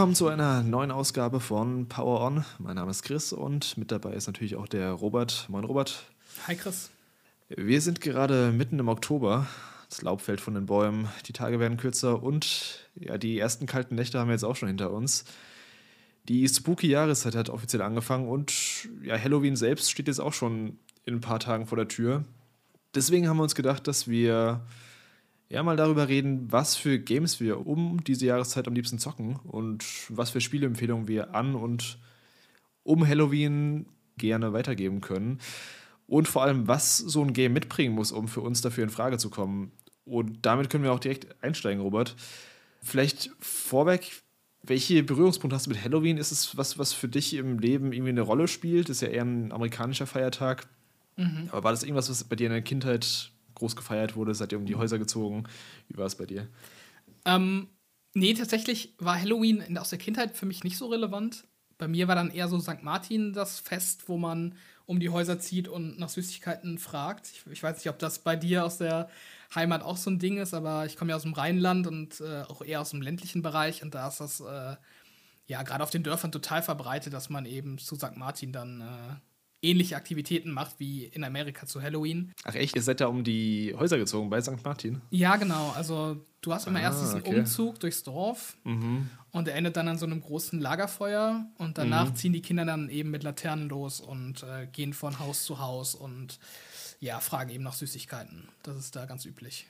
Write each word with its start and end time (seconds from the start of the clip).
Willkommen 0.00 0.14
zu 0.14 0.28
einer 0.28 0.62
neuen 0.62 0.92
Ausgabe 0.92 1.40
von 1.40 1.86
Power 1.86 2.22
On. 2.22 2.42
Mein 2.58 2.76
Name 2.76 2.90
ist 2.90 3.02
Chris 3.02 3.34
und 3.34 3.76
mit 3.76 3.92
dabei 3.92 4.14
ist 4.14 4.28
natürlich 4.28 4.56
auch 4.56 4.66
der 4.66 4.92
Robert. 4.92 5.44
Moin 5.50 5.62
Robert. 5.62 6.06
Hi 6.46 6.56
Chris. 6.56 6.88
Wir 7.50 7.82
sind 7.82 8.00
gerade 8.00 8.50
mitten 8.50 8.78
im 8.78 8.88
Oktober. 8.88 9.46
Das 9.90 10.00
Laub 10.00 10.22
fällt 10.22 10.40
von 10.40 10.54
den 10.54 10.64
Bäumen, 10.64 11.10
die 11.26 11.34
Tage 11.34 11.60
werden 11.60 11.76
kürzer 11.76 12.22
und 12.22 12.88
ja, 12.94 13.18
die 13.18 13.38
ersten 13.38 13.66
kalten 13.66 13.94
Nächte 13.94 14.18
haben 14.18 14.28
wir 14.28 14.32
jetzt 14.32 14.44
auch 14.44 14.56
schon 14.56 14.68
hinter 14.68 14.90
uns. 14.90 15.26
Die 16.30 16.48
spooky 16.48 16.88
Jahreszeit 16.88 17.34
hat 17.34 17.50
offiziell 17.50 17.82
angefangen 17.82 18.26
und 18.26 18.88
ja, 19.02 19.18
Halloween 19.18 19.54
selbst 19.54 19.90
steht 19.90 20.08
jetzt 20.08 20.18
auch 20.18 20.32
schon 20.32 20.78
in 21.04 21.16
ein 21.16 21.20
paar 21.20 21.40
Tagen 21.40 21.66
vor 21.66 21.76
der 21.76 21.88
Tür. 21.88 22.24
Deswegen 22.94 23.28
haben 23.28 23.36
wir 23.36 23.42
uns 23.42 23.54
gedacht, 23.54 23.86
dass 23.86 24.08
wir 24.08 24.62
ja 25.50 25.62
mal 25.62 25.76
darüber 25.76 26.08
reden, 26.08 26.50
was 26.50 26.76
für 26.76 26.98
Games 26.98 27.40
wir 27.40 27.66
um 27.66 28.02
diese 28.04 28.26
Jahreszeit 28.26 28.68
am 28.68 28.74
liebsten 28.74 28.98
zocken 28.98 29.36
und 29.36 29.84
was 30.08 30.30
für 30.30 30.40
Spieleempfehlungen 30.40 31.08
wir 31.08 31.34
an 31.34 31.54
und 31.54 31.98
um 32.84 33.06
Halloween 33.06 33.86
gerne 34.16 34.52
weitergeben 34.52 35.00
können. 35.00 35.40
Und 36.06 36.28
vor 36.28 36.42
allem, 36.42 36.66
was 36.66 36.98
so 36.98 37.22
ein 37.22 37.32
Game 37.32 37.52
mitbringen 37.52 37.94
muss, 37.94 38.12
um 38.12 38.28
für 38.28 38.40
uns 38.40 38.62
dafür 38.62 38.84
in 38.84 38.90
Frage 38.90 39.18
zu 39.18 39.30
kommen. 39.30 39.72
Und 40.04 40.38
damit 40.42 40.70
können 40.70 40.84
wir 40.84 40.92
auch 40.92 40.98
direkt 41.00 41.42
einsteigen, 41.42 41.82
Robert. 41.82 42.16
Vielleicht 42.82 43.30
vorweg, 43.38 44.22
welche 44.62 45.02
Berührungspunkte 45.02 45.54
hast 45.54 45.66
du 45.66 45.70
mit 45.70 45.84
Halloween? 45.84 46.16
Ist 46.16 46.32
es 46.32 46.56
was, 46.56 46.78
was 46.78 46.92
für 46.92 47.08
dich 47.08 47.34
im 47.34 47.58
Leben 47.58 47.92
irgendwie 47.92 48.10
eine 48.10 48.20
Rolle 48.22 48.48
spielt? 48.48 48.88
Das 48.88 48.96
ist 48.96 49.02
ja 49.02 49.08
eher 49.08 49.24
ein 49.24 49.52
amerikanischer 49.52 50.06
Feiertag. 50.06 50.66
Mhm. 51.16 51.48
Aber 51.50 51.64
war 51.64 51.70
das 51.72 51.82
irgendwas, 51.82 52.10
was 52.10 52.24
bei 52.24 52.36
dir 52.36 52.46
in 52.46 52.52
der 52.52 52.62
Kindheit 52.62 53.30
groß 53.60 53.76
gefeiert 53.76 54.16
wurde? 54.16 54.34
Seid 54.34 54.52
ihr 54.52 54.58
um 54.58 54.66
die 54.66 54.76
Häuser 54.76 54.98
gezogen? 54.98 55.44
Wie 55.88 55.96
war 55.96 56.06
es 56.06 56.16
bei 56.16 56.26
dir? 56.26 56.48
Ähm, 57.24 57.68
nee, 58.14 58.34
tatsächlich 58.34 58.94
war 58.98 59.20
Halloween 59.20 59.78
aus 59.78 59.90
der 59.90 59.98
Kindheit 59.98 60.36
für 60.36 60.46
mich 60.46 60.64
nicht 60.64 60.76
so 60.76 60.88
relevant. 60.88 61.44
Bei 61.78 61.88
mir 61.88 62.08
war 62.08 62.14
dann 62.14 62.30
eher 62.30 62.48
so 62.48 62.58
St. 62.60 62.82
Martin 62.82 63.32
das 63.32 63.58
Fest, 63.58 64.08
wo 64.08 64.18
man 64.18 64.54
um 64.86 65.00
die 65.00 65.08
Häuser 65.08 65.38
zieht 65.38 65.68
und 65.68 65.98
nach 65.98 66.08
Süßigkeiten 66.08 66.78
fragt. 66.78 67.30
Ich, 67.32 67.46
ich 67.50 67.62
weiß 67.62 67.76
nicht, 67.76 67.88
ob 67.88 67.98
das 67.98 68.18
bei 68.18 68.36
dir 68.36 68.64
aus 68.64 68.78
der 68.78 69.08
Heimat 69.54 69.82
auch 69.82 69.96
so 69.96 70.10
ein 70.10 70.18
Ding 70.18 70.38
ist, 70.38 70.52
aber 70.52 70.84
ich 70.86 70.96
komme 70.96 71.10
ja 71.10 71.16
aus 71.16 71.22
dem 71.22 71.32
Rheinland 71.32 71.86
und 71.86 72.20
äh, 72.20 72.42
auch 72.42 72.62
eher 72.62 72.80
aus 72.80 72.90
dem 72.90 73.00
ländlichen 73.00 73.40
Bereich 73.40 73.82
und 73.82 73.94
da 73.94 74.08
ist 74.08 74.20
das 74.20 74.40
äh, 74.40 74.76
ja 75.46 75.62
gerade 75.62 75.82
auf 75.82 75.90
den 75.90 76.02
Dörfern 76.02 76.32
total 76.32 76.62
verbreitet, 76.62 77.12
dass 77.12 77.30
man 77.30 77.46
eben 77.46 77.78
zu 77.78 77.96
St. 77.96 78.16
Martin 78.16 78.52
dann 78.52 78.80
äh, 78.80 79.29
ähnliche 79.62 79.96
Aktivitäten 79.96 80.50
macht 80.50 80.78
wie 80.78 81.04
in 81.04 81.24
Amerika 81.24 81.66
zu 81.66 81.82
Halloween. 81.82 82.32
Ach 82.44 82.54
echt, 82.54 82.76
ihr 82.76 82.82
seid 82.82 83.00
da 83.00 83.06
um 83.06 83.24
die 83.24 83.74
Häuser 83.78 83.98
gezogen 83.98 84.30
bei 84.30 84.40
St. 84.40 84.64
Martin? 84.64 85.02
Ja, 85.10 85.36
genau. 85.36 85.70
Also 85.76 86.24
du 86.40 86.52
hast 86.52 86.66
immer 86.66 86.78
ah, 86.78 86.82
erst 86.82 87.02
diesen 87.02 87.20
okay. 87.20 87.38
Umzug 87.40 87.80
durchs 87.80 88.02
Dorf 88.02 88.56
mhm. 88.64 89.10
und 89.32 89.46
der 89.46 89.56
endet 89.56 89.76
dann 89.76 89.88
an 89.88 89.98
so 89.98 90.06
einem 90.06 90.20
großen 90.20 90.60
Lagerfeuer 90.60 91.46
und 91.58 91.78
danach 91.78 92.10
mhm. 92.10 92.16
ziehen 92.16 92.32
die 92.32 92.42
Kinder 92.42 92.64
dann 92.64 92.88
eben 92.88 93.10
mit 93.10 93.22
Laternen 93.22 93.68
los 93.68 94.00
und 94.00 94.42
äh, 94.42 94.66
gehen 94.66 94.92
von 94.92 95.18
Haus 95.18 95.44
zu 95.44 95.58
Haus 95.58 95.94
und 95.94 96.38
ja, 97.00 97.20
fragen 97.20 97.50
eben 97.50 97.64
nach 97.64 97.74
Süßigkeiten. 97.74 98.48
Das 98.62 98.76
ist 98.76 98.96
da 98.96 99.06
ganz 99.06 99.24
üblich 99.24 99.66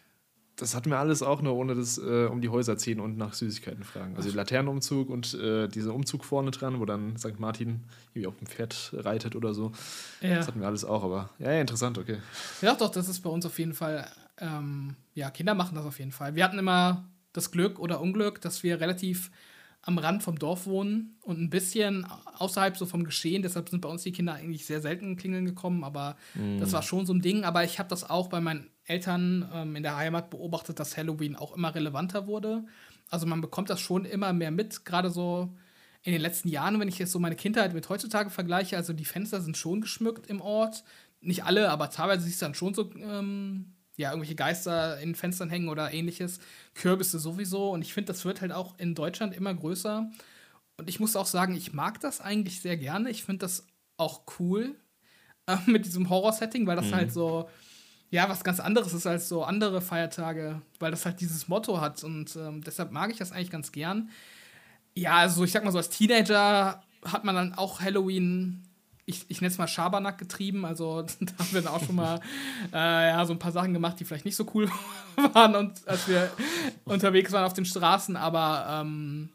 das 0.56 0.74
hatten 0.74 0.90
wir 0.90 0.98
alles 0.98 1.22
auch 1.22 1.40
nur 1.42 1.54
ohne 1.54 1.74
das 1.74 1.98
äh, 1.98 2.26
um 2.26 2.40
die 2.40 2.48
Häuser 2.48 2.76
ziehen 2.76 3.00
und 3.00 3.16
nach 3.16 3.32
Süßigkeiten 3.32 3.82
fragen. 3.84 4.16
Also 4.16 4.30
Laternenumzug 4.30 5.08
und 5.08 5.34
äh, 5.34 5.68
dieser 5.68 5.94
Umzug 5.94 6.24
vorne 6.24 6.50
dran, 6.50 6.80
wo 6.80 6.84
dann 6.84 7.16
St. 7.16 7.38
Martin 7.38 7.84
irgendwie 8.10 8.26
auf 8.26 8.36
dem 8.36 8.46
Pferd 8.46 8.92
reitet 8.94 9.36
oder 9.36 9.54
so. 9.54 9.72
Ja. 10.20 10.36
Das 10.36 10.48
hatten 10.48 10.60
wir 10.60 10.66
alles 10.66 10.84
auch, 10.84 11.02
aber 11.02 11.30
ja, 11.38 11.52
ja, 11.52 11.60
interessant, 11.60 11.98
okay. 11.98 12.18
Ja, 12.60 12.74
doch, 12.74 12.90
das 12.90 13.08
ist 13.08 13.20
bei 13.20 13.30
uns 13.30 13.46
auf 13.46 13.58
jeden 13.58 13.74
Fall, 13.74 14.06
ähm, 14.38 14.96
ja, 15.14 15.30
Kinder 15.30 15.54
machen 15.54 15.74
das 15.74 15.86
auf 15.86 15.98
jeden 15.98 16.12
Fall. 16.12 16.34
Wir 16.34 16.44
hatten 16.44 16.58
immer 16.58 17.08
das 17.32 17.50
Glück 17.50 17.78
oder 17.78 18.00
Unglück, 18.00 18.40
dass 18.40 18.62
wir 18.62 18.80
relativ 18.80 19.30
am 19.82 19.98
Rand 19.98 20.22
vom 20.22 20.38
Dorf 20.38 20.66
wohnen 20.66 21.16
und 21.22 21.40
ein 21.40 21.48
bisschen 21.48 22.06
außerhalb 22.36 22.76
so 22.76 22.84
vom 22.84 23.04
Geschehen. 23.04 23.42
Deshalb 23.42 23.70
sind 23.70 23.80
bei 23.80 23.88
uns 23.88 24.02
die 24.02 24.12
Kinder 24.12 24.34
eigentlich 24.34 24.66
sehr 24.66 24.82
selten 24.82 25.16
klingeln 25.16 25.46
gekommen, 25.46 25.84
aber 25.84 26.16
mm. 26.34 26.58
das 26.58 26.72
war 26.72 26.82
schon 26.82 27.06
so 27.06 27.14
ein 27.14 27.22
Ding. 27.22 27.44
Aber 27.44 27.64
ich 27.64 27.78
habe 27.78 27.88
das 27.88 28.08
auch 28.08 28.28
bei 28.28 28.40
meinen 28.42 28.68
Eltern 28.90 29.48
ähm, 29.54 29.76
in 29.76 29.82
der 29.82 29.96
Heimat 29.96 30.30
beobachtet, 30.30 30.80
dass 30.80 30.96
Halloween 30.96 31.36
auch 31.36 31.56
immer 31.56 31.74
relevanter 31.74 32.26
wurde. 32.26 32.64
Also 33.08 33.26
man 33.26 33.40
bekommt 33.40 33.70
das 33.70 33.80
schon 33.80 34.04
immer 34.04 34.32
mehr 34.32 34.50
mit, 34.50 34.84
gerade 34.84 35.10
so 35.10 35.56
in 36.02 36.12
den 36.12 36.20
letzten 36.20 36.48
Jahren, 36.48 36.80
wenn 36.80 36.88
ich 36.88 36.98
jetzt 36.98 37.12
so 37.12 37.18
meine 37.18 37.36
Kindheit 37.36 37.72
mit 37.72 37.88
heutzutage 37.88 38.30
vergleiche. 38.30 38.76
Also 38.76 38.92
die 38.92 39.04
Fenster 39.04 39.40
sind 39.40 39.56
schon 39.56 39.80
geschmückt 39.80 40.26
im 40.26 40.40
Ort. 40.40 40.84
Nicht 41.20 41.44
alle, 41.44 41.70
aber 41.70 41.90
teilweise 41.90 42.24
siehst 42.24 42.40
du 42.40 42.46
dann 42.46 42.54
schon 42.54 42.74
so, 42.74 42.90
ähm, 42.94 43.74
ja, 43.96 44.10
irgendwelche 44.10 44.34
Geister 44.34 44.98
in 45.00 45.14
Fenstern 45.14 45.50
hängen 45.50 45.68
oder 45.68 45.92
ähnliches. 45.92 46.40
Kürbisse 46.74 47.18
sowieso. 47.18 47.70
Und 47.70 47.82
ich 47.82 47.92
finde, 47.92 48.12
das 48.12 48.24
wird 48.24 48.40
halt 48.40 48.52
auch 48.52 48.78
in 48.78 48.94
Deutschland 48.94 49.36
immer 49.36 49.52
größer. 49.52 50.10
Und 50.78 50.88
ich 50.88 50.98
muss 50.98 51.16
auch 51.16 51.26
sagen, 51.26 51.54
ich 51.54 51.74
mag 51.74 52.00
das 52.00 52.20
eigentlich 52.20 52.62
sehr 52.62 52.78
gerne. 52.78 53.10
Ich 53.10 53.24
finde 53.24 53.40
das 53.40 53.66
auch 53.98 54.22
cool 54.38 54.74
äh, 55.46 55.56
mit 55.66 55.84
diesem 55.84 56.08
Horror-Setting, 56.08 56.66
weil 56.66 56.76
das 56.76 56.86
mhm. 56.86 56.94
halt 56.94 57.12
so 57.12 57.50
ja, 58.10 58.28
was 58.28 58.42
ganz 58.42 58.58
anderes 58.58 58.92
ist 58.92 59.06
als 59.06 59.28
so 59.28 59.44
andere 59.44 59.80
Feiertage, 59.80 60.60
weil 60.80 60.90
das 60.90 61.06
halt 61.06 61.20
dieses 61.20 61.48
Motto 61.48 61.80
hat 61.80 62.02
und 62.02 62.36
ähm, 62.36 62.62
deshalb 62.62 62.90
mag 62.90 63.10
ich 63.10 63.18
das 63.18 63.32
eigentlich 63.32 63.50
ganz 63.50 63.70
gern. 63.70 64.10
Ja, 64.94 65.16
also 65.18 65.44
ich 65.44 65.52
sag 65.52 65.64
mal 65.64 65.70
so, 65.70 65.78
als 65.78 65.90
Teenager 65.90 66.82
hat 67.04 67.24
man 67.24 67.36
dann 67.36 67.54
auch 67.54 67.80
Halloween, 67.80 68.64
ich, 69.06 69.26
ich 69.28 69.40
nenne 69.40 69.52
es 69.52 69.58
mal 69.58 69.68
Schabernack 69.68 70.18
getrieben, 70.18 70.64
also 70.64 71.02
da 71.20 71.32
haben 71.38 71.52
wir 71.52 71.62
dann 71.62 71.72
auch 71.72 71.84
schon 71.84 71.94
mal 71.94 72.20
äh, 72.72 73.08
ja, 73.10 73.24
so 73.24 73.32
ein 73.32 73.38
paar 73.38 73.52
Sachen 73.52 73.72
gemacht, 73.72 74.00
die 74.00 74.04
vielleicht 74.04 74.24
nicht 74.24 74.36
so 74.36 74.46
cool 74.54 74.68
waren, 75.32 75.54
und, 75.54 75.86
als 75.86 76.08
wir 76.08 76.30
unterwegs 76.84 77.30
waren 77.30 77.44
auf 77.44 77.54
den 77.54 77.64
Straßen, 77.64 78.16
aber 78.16 78.82
ähm, 78.82 79.30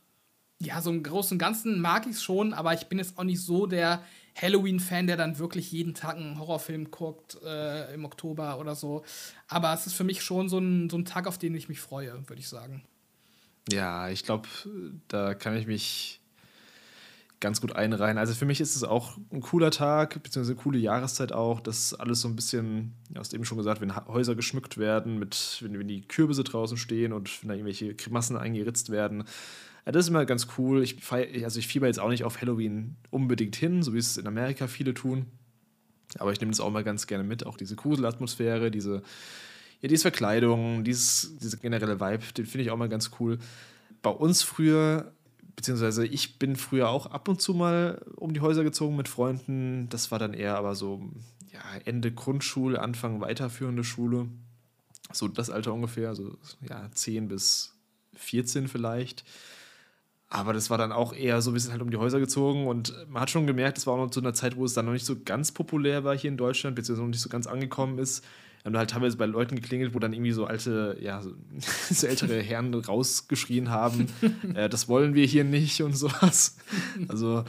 ja, 0.59 0.81
so 0.81 0.89
im 0.89 1.01
Großen 1.01 1.35
und 1.35 1.39
Ganzen 1.39 1.79
mag 1.79 2.05
ich 2.07 2.13
es 2.13 2.23
schon, 2.23 2.53
aber 2.53 2.73
ich 2.73 2.87
bin 2.87 2.97
jetzt 2.97 3.17
auch 3.17 3.23
nicht 3.23 3.41
so 3.41 3.67
der 3.67 4.01
Halloween-Fan, 4.35 5.07
der 5.07 5.17
dann 5.17 5.39
wirklich 5.39 5.71
jeden 5.71 5.93
Tag 5.93 6.17
einen 6.17 6.39
Horrorfilm 6.39 6.91
guckt 6.91 7.37
äh, 7.43 7.93
im 7.93 8.05
Oktober 8.05 8.59
oder 8.59 8.75
so. 8.75 9.03
Aber 9.47 9.73
es 9.73 9.87
ist 9.87 9.93
für 9.93 10.03
mich 10.03 10.21
schon 10.21 10.49
so 10.49 10.59
ein, 10.59 10.89
so 10.89 10.97
ein 10.97 11.05
Tag, 11.05 11.27
auf 11.27 11.37
den 11.37 11.55
ich 11.55 11.69
mich 11.69 11.79
freue, 11.79 12.11
würde 12.27 12.39
ich 12.39 12.49
sagen. 12.49 12.83
Ja, 13.71 14.09
ich 14.09 14.23
glaube, 14.23 14.47
da 15.07 15.33
kann 15.33 15.55
ich 15.55 15.67
mich 15.67 16.21
ganz 17.39 17.61
gut 17.61 17.75
einreihen. 17.75 18.17
Also 18.17 18.33
für 18.33 18.45
mich 18.45 18.61
ist 18.61 18.75
es 18.75 18.83
auch 18.83 19.17
ein 19.31 19.41
cooler 19.41 19.71
Tag, 19.71 20.21
beziehungsweise 20.23 20.53
eine 20.53 20.61
coole 20.61 20.79
Jahreszeit 20.79 21.31
auch, 21.31 21.59
dass 21.59 21.93
alles 21.93 22.21
so 22.21 22.27
ein 22.27 22.35
bisschen, 22.35 22.93
du 23.09 23.19
hast 23.19 23.33
eben 23.33 23.45
schon 23.45 23.57
gesagt, 23.57 23.81
wenn 23.81 23.95
Häuser 23.95 24.35
geschmückt 24.35 24.77
werden, 24.77 25.19
mit, 25.19 25.59
wenn, 25.61 25.77
wenn 25.77 25.87
die 25.87 26.01
Kürbisse 26.01 26.43
draußen 26.43 26.77
stehen 26.77 27.13
und 27.13 27.41
wenn 27.41 27.49
da 27.49 27.55
irgendwelche 27.55 27.93
Grimassen 27.93 28.37
eingeritzt 28.37 28.89
werden. 28.89 29.25
Ja, 29.85 29.91
das 29.91 30.05
ist 30.05 30.09
immer 30.09 30.25
ganz 30.25 30.47
cool. 30.57 30.83
Ich, 30.83 30.97
also 31.11 31.59
ich 31.59 31.67
fieber 31.67 31.87
jetzt 31.87 31.99
auch 31.99 32.09
nicht 32.09 32.23
auf 32.23 32.41
Halloween 32.41 32.95
unbedingt 33.11 33.55
hin, 33.55 33.83
so 33.83 33.93
wie 33.93 33.99
es 33.99 34.17
in 34.17 34.27
Amerika 34.27 34.67
viele 34.67 34.93
tun. 34.93 35.27
Aber 36.17 36.31
ich 36.31 36.39
nehme 36.39 36.51
das 36.51 36.59
auch 36.59 36.71
mal 36.71 36.83
ganz 36.83 37.07
gerne 37.07 37.23
mit. 37.23 37.45
Auch 37.45 37.57
diese 37.57 37.75
Gruselatmosphäre, 37.75 38.71
diese, 38.71 39.03
ja, 39.81 39.89
diese 39.89 40.03
Verkleidung, 40.03 40.83
dieses, 40.83 41.37
diese 41.37 41.57
generelle 41.57 41.99
Vibe, 41.99 42.23
den 42.37 42.45
finde 42.45 42.63
ich 42.63 42.71
auch 42.71 42.77
mal 42.77 42.89
ganz 42.89 43.11
cool. 43.19 43.37
Bei 44.01 44.09
uns 44.09 44.41
früher, 44.41 45.13
beziehungsweise 45.55 46.05
ich 46.05 46.39
bin 46.39 46.55
früher 46.55 46.89
auch 46.89 47.07
ab 47.07 47.27
und 47.27 47.41
zu 47.41 47.53
mal 47.53 48.01
um 48.15 48.33
die 48.33 48.41
Häuser 48.41 48.63
gezogen 48.63 48.95
mit 48.95 49.07
Freunden. 49.07 49.87
Das 49.89 50.09
war 50.11 50.19
dann 50.19 50.33
eher 50.33 50.57
aber 50.57 50.73
so 50.75 51.11
ja, 51.51 51.61
Ende 51.85 52.11
Grundschule, 52.11 52.81
Anfang 52.81 53.21
weiterführende 53.21 53.83
Schule. 53.83 54.27
So 55.11 55.27
das 55.27 55.51
Alter 55.51 55.73
ungefähr, 55.73 56.15
so 56.15 56.37
ja, 56.67 56.89
10 56.91 57.27
bis 57.27 57.73
14 58.15 58.67
vielleicht. 58.67 59.23
Aber 60.35 60.51
das 60.51 60.69
war 60.69 60.77
dann 60.77 60.91
auch 60.91 61.13
eher 61.13 61.41
so, 61.41 61.53
wir 61.53 61.61
sind 61.61 61.71
halt 61.71 61.81
um 61.81 61.89
die 61.89 61.95
Häuser 61.95 62.19
gezogen 62.19 62.67
und 62.67 62.93
man 63.07 63.21
hat 63.21 63.29
schon 63.29 63.47
gemerkt, 63.47 63.77
es 63.77 63.87
war 63.87 63.93
auch 63.93 64.05
noch 64.05 64.11
zu 64.11 64.19
einer 64.19 64.33
Zeit, 64.33 64.57
wo 64.57 64.65
es 64.65 64.73
dann 64.73 64.85
noch 64.85 64.91
nicht 64.91 65.05
so 65.05 65.15
ganz 65.23 65.53
populär 65.53 66.03
war 66.03 66.17
hier 66.17 66.29
in 66.29 66.35
Deutschland, 66.35 66.75
beziehungsweise 66.75 67.03
noch 67.03 67.11
nicht 67.11 67.21
so 67.21 67.29
ganz 67.29 67.47
angekommen 67.47 67.99
ist. 67.99 68.21
Wir 68.61 68.71
haben 68.71 68.77
halt 68.77 68.89
teilweise 68.89 69.15
bei 69.15 69.27
Leuten 69.27 69.55
geklingelt, 69.55 69.93
wo 69.93 69.99
dann 69.99 70.11
irgendwie 70.11 70.33
so 70.33 70.43
alte, 70.43 70.97
ja, 70.99 71.21
so, 71.21 71.31
so 71.89 72.05
ältere 72.05 72.41
Herren 72.41 72.73
rausgeschrien 72.73 73.69
haben, 73.69 74.07
äh, 74.55 74.67
das 74.67 74.89
wollen 74.89 75.13
wir 75.13 75.25
hier 75.25 75.45
nicht 75.45 75.81
und 75.81 75.95
sowas. 75.95 76.57
Also, 77.07 77.45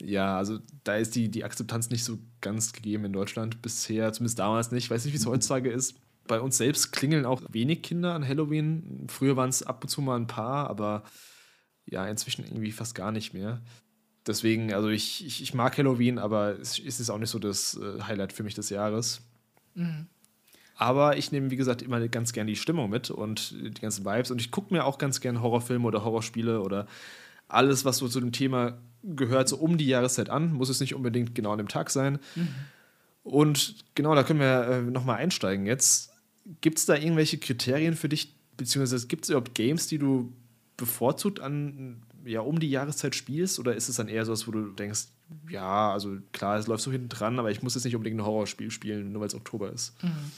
ja, 0.00 0.38
also 0.38 0.60
da 0.82 0.96
ist 0.96 1.16
die, 1.16 1.30
die 1.30 1.44
Akzeptanz 1.44 1.90
nicht 1.90 2.04
so 2.04 2.18
ganz 2.40 2.72
gegeben 2.72 3.04
in 3.04 3.12
Deutschland 3.12 3.60
bisher, 3.60 4.14
zumindest 4.14 4.38
damals 4.38 4.70
nicht. 4.70 4.84
Ich 4.84 4.90
weiß 4.90 5.04
nicht, 5.04 5.12
wie 5.12 5.18
es 5.18 5.26
heutzutage 5.26 5.70
ist. 5.70 5.96
Bei 6.26 6.40
uns 6.40 6.56
selbst 6.56 6.90
klingeln 6.90 7.26
auch 7.26 7.42
wenig 7.50 7.82
Kinder 7.82 8.14
an 8.14 8.26
Halloween. 8.26 9.08
Früher 9.08 9.36
waren 9.36 9.50
es 9.50 9.62
ab 9.62 9.84
und 9.84 9.90
zu 9.90 10.00
mal 10.00 10.16
ein 10.16 10.26
paar, 10.26 10.70
aber 10.70 11.02
ja, 11.86 12.06
inzwischen 12.06 12.44
irgendwie 12.44 12.72
fast 12.72 12.94
gar 12.94 13.12
nicht 13.12 13.34
mehr. 13.34 13.60
Deswegen, 14.26 14.72
also 14.72 14.88
ich, 14.88 15.24
ich, 15.26 15.42
ich 15.42 15.54
mag 15.54 15.76
Halloween, 15.76 16.18
aber 16.18 16.58
es 16.58 16.78
ist 16.78 17.10
auch 17.10 17.18
nicht 17.18 17.30
so 17.30 17.38
das 17.38 17.76
äh, 17.76 18.02
Highlight 18.02 18.32
für 18.32 18.42
mich 18.42 18.54
des 18.54 18.70
Jahres. 18.70 19.20
Mhm. 19.74 20.06
Aber 20.76 21.16
ich 21.16 21.30
nehme, 21.30 21.50
wie 21.50 21.56
gesagt, 21.56 21.82
immer 21.82 22.06
ganz 22.08 22.32
gern 22.32 22.46
die 22.46 22.56
Stimmung 22.56 22.90
mit 22.90 23.10
und 23.10 23.52
die 23.52 23.80
ganzen 23.80 24.04
Vibes. 24.04 24.30
Und 24.30 24.40
ich 24.40 24.50
gucke 24.50 24.74
mir 24.74 24.84
auch 24.84 24.98
ganz 24.98 25.20
gern 25.20 25.40
Horrorfilme 25.40 25.86
oder 25.86 26.04
Horrorspiele 26.04 26.60
oder 26.62 26.86
alles, 27.46 27.84
was 27.84 27.98
so 27.98 28.08
zu 28.08 28.18
dem 28.18 28.32
Thema 28.32 28.78
gehört, 29.02 29.48
so 29.48 29.56
um 29.56 29.78
die 29.78 29.86
Jahreszeit 29.86 30.30
an. 30.30 30.52
Muss 30.52 30.70
es 30.70 30.80
nicht 30.80 30.94
unbedingt 30.94 31.34
genau 31.34 31.52
an 31.52 31.58
dem 31.58 31.68
Tag 31.68 31.90
sein. 31.90 32.18
Mhm. 32.34 32.48
Und 33.22 33.76
genau, 33.94 34.14
da 34.14 34.22
können 34.22 34.40
wir 34.40 34.68
äh, 34.68 34.82
nochmal 34.82 35.18
einsteigen 35.18 35.66
jetzt. 35.66 36.12
Gibt 36.60 36.78
es 36.78 36.86
da 36.86 36.94
irgendwelche 36.94 37.38
Kriterien 37.38 37.94
für 37.94 38.08
dich, 38.08 38.34
beziehungsweise 38.56 39.06
gibt 39.06 39.24
es 39.24 39.30
überhaupt 39.30 39.54
Games, 39.54 39.86
die 39.86 39.98
du 39.98 40.32
bevorzugt 40.76 41.40
an 41.40 42.02
ja 42.24 42.40
um 42.40 42.58
die 42.58 42.70
Jahreszeit 42.70 43.14
spielst 43.14 43.58
oder 43.58 43.74
ist 43.74 43.88
es 43.88 43.96
dann 43.96 44.08
eher 44.08 44.24
so, 44.24 44.46
wo 44.46 44.50
du 44.50 44.72
denkst, 44.72 45.06
ja, 45.48 45.92
also 45.92 46.18
klar, 46.32 46.58
es 46.58 46.66
läuft 46.66 46.82
so 46.82 46.92
hinten 46.92 47.08
dran, 47.08 47.38
aber 47.38 47.50
ich 47.50 47.62
muss 47.62 47.74
jetzt 47.74 47.84
nicht 47.84 47.96
unbedingt 47.96 48.20
ein 48.20 48.24
Horrorspiel 48.24 48.70
spielen, 48.70 49.12
nur 49.12 49.20
weil 49.20 49.28
es 49.28 49.34
Oktober 49.34 49.72
ist. 49.72 50.02
Mhm. 50.02 50.32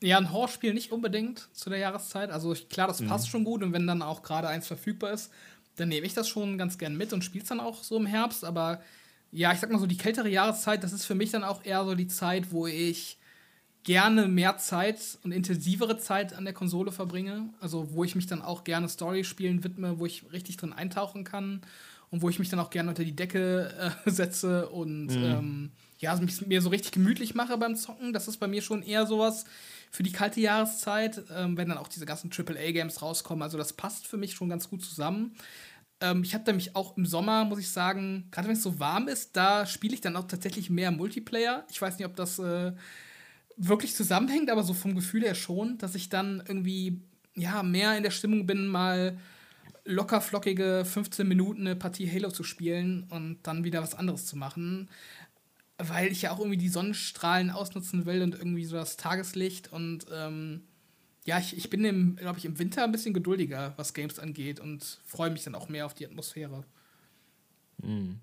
Ja, 0.00 0.18
ein 0.18 0.32
Horrorspiel 0.32 0.74
nicht 0.74 0.92
unbedingt 0.92 1.48
zu 1.52 1.70
der 1.70 1.78
Jahreszeit. 1.78 2.30
Also 2.30 2.52
ich, 2.52 2.68
klar, 2.68 2.88
das 2.88 3.02
passt 3.02 3.26
mhm. 3.26 3.30
schon 3.30 3.44
gut 3.44 3.62
und 3.62 3.72
wenn 3.72 3.86
dann 3.86 4.02
auch 4.02 4.22
gerade 4.22 4.48
eins 4.48 4.66
verfügbar 4.66 5.12
ist, 5.12 5.30
dann 5.76 5.88
nehme 5.88 6.06
ich 6.06 6.14
das 6.14 6.28
schon 6.28 6.58
ganz 6.58 6.78
gern 6.78 6.96
mit 6.96 7.12
und 7.12 7.24
spiele 7.24 7.42
es 7.42 7.48
dann 7.48 7.60
auch 7.60 7.82
so 7.82 7.96
im 7.96 8.06
Herbst. 8.06 8.44
Aber 8.44 8.80
ja, 9.32 9.52
ich 9.52 9.60
sag 9.60 9.70
mal 9.70 9.78
so, 9.78 9.86
die 9.86 9.96
kältere 9.96 10.28
Jahreszeit, 10.28 10.84
das 10.84 10.92
ist 10.92 11.04
für 11.04 11.14
mich 11.14 11.30
dann 11.30 11.44
auch 11.44 11.64
eher 11.64 11.84
so 11.84 11.94
die 11.94 12.08
Zeit, 12.08 12.52
wo 12.52 12.66
ich 12.66 13.18
gerne 13.84 14.26
mehr 14.26 14.56
Zeit 14.56 15.18
und 15.22 15.32
intensivere 15.32 15.98
Zeit 15.98 16.34
an 16.34 16.44
der 16.44 16.54
Konsole 16.54 16.90
verbringe. 16.90 17.50
Also 17.60 17.92
wo 17.92 18.02
ich 18.02 18.14
mich 18.14 18.26
dann 18.26 18.42
auch 18.42 18.64
gerne 18.64 18.88
Story-Spielen 18.88 19.62
widme, 19.62 19.98
wo 19.98 20.06
ich 20.06 20.24
richtig 20.32 20.56
drin 20.56 20.72
eintauchen 20.72 21.22
kann 21.24 21.60
und 22.10 22.22
wo 22.22 22.28
ich 22.28 22.38
mich 22.38 22.48
dann 22.48 22.60
auch 22.60 22.70
gerne 22.70 22.88
unter 22.88 23.04
die 23.04 23.14
Decke 23.14 23.94
äh, 24.06 24.10
setze 24.10 24.68
und 24.70 25.06
mhm. 25.06 25.24
ähm, 25.24 25.70
ja, 25.98 26.16
mich 26.16 26.46
mir 26.46 26.60
so 26.60 26.70
richtig 26.70 26.92
gemütlich 26.92 27.34
mache 27.34 27.56
beim 27.58 27.76
Zocken. 27.76 28.12
Das 28.12 28.26
ist 28.26 28.38
bei 28.38 28.46
mir 28.48 28.62
schon 28.62 28.82
eher 28.82 29.06
sowas 29.06 29.44
für 29.90 30.02
die 30.02 30.12
kalte 30.12 30.40
Jahreszeit, 30.40 31.22
ähm, 31.34 31.56
wenn 31.56 31.68
dann 31.68 31.78
auch 31.78 31.88
diese 31.88 32.06
ganzen 32.06 32.30
AAA-Games 32.30 33.00
rauskommen. 33.02 33.42
Also 33.42 33.58
das 33.58 33.74
passt 33.74 34.06
für 34.06 34.16
mich 34.16 34.34
schon 34.34 34.48
ganz 34.48 34.68
gut 34.68 34.82
zusammen. 34.82 35.36
Ähm, 36.00 36.22
ich 36.24 36.34
habe 36.34 36.44
nämlich 36.46 36.74
auch 36.74 36.96
im 36.96 37.06
Sommer, 37.06 37.44
muss 37.44 37.58
ich 37.58 37.70
sagen, 37.70 38.28
gerade 38.30 38.48
wenn 38.48 38.56
es 38.56 38.62
so 38.62 38.78
warm 38.80 39.08
ist, 39.08 39.36
da 39.36 39.66
spiele 39.66 39.94
ich 39.94 40.00
dann 40.00 40.16
auch 40.16 40.26
tatsächlich 40.26 40.70
mehr 40.70 40.90
Multiplayer. 40.90 41.64
Ich 41.70 41.80
weiß 41.80 41.98
nicht, 41.98 42.06
ob 42.06 42.16
das 42.16 42.38
äh, 42.38 42.72
wirklich 43.56 43.94
zusammenhängt, 43.94 44.50
aber 44.50 44.62
so 44.62 44.74
vom 44.74 44.94
Gefühl 44.94 45.22
her 45.22 45.34
schon, 45.34 45.78
dass 45.78 45.94
ich 45.94 46.08
dann 46.08 46.42
irgendwie 46.46 47.00
ja 47.34 47.62
mehr 47.62 47.96
in 47.96 48.02
der 48.02 48.10
Stimmung 48.10 48.46
bin, 48.46 48.66
mal 48.66 49.18
locker 49.84 50.20
flockige 50.20 50.84
15 50.84 51.26
Minuten 51.28 51.62
eine 51.62 51.76
Partie 51.76 52.10
Halo 52.10 52.30
zu 52.30 52.42
spielen 52.42 53.06
und 53.10 53.38
dann 53.42 53.64
wieder 53.64 53.82
was 53.82 53.94
anderes 53.94 54.26
zu 54.26 54.36
machen. 54.36 54.88
Weil 55.76 56.12
ich 56.12 56.22
ja 56.22 56.30
auch 56.30 56.38
irgendwie 56.38 56.56
die 56.56 56.68
Sonnenstrahlen 56.68 57.50
ausnutzen 57.50 58.06
will 58.06 58.22
und 58.22 58.34
irgendwie 58.34 58.64
so 58.64 58.76
das 58.76 58.96
Tageslicht 58.96 59.72
und 59.72 60.06
ähm, 60.12 60.62
ja, 61.26 61.38
ich, 61.38 61.56
ich 61.56 61.70
bin, 61.70 62.16
glaube 62.16 62.38
ich, 62.38 62.44
im 62.44 62.58
Winter 62.58 62.84
ein 62.84 62.92
bisschen 62.92 63.14
geduldiger, 63.14 63.72
was 63.76 63.94
Games 63.94 64.18
angeht 64.18 64.60
und 64.60 65.00
freue 65.06 65.30
mich 65.30 65.42
dann 65.42 65.54
auch 65.54 65.68
mehr 65.68 65.86
auf 65.86 65.94
die 65.94 66.06
Atmosphäre. 66.06 66.64
Mhm. 67.82 68.20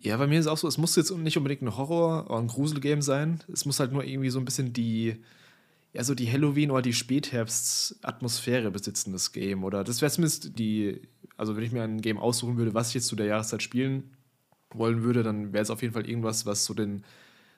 Ja, 0.00 0.16
bei 0.16 0.26
mir 0.26 0.38
ist 0.38 0.46
es 0.46 0.50
auch 0.52 0.58
so, 0.58 0.68
es 0.68 0.78
muss 0.78 0.96
jetzt 0.96 1.10
nicht 1.10 1.36
unbedingt 1.36 1.62
ein 1.62 1.76
Horror- 1.76 2.30
oder 2.30 2.38
ein 2.38 2.46
Gruselgame 2.46 3.02
sein. 3.02 3.42
Es 3.52 3.64
muss 3.64 3.80
halt 3.80 3.92
nur 3.92 4.04
irgendwie 4.04 4.30
so 4.30 4.38
ein 4.38 4.44
bisschen 4.44 4.72
die, 4.72 5.16
ja, 5.92 6.04
so 6.04 6.14
die 6.14 6.30
Halloween- 6.30 6.70
oder 6.70 6.82
die 6.82 6.92
Spätherbst-Atmosphäre 6.92 8.70
besitzen, 8.70 9.12
das 9.12 9.32
Game. 9.32 9.64
Oder 9.64 9.82
das 9.84 10.00
wäre 10.00 10.12
zumindest 10.12 10.58
die, 10.58 11.02
also 11.36 11.56
wenn 11.56 11.64
ich 11.64 11.72
mir 11.72 11.82
ein 11.82 12.00
Game 12.00 12.18
aussuchen 12.18 12.56
würde, 12.56 12.74
was 12.74 12.88
ich 12.88 12.94
jetzt 12.94 13.08
zu 13.08 13.16
der 13.16 13.26
Jahreszeit 13.26 13.62
spielen 13.62 14.14
wollen 14.70 15.02
würde, 15.02 15.22
dann 15.22 15.52
wäre 15.52 15.62
es 15.62 15.70
auf 15.70 15.82
jeden 15.82 15.94
Fall 15.94 16.08
irgendwas, 16.08 16.46
was 16.46 16.64
so 16.64 16.74
den 16.74 17.04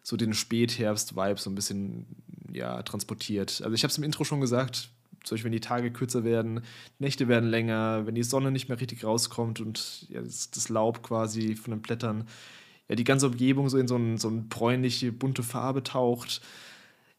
so 0.03 0.17
den 0.17 0.33
Spätherbst-Vibe 0.35 1.39
so 1.39 1.51
ein 1.51 1.55
bisschen 1.55 2.07
ja, 2.53 2.83
transportiert. 2.83 3.61
Also 3.63 3.75
ich 3.75 3.83
habe 3.83 3.91
es 3.91 3.99
im 3.99 4.05
Intro 4.05 4.25
schon 4.25 4.41
gesagt, 4.41 4.91
zum 5.25 5.35
Beispiel 5.35 5.47
wenn 5.47 5.53
die 5.53 5.61
Tage 5.61 5.91
kürzer 5.91 6.25
werden, 6.25 6.63
Nächte 6.99 7.29
werden 7.29 7.49
länger, 7.49 8.07
wenn 8.07 8.15
die 8.15 8.23
Sonne 8.23 8.51
nicht 8.51 8.69
mehr 8.69 8.81
richtig 8.81 9.05
rauskommt 9.05 9.61
und 9.61 10.07
ja, 10.09 10.21
das, 10.23 10.51
das, 10.51 10.69
Laub 10.69 11.03
quasi 11.03 11.57
von 11.57 11.73
den 11.73 11.83
Blättern, 11.83 12.27
ja, 12.89 12.95
die 12.95 13.05
ganze 13.05 13.27
Umgebung 13.27 13.69
so 13.69 13.79
in 13.79 13.89
so, 13.89 13.97
ein, 13.97 14.19
so 14.19 14.29
eine 14.29 14.43
bräunliche, 14.43 15.13
bunte 15.13 15.43
Farbe 15.43 15.83
taucht. 15.83 16.41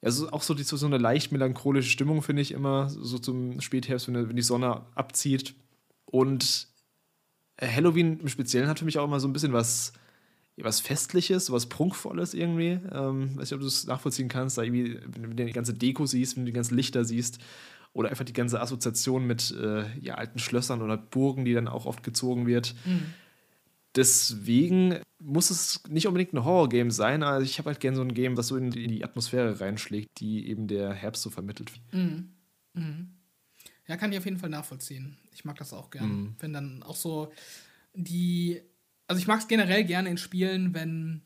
Also 0.01 0.31
auch 0.31 0.41
so, 0.41 0.55
die, 0.55 0.63
so 0.63 0.83
eine 0.85 0.97
leicht 0.97 1.31
melancholische 1.31 1.91
Stimmung, 1.91 2.23
finde 2.23 2.41
ich 2.41 2.51
immer, 2.51 2.89
so 2.89 3.19
zum 3.19 3.61
Spätherbst, 3.61 4.07
wenn, 4.07 4.29
wenn 4.29 4.35
die 4.35 4.41
Sonne 4.41 4.81
abzieht. 4.95 5.53
Und 6.05 6.67
Halloween 7.61 8.19
im 8.19 8.27
Speziellen 8.27 8.67
hat 8.67 8.79
für 8.79 8.85
mich 8.85 8.97
auch 8.97 9.05
immer 9.05 9.19
so 9.19 9.27
ein 9.27 9.33
bisschen 9.33 9.53
was 9.53 9.93
was 10.63 10.79
Festliches, 10.79 11.51
was 11.51 11.67
Prunkvolles 11.67 12.33
irgendwie. 12.33 12.79
Ähm, 12.91 13.35
weiß 13.35 13.49
nicht, 13.49 13.53
ob 13.53 13.61
du 13.61 13.67
es 13.67 13.87
nachvollziehen 13.87 14.27
kannst, 14.27 14.57
da 14.57 14.63
irgendwie, 14.63 14.99
wenn 15.07 15.35
du 15.35 15.45
die 15.45 15.51
ganze 15.53 15.73
Deko 15.73 16.05
siehst, 16.05 16.35
wenn 16.35 16.43
du 16.43 16.51
die 16.51 16.55
ganzen 16.55 16.75
Lichter 16.75 17.03
siehst 17.03 17.39
oder 17.93 18.09
einfach 18.09 18.25
die 18.25 18.33
ganze 18.33 18.61
Assoziation 18.61 19.25
mit 19.25 19.51
äh, 19.51 19.85
ja, 19.99 20.15
alten 20.15 20.39
Schlössern 20.39 20.81
oder 20.81 20.97
Burgen, 20.97 21.45
die 21.45 21.53
dann 21.53 21.67
auch 21.67 21.85
oft 21.85 22.03
gezogen 22.03 22.47
wird. 22.47 22.75
Mhm. 22.85 23.13
Deswegen 23.95 24.99
muss 25.19 25.49
es 25.49 25.83
nicht 25.89 26.07
unbedingt 26.07 26.33
ein 26.33 26.45
Horror-Game 26.45 26.91
sein, 26.91 27.23
aber 27.23 27.41
ich 27.41 27.57
habe 27.59 27.69
halt 27.69 27.81
gerne 27.81 27.97
so 27.97 28.03
ein 28.03 28.13
Game, 28.13 28.37
was 28.37 28.47
so 28.47 28.55
in 28.55 28.71
die, 28.71 29.03
Atmosphäre 29.03 29.59
reinschlägt, 29.59 30.19
die 30.19 30.47
eben 30.47 30.67
der 30.67 30.93
Herbst 30.93 31.23
so 31.23 31.29
vermittelt. 31.29 31.71
Mhm. 31.91 32.29
Mhm. 32.73 33.09
Ja, 33.87 33.97
kann 33.97 34.11
ich 34.11 34.17
auf 34.17 34.25
jeden 34.25 34.37
Fall 34.37 34.49
nachvollziehen. 34.49 35.17
Ich 35.33 35.43
mag 35.43 35.57
das 35.57 35.73
auch 35.73 35.89
gern. 35.89 36.07
Mhm. 36.07 36.35
Wenn 36.39 36.53
dann 36.53 36.83
auch 36.83 36.95
so 36.95 37.33
die 37.93 38.61
also 39.11 39.19
ich 39.19 39.27
mag 39.27 39.41
es 39.41 39.49
generell 39.49 39.83
gerne 39.83 40.09
in 40.09 40.17
Spielen, 40.17 40.73
wenn, 40.73 41.21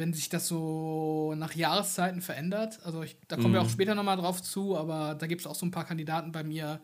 wenn 0.00 0.14
sich 0.14 0.30
das 0.30 0.48
so 0.48 1.34
nach 1.36 1.54
Jahreszeiten 1.54 2.22
verändert. 2.22 2.80
Also 2.84 3.02
ich, 3.02 3.16
da 3.28 3.36
kommen 3.36 3.50
mhm. 3.50 3.54
wir 3.54 3.62
auch 3.62 3.68
später 3.68 3.94
nochmal 3.94 4.16
drauf 4.16 4.42
zu, 4.42 4.76
aber 4.76 5.14
da 5.14 5.26
gibt 5.26 5.42
es 5.42 5.46
auch 5.46 5.54
so 5.54 5.66
ein 5.66 5.70
paar 5.70 5.84
Kandidaten 5.84 6.32
bei 6.32 6.42
mir, 6.42 6.80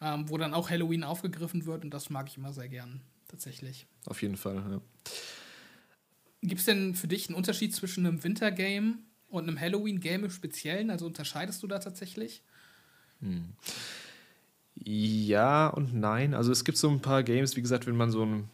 ähm, 0.00 0.28
wo 0.28 0.38
dann 0.38 0.54
auch 0.54 0.70
Halloween 0.70 1.04
aufgegriffen 1.04 1.66
wird 1.66 1.84
und 1.84 1.92
das 1.92 2.10
mag 2.10 2.26
ich 2.28 2.38
immer 2.38 2.52
sehr 2.52 2.68
gern, 2.68 3.02
tatsächlich. 3.28 3.86
Auf 4.06 4.22
jeden 4.22 4.36
Fall, 4.36 4.56
ja. 4.56 4.80
Gibt 6.40 6.60
es 6.60 6.66
denn 6.66 6.94
für 6.94 7.06
dich 7.06 7.28
einen 7.28 7.36
Unterschied 7.36 7.74
zwischen 7.74 8.06
einem 8.06 8.24
Wintergame 8.24 8.98
und 9.28 9.46
einem 9.46 9.60
Halloween-Game 9.60 10.24
im 10.24 10.30
Speziellen? 10.30 10.90
Also 10.90 11.06
unterscheidest 11.06 11.62
du 11.62 11.66
da 11.66 11.78
tatsächlich? 11.78 12.42
Hm. 13.20 13.52
Ja 14.76 15.68
und 15.68 15.94
nein. 15.94 16.34
Also 16.34 16.50
es 16.50 16.64
gibt 16.64 16.78
so 16.78 16.90
ein 16.90 17.00
paar 17.00 17.22
Games, 17.22 17.56
wie 17.56 17.62
gesagt, 17.62 17.86
wenn 17.86 17.96
man 17.96 18.10
so 18.10 18.24
ein 18.24 18.48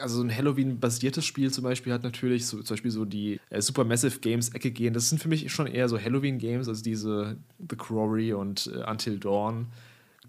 also 0.00 0.16
so 0.16 0.22
ein 0.22 0.34
Halloween-basiertes 0.34 1.24
Spiel 1.24 1.50
zum 1.50 1.64
Beispiel 1.64 1.92
hat 1.92 2.02
natürlich 2.02 2.46
so, 2.46 2.62
zum 2.62 2.74
Beispiel 2.74 2.90
so 2.90 3.04
die 3.04 3.40
äh, 3.50 3.60
Supermassive 3.60 4.20
Games-Ecke 4.20 4.70
gehen. 4.70 4.92
Das 4.92 5.08
sind 5.08 5.20
für 5.20 5.28
mich 5.28 5.50
schon 5.50 5.66
eher 5.66 5.88
so 5.88 5.98
Halloween-Games, 5.98 6.68
also 6.68 6.82
diese 6.82 7.36
The 7.58 7.76
Quarry 7.76 8.32
und 8.32 8.70
äh, 8.74 8.90
Until 8.90 9.18
Dawn. 9.18 9.68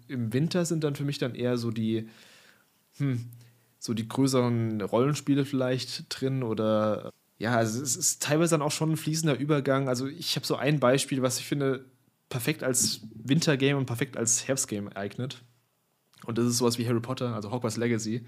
Im 0.08 0.32
Winter 0.32 0.64
sind 0.64 0.82
dann 0.82 0.96
für 0.96 1.04
mich 1.04 1.18
dann 1.18 1.34
eher 1.34 1.58
so 1.58 1.70
die, 1.70 2.08
hm, 2.96 3.26
so 3.78 3.94
die 3.94 4.08
größeren 4.08 4.80
Rollenspiele 4.80 5.44
vielleicht 5.44 6.06
drin 6.08 6.42
oder 6.42 7.10
ja, 7.38 7.56
also 7.56 7.82
es 7.82 7.96
ist 7.96 8.22
teilweise 8.22 8.52
dann 8.52 8.62
auch 8.62 8.72
schon 8.72 8.92
ein 8.92 8.96
fließender 8.96 9.38
Übergang. 9.38 9.88
Also 9.88 10.06
ich 10.06 10.36
habe 10.36 10.46
so 10.46 10.56
ein 10.56 10.78
Beispiel, 10.78 11.22
was 11.22 11.38
ich 11.38 11.46
finde 11.46 11.86
perfekt 12.28 12.62
als 12.62 13.00
Wintergame 13.14 13.78
und 13.78 13.86
perfekt 13.86 14.16
als 14.16 14.46
Herbstgame 14.46 14.94
eignet. 14.94 15.42
Und 16.26 16.36
das 16.36 16.46
ist 16.46 16.58
sowas 16.58 16.78
wie 16.78 16.86
Harry 16.86 17.00
Potter, 17.00 17.34
also 17.34 17.50
Hogwarts 17.50 17.78
Legacy 17.78 18.26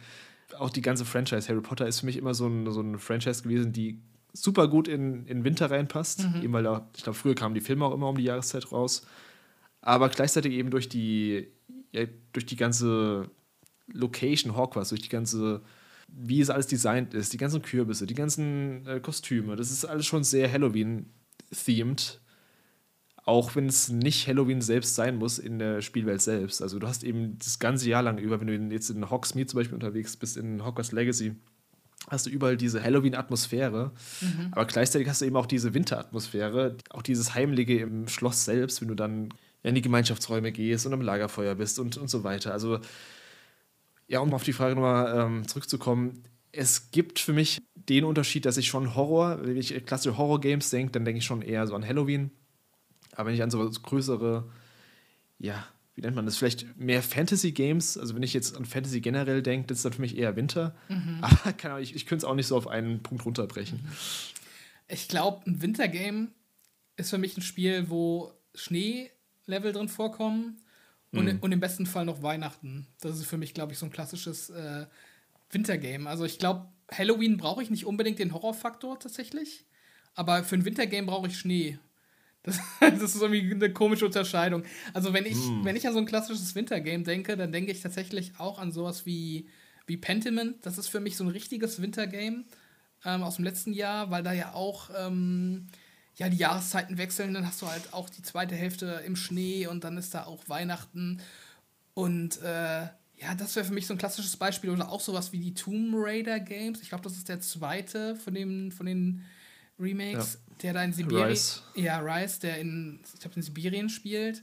auch 0.59 0.71
die 0.71 0.83
ganze 0.83 1.05
Franchise 1.05 1.49
Harry 1.49 1.61
Potter 1.61 1.87
ist 1.87 2.01
für 2.01 2.07
mich 2.07 2.17
immer 2.17 2.35
so 2.35 2.47
ein, 2.47 2.71
so 2.71 2.81
ein 2.81 2.99
Franchise 2.99 3.43
gewesen, 3.43 3.73
die 3.73 4.01
super 4.33 4.69
gut 4.69 4.89
in, 4.89 5.27
in 5.27 5.45
Winter 5.45 5.71
reinpasst. 5.71 6.29
Mhm. 6.29 6.43
Eben 6.43 6.53
weil 6.53 6.63
da, 6.63 6.89
ich 6.97 7.03
glaube, 7.03 7.19
früher 7.19 7.35
kamen 7.35 7.55
die 7.55 7.61
Filme 7.61 7.85
auch 7.85 7.95
immer 7.95 8.09
um 8.09 8.17
die 8.17 8.25
Jahreszeit 8.25 8.73
raus. 8.73 9.07
Aber 9.81 10.09
gleichzeitig 10.09 10.53
eben 10.53 10.71
durch 10.71 10.89
die, 10.89 11.49
ja, 11.93 12.07
durch 12.33 12.47
die 12.47 12.57
ganze 12.57 13.31
Location 13.93 14.57
Hogwarts, 14.57 14.91
durch 14.91 15.03
die 15.03 15.09
ganze, 15.09 15.61
wie 16.09 16.41
es 16.41 16.51
alles 16.51 16.67
designt 16.67 17.15
ist, 17.15 17.33
die 17.33 17.37
ganzen 17.39 17.63
Kürbisse, 17.63 18.07
die 18.07 18.15
ganzen 18.15 18.87
äh, 18.87 19.01
Kostüme, 19.01 19.57
das 19.57 19.71
ist 19.71 19.85
alles 19.85 20.07
schon 20.07 20.25
sehr 20.25 20.51
Halloween-themed 20.51 22.22
auch 23.25 23.55
wenn 23.55 23.67
es 23.67 23.89
nicht 23.89 24.27
Halloween 24.27 24.61
selbst 24.61 24.95
sein 24.95 25.17
muss 25.17 25.39
in 25.39 25.59
der 25.59 25.81
Spielwelt 25.81 26.23
selbst. 26.23 26.61
Also 26.61 26.79
du 26.79 26.89
hast 26.89 27.05
eben 27.05 27.39
das 27.39 27.59
ganze 27.59 27.89
Jahr 27.89 28.03
lang 28.03 28.19
über, 28.19 28.41
wenn 28.41 28.49
du 28.49 28.75
jetzt 28.75 28.91
in 28.91 29.11
Hogsmeade 29.11 29.47
zum 29.47 29.59
Beispiel 29.59 29.75
unterwegs 29.75 30.17
bist, 30.17 30.37
in 30.37 30.65
Hogwarts 30.65 30.93
Legacy, 30.93 31.37
hast 32.09 32.27
du 32.27 32.31
überall 32.31 32.57
diese 32.57 32.83
Halloween-Atmosphäre, 32.83 33.93
mhm. 34.21 34.49
aber 34.51 34.65
gleichzeitig 34.65 35.09
hast 35.09 35.21
du 35.21 35.27
eben 35.27 35.37
auch 35.37 35.47
diese 35.47 35.73
Winteratmosphäre, 35.73 36.77
auch 36.91 37.03
dieses 37.03 37.35
Heimliche 37.35 37.75
im 37.75 38.09
Schloss 38.09 38.45
selbst, 38.45 38.81
wenn 38.81 38.89
du 38.89 38.97
dann 38.97 39.29
in 39.63 39.77
die 39.77 39.83
Gemeinschaftsräume 39.83 40.51
gehst 40.51 40.85
und 40.87 40.93
am 40.93 41.01
Lagerfeuer 41.01 41.55
bist 41.55 41.79
und, 41.79 41.97
und 41.97 42.11
so 42.11 42.25
weiter. 42.25 42.53
Also 42.53 42.81
ja, 44.09 44.19
um 44.19 44.35
auf 44.35 44.43
die 44.43 44.53
Frage 44.53 44.75
nochmal 44.75 45.27
ähm, 45.27 45.47
zurückzukommen, 45.47 46.25
es 46.51 46.91
gibt 46.91 47.21
für 47.21 47.33
mich 47.33 47.63
den 47.75 48.05
Unterschied, 48.05 48.45
dass 48.47 48.57
ich 48.57 48.67
schon 48.67 48.97
Horror, 48.97 49.39
wenn 49.45 49.57
ich 49.57 49.87
klassische 49.87 50.19
Horror-Games 50.19 50.71
denke, 50.71 50.93
dann 50.93 51.05
denke 51.05 51.19
ich 51.19 51.25
schon 51.25 51.41
eher 51.41 51.67
so 51.69 51.75
an 51.77 51.87
Halloween 51.87 52.33
aber 53.15 53.29
wenn 53.29 53.35
ich 53.35 53.43
an 53.43 53.51
so 53.51 53.69
größere, 53.69 54.51
ja, 55.39 55.67
wie 55.95 56.01
nennt 56.01 56.17
man 56.17 56.25
das, 56.25 56.37
vielleicht 56.37 56.77
mehr 56.79 57.03
Fantasy-Games, 57.03 57.99
also 57.99 58.15
wenn 58.15 58.23
ich 58.23 58.33
jetzt 58.33 58.57
an 58.57 58.65
Fantasy 58.65 59.01
generell 59.01 59.43
denke, 59.43 59.67
das 59.69 59.79
ist 59.79 59.85
dann 59.85 59.93
für 59.93 60.01
mich 60.01 60.17
eher 60.17 60.37
Winter. 60.37 60.75
Mhm. 60.89 61.19
Aber 61.23 61.53
keine 61.53 61.75
Ahnung, 61.75 61.85
ich, 61.85 61.95
ich 61.95 62.07
könnte 62.07 62.25
es 62.25 62.31
auch 62.31 62.35
nicht 62.35 62.47
so 62.47 62.57
auf 62.57 62.67
einen 62.67 63.03
Punkt 63.03 63.25
runterbrechen. 63.25 63.81
Ich 64.89 65.09
glaube, 65.09 65.43
ein 65.47 65.61
Wintergame 65.61 66.29
ist 66.97 67.11
für 67.11 67.19
mich 67.19 67.37
ein 67.37 67.43
Spiel, 67.43 67.91
wo 67.91 68.33
Schneelevel 68.55 69.73
drin 69.73 69.89
vorkommen 69.89 70.61
und, 71.13 71.27
mhm. 71.27 71.39
und 71.41 71.53
im 71.53 71.61
besten 71.61 71.87
Fall 71.87 72.05
noch 72.05 72.23
Weihnachten. 72.23 72.87
Das 73.01 73.19
ist 73.19 73.27
für 73.27 73.39
mich, 73.39 73.53
glaube 73.55 73.73
ich, 73.73 73.79
so 73.79 73.87
ein 73.87 73.93
klassisches 73.93 74.51
äh, 74.51 74.87
Wintergame. 75.51 76.09
Also 76.09 76.25
ich 76.25 76.39
glaube, 76.39 76.69
Halloween 76.91 77.37
brauche 77.37 77.63
ich 77.63 77.71
nicht 77.71 77.85
unbedingt 77.85 78.19
den 78.19 78.33
Horrorfaktor 78.33 78.99
tatsächlich, 78.99 79.67
aber 80.15 80.45
für 80.45 80.57
ein 80.57 80.65
Wintergame 80.65 81.07
brauche 81.07 81.27
ich 81.27 81.39
Schnee 81.39 81.79
Das, 82.43 82.59
das, 82.81 83.15
ist 83.15 83.23
irgendwie 83.23 83.53
eine 83.53 83.73
komische 83.73 84.07
Unterscheidung. 84.07 84.65
Also 84.93 85.13
wenn 85.13 85.27
ich, 85.27 85.37
mm. 85.37 85.65
wenn 85.65 85.77
ich 85.77 85.87
an 85.87 85.93
so 85.93 86.01
ein 86.01 86.07
klassisches 86.07 86.55
Wintergame 86.55 87.05
denke, 87.05 87.37
dann 87.37 87.53
denke 87.53 87.73
ich 87.73 87.81
tatsächlich 87.81 88.33
auch 88.39 88.59
an 88.59 88.73
sowas 88.73 89.07
wie, 89.07 89.49
wie 89.87 89.97
Pentiment. 89.97 90.65
Das 90.67 90.79
ist 90.79 90.89
für 90.89 91.01
mich 91.01 91.17
so 91.17 91.25
ein 91.25 91.31
richtiges 91.31 91.81
Wintergame 91.81 92.45
ähm, 93.05 93.23
aus 93.23 93.37
dem 93.37 93.45
letzten 93.45 93.73
Jahr, 93.73 94.11
weil 94.11 94.23
da 94.23 94.33
ja 94.33 94.55
auch 94.55 94.91
ähm, 94.97 95.69
ja, 96.17 96.29
die 96.29 96.37
Jahreszeiten 96.37 96.99
wechseln. 96.99 97.35
Dann 97.35 97.47
hast 97.47 97.63
du 97.63 97.69
halt 97.69 97.93
auch 97.93 98.11
die 98.11 98.23
zweite 98.23 98.55
Hälfte 98.55 99.03
im 99.07 99.17
Schnee 99.17 99.67
und 99.67 99.85
dann 99.85 99.97
ist 99.97 100.15
da 100.15 100.25
auch 100.25 100.49
Weihnachten. 100.49 101.21
Und 101.95 102.41
äh, 102.43 102.83
ja, 103.23 103.35
das 103.37 103.55
wäre 103.55 103.65
für 103.65 103.73
mich 103.73 103.87
so 103.87 103.95
ein 103.95 103.99
klassisches 103.99 104.37
Beispiel. 104.37 104.71
Oder 104.71 104.91
auch 104.91 105.01
sowas 105.01 105.33
wie 105.33 105.39
die 105.39 105.55
Tomb 105.55 105.95
Raider 105.95 106.41
Games. 106.41 106.83
Ich 106.83 106.89
glaube, 106.89 107.05
das 107.05 107.17
ist 107.17 107.29
der 107.29 107.41
zweite 107.41 108.17
von, 108.17 108.35
dem, 108.35 108.73
von 108.73 108.87
den 108.87 109.25
Remakes, 109.79 110.35
ja. 110.35 110.55
der 110.63 110.73
da 110.75 110.85
in 110.85 110.93
Sibirien. 110.93 111.29
Rice. 111.29 111.63
Ja, 111.75 111.99
Rice, 111.99 112.39
der 112.41 112.59
in, 112.59 113.01
ich 113.15 113.21
glaube, 113.21 113.37
in 113.37 113.43
Sibirien 113.43 113.89
spielt 113.89 114.43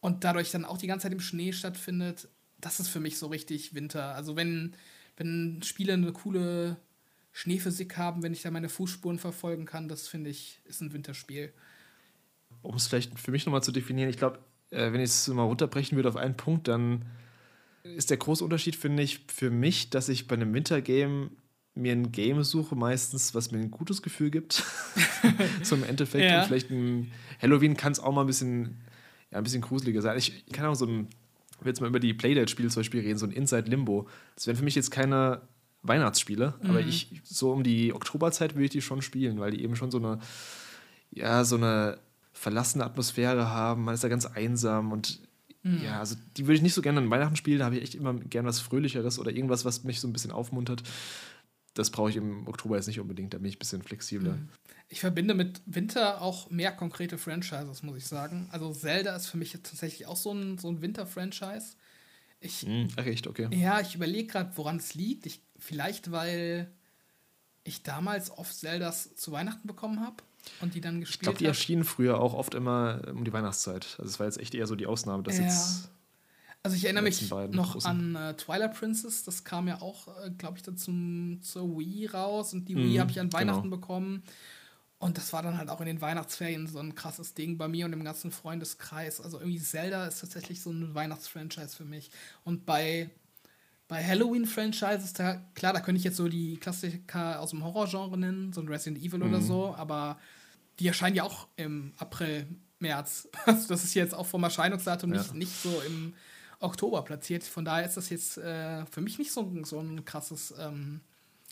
und 0.00 0.24
dadurch 0.24 0.50
dann 0.50 0.64
auch 0.64 0.78
die 0.78 0.86
ganze 0.86 1.04
Zeit 1.04 1.12
im 1.12 1.20
Schnee 1.20 1.52
stattfindet. 1.52 2.28
Das 2.58 2.80
ist 2.80 2.88
für 2.88 3.00
mich 3.00 3.18
so 3.18 3.26
richtig 3.26 3.74
Winter. 3.74 4.14
Also 4.14 4.36
wenn, 4.36 4.74
wenn 5.16 5.62
Spiele 5.62 5.92
eine 5.92 6.12
coole 6.12 6.76
Schneephysik 7.32 7.96
haben, 7.96 8.22
wenn 8.22 8.32
ich 8.32 8.42
da 8.42 8.50
meine 8.50 8.68
Fußspuren 8.68 9.18
verfolgen 9.18 9.66
kann, 9.66 9.88
das 9.88 10.08
finde 10.08 10.30
ich, 10.30 10.60
ist 10.64 10.80
ein 10.80 10.92
Winterspiel. 10.92 11.52
Um 12.62 12.74
es 12.76 12.86
vielleicht 12.86 13.18
für 13.18 13.30
mich 13.30 13.44
nochmal 13.46 13.62
zu 13.62 13.72
definieren, 13.72 14.08
ich 14.08 14.16
glaube, 14.16 14.38
äh, 14.70 14.92
wenn 14.92 15.00
ich 15.00 15.10
es 15.10 15.28
mal 15.28 15.42
runterbrechen 15.42 15.96
würde 15.96 16.08
auf 16.08 16.16
einen 16.16 16.36
Punkt, 16.36 16.68
dann 16.68 17.04
ist 17.94 18.10
der 18.10 18.16
große 18.16 18.42
Unterschied, 18.42 18.76
finde 18.76 19.02
ich, 19.02 19.20
für 19.28 19.50
mich, 19.50 19.90
dass 19.90 20.08
ich 20.08 20.26
bei 20.26 20.34
einem 20.34 20.52
Wintergame 20.52 21.30
mir 21.76 21.92
ein 21.92 22.10
Game 22.10 22.42
suche, 22.42 22.74
meistens, 22.74 23.34
was 23.34 23.50
mir 23.52 23.58
ein 23.58 23.70
gutes 23.70 24.02
Gefühl 24.02 24.30
gibt. 24.30 24.64
so 25.62 25.76
im 25.76 25.84
Endeffekt. 25.84 26.24
Ja. 26.24 26.40
Und 26.40 26.46
vielleicht 26.46 26.70
ein 26.70 27.12
Halloween 27.40 27.76
kann 27.76 27.92
es 27.92 28.00
auch 28.00 28.12
mal 28.12 28.22
ein 28.22 28.26
bisschen, 28.26 28.78
ja, 29.30 29.38
ein 29.38 29.44
bisschen 29.44 29.60
gruseliger 29.60 30.00
sein. 30.00 30.16
Ich, 30.16 30.44
ich 30.46 30.52
kann 30.52 30.66
auch 30.66 30.74
so 30.74 30.86
ein, 30.86 31.08
ich 31.58 31.64
will 31.64 31.68
jetzt 31.68 31.80
mal 31.80 31.88
über 31.88 32.00
die 32.00 32.14
Playdate-Spiele 32.14 32.70
zum 32.70 32.80
Beispiel 32.80 33.02
reden, 33.02 33.18
so 33.18 33.26
ein 33.26 33.32
Inside 33.32 33.70
Limbo. 33.70 34.08
Das 34.34 34.46
wären 34.46 34.56
für 34.56 34.64
mich 34.64 34.74
jetzt 34.74 34.90
keine 34.90 35.42
Weihnachtsspiele, 35.82 36.54
mhm. 36.60 36.70
aber 36.70 36.80
ich, 36.80 37.20
so 37.22 37.52
um 37.52 37.62
die 37.62 37.92
Oktoberzeit 37.92 38.54
würde 38.54 38.64
ich 38.64 38.70
die 38.70 38.82
schon 38.82 39.02
spielen, 39.02 39.38
weil 39.38 39.50
die 39.50 39.62
eben 39.62 39.76
schon 39.76 39.90
so 39.90 39.98
eine, 39.98 40.18
ja, 41.10 41.44
so 41.44 41.56
eine 41.56 41.98
verlassene 42.32 42.84
Atmosphäre 42.84 43.50
haben. 43.50 43.84
Man 43.84 43.94
ist 43.94 44.04
da 44.04 44.08
ganz 44.08 44.26
einsam 44.26 44.92
und 44.92 45.20
mhm. 45.62 45.80
ja, 45.84 46.00
also 46.00 46.16
die 46.36 46.46
würde 46.46 46.56
ich 46.56 46.62
nicht 46.62 46.74
so 46.74 46.82
gerne 46.82 47.00
an 47.00 47.10
Weihnachten 47.10 47.36
spielen, 47.36 47.58
da 47.58 47.66
habe 47.66 47.76
ich 47.76 47.82
echt 47.82 47.94
immer 47.94 48.14
gern 48.14 48.46
was 48.46 48.60
Fröhlicheres 48.60 49.18
oder 49.18 49.30
irgendwas, 49.30 49.64
was 49.64 49.84
mich 49.84 50.00
so 50.00 50.08
ein 50.08 50.12
bisschen 50.12 50.32
aufmuntert 50.32 50.82
das 51.76 51.90
brauche 51.90 52.10
ich 52.10 52.16
im 52.16 52.48
Oktober 52.48 52.76
jetzt 52.76 52.86
nicht 52.86 53.00
unbedingt, 53.00 53.34
da 53.34 53.38
bin 53.38 53.46
ich 53.46 53.56
ein 53.56 53.58
bisschen 53.58 53.82
flexibler. 53.82 54.32
Mhm. 54.32 54.48
Ich 54.88 55.00
verbinde 55.00 55.34
mit 55.34 55.60
Winter 55.66 56.22
auch 56.22 56.48
mehr 56.50 56.72
konkrete 56.72 57.18
Franchises, 57.18 57.82
muss 57.82 57.96
ich 57.96 58.06
sagen. 58.06 58.48
Also 58.50 58.72
Zelda 58.72 59.14
ist 59.14 59.26
für 59.26 59.36
mich 59.36 59.52
tatsächlich 59.52 60.06
auch 60.06 60.16
so 60.16 60.32
ein, 60.32 60.58
so 60.58 60.68
ein 60.68 60.80
Winter-Franchise. 60.80 61.76
Ich, 62.40 62.66
mhm, 62.66 62.88
ach 62.96 63.04
echt, 63.04 63.26
okay. 63.26 63.48
Ja, 63.52 63.80
ich 63.80 63.94
überlege 63.94 64.28
gerade, 64.28 64.56
woran 64.56 64.76
es 64.76 64.94
liegt. 64.94 65.26
Ich, 65.26 65.40
vielleicht, 65.58 66.12
weil 66.12 66.70
ich 67.64 67.82
damals 67.82 68.30
oft 68.30 68.54
Zeldas 68.54 69.14
zu 69.16 69.32
Weihnachten 69.32 69.66
bekommen 69.66 70.00
habe 70.00 70.16
und 70.60 70.74
die 70.74 70.80
dann 70.80 71.00
gespielt 71.00 71.16
Ich 71.16 71.20
glaube, 71.22 71.38
die 71.38 71.46
erschienen 71.46 71.84
früher 71.84 72.20
auch 72.20 72.34
oft 72.34 72.54
immer 72.54 73.02
um 73.12 73.24
die 73.24 73.32
Weihnachtszeit. 73.32 73.96
Also 73.98 74.10
es 74.10 74.20
war 74.20 74.26
jetzt 74.26 74.38
echt 74.38 74.54
eher 74.54 74.66
so 74.66 74.76
die 74.76 74.86
Ausnahme, 74.86 75.24
dass 75.24 75.38
ja. 75.38 75.44
jetzt 75.44 75.90
also 76.66 76.76
ich 76.76 76.84
erinnere 76.84 77.04
mich 77.04 77.30
noch 77.30 77.72
großen. 77.72 77.88
an 77.88 78.16
äh, 78.16 78.34
Twilight 78.34 78.74
Princess, 78.74 79.22
das 79.22 79.44
kam 79.44 79.68
ja 79.68 79.80
auch, 79.80 80.08
äh, 80.24 80.30
glaube 80.30 80.56
ich, 80.56 80.64
dann 80.64 80.76
zum, 80.76 81.38
zur 81.40 81.78
Wii 81.78 82.06
raus 82.06 82.54
und 82.54 82.68
die 82.68 82.74
Wii 82.74 82.96
mhm, 82.96 83.00
habe 83.00 83.10
ich 83.12 83.20
an 83.20 83.32
Weihnachten 83.32 83.62
genau. 83.62 83.76
bekommen. 83.76 84.24
Und 84.98 85.16
das 85.16 85.32
war 85.32 85.42
dann 85.42 85.58
halt 85.58 85.68
auch 85.68 85.80
in 85.80 85.86
den 85.86 86.00
Weihnachtsferien 86.00 86.66
so 86.66 86.80
ein 86.80 86.96
krasses 86.96 87.34
Ding 87.34 87.56
bei 87.56 87.68
mir 87.68 87.84
und 87.84 87.92
dem 87.92 88.02
ganzen 88.02 88.32
Freundeskreis. 88.32 89.20
Also 89.20 89.38
irgendwie 89.38 89.60
Zelda 89.60 90.06
ist 90.06 90.20
tatsächlich 90.20 90.60
so 90.60 90.70
ein 90.70 90.92
Weihnachtsfranchise 90.94 91.76
für 91.76 91.84
mich. 91.84 92.10
Und 92.42 92.66
bei, 92.66 93.10
bei 93.86 94.02
Halloween-Franchises, 94.04 95.12
da, 95.12 95.36
klar, 95.54 95.72
da 95.72 95.80
könnte 95.80 95.98
ich 95.98 96.04
jetzt 96.04 96.16
so 96.16 96.28
die 96.28 96.56
Klassiker 96.56 97.40
aus 97.40 97.50
dem 97.50 97.62
Horrorgenre 97.62 98.18
nennen, 98.18 98.52
so 98.52 98.60
ein 98.60 98.68
Resident 98.68 98.98
Evil 99.04 99.20
mhm. 99.20 99.28
oder 99.28 99.40
so, 99.40 99.74
aber 99.76 100.18
die 100.80 100.88
erscheinen 100.88 101.14
ja 101.14 101.22
auch 101.22 101.46
im 101.56 101.92
April, 101.98 102.48
März. 102.78 103.28
Also 103.46 103.68
das 103.68 103.84
ist 103.84 103.94
jetzt 103.94 104.14
auch 104.14 104.26
vom 104.26 104.42
Erscheinungsdatum 104.42 105.12
ja. 105.12 105.20
nicht, 105.20 105.34
nicht 105.34 105.62
so 105.62 105.80
im 105.86 106.14
Oktober 106.60 107.02
platziert. 107.02 107.44
Von 107.44 107.64
daher 107.64 107.86
ist 107.86 107.96
das 107.96 108.10
jetzt 108.10 108.38
äh, 108.38 108.84
für 108.86 109.00
mich 109.00 109.18
nicht 109.18 109.32
so, 109.32 109.52
so 109.64 109.80
ein 109.80 110.04
krasses 110.04 110.54
ähm, 110.58 111.00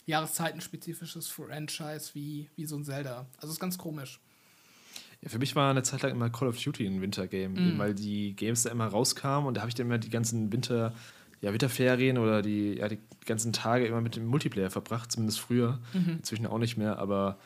jahreszeitenspezifisches 0.05 1.27
Franchise 1.27 2.11
wie, 2.13 2.49
wie 2.55 2.65
so 2.65 2.75
ein 2.75 2.83
Zelda. 2.83 3.25
Also 3.37 3.53
ist 3.53 3.59
ganz 3.59 3.77
komisch. 3.77 4.19
Ja, 5.21 5.29
für 5.29 5.39
mich 5.39 5.55
war 5.55 5.71
eine 5.71 5.83
Zeit 5.83 6.03
lang 6.03 6.11
immer 6.11 6.29
Call 6.29 6.47
of 6.47 6.61
Duty 6.61 6.85
ein 6.85 7.01
Wintergame, 7.01 7.59
mm. 7.59 7.79
weil 7.79 7.95
die 7.95 8.35
Games 8.35 8.63
da 8.63 8.71
immer 8.71 8.87
rauskamen 8.87 9.47
und 9.47 9.55
da 9.55 9.61
habe 9.61 9.69
ich 9.69 9.75
dann 9.75 9.87
immer 9.87 9.97
die 9.97 10.09
ganzen 10.09 10.51
Winter, 10.51 10.93
ja, 11.41 11.51
Winterferien 11.51 12.17
oder 12.17 12.41
die, 12.41 12.75
ja, 12.75 12.87
die 12.87 12.99
ganzen 13.25 13.53
Tage 13.53 13.87
immer 13.87 14.01
mit 14.01 14.15
dem 14.15 14.25
Multiplayer 14.27 14.69
verbracht, 14.69 15.11
zumindest 15.11 15.39
früher. 15.39 15.79
Mhm. 15.93 16.17
Inzwischen 16.17 16.45
auch 16.45 16.59
nicht 16.59 16.77
mehr, 16.77 16.99
aber 16.99 17.39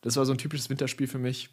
das 0.00 0.16
war 0.16 0.24
so 0.24 0.32
ein 0.32 0.38
typisches 0.38 0.70
Winterspiel 0.70 1.08
für 1.08 1.18
mich 1.18 1.50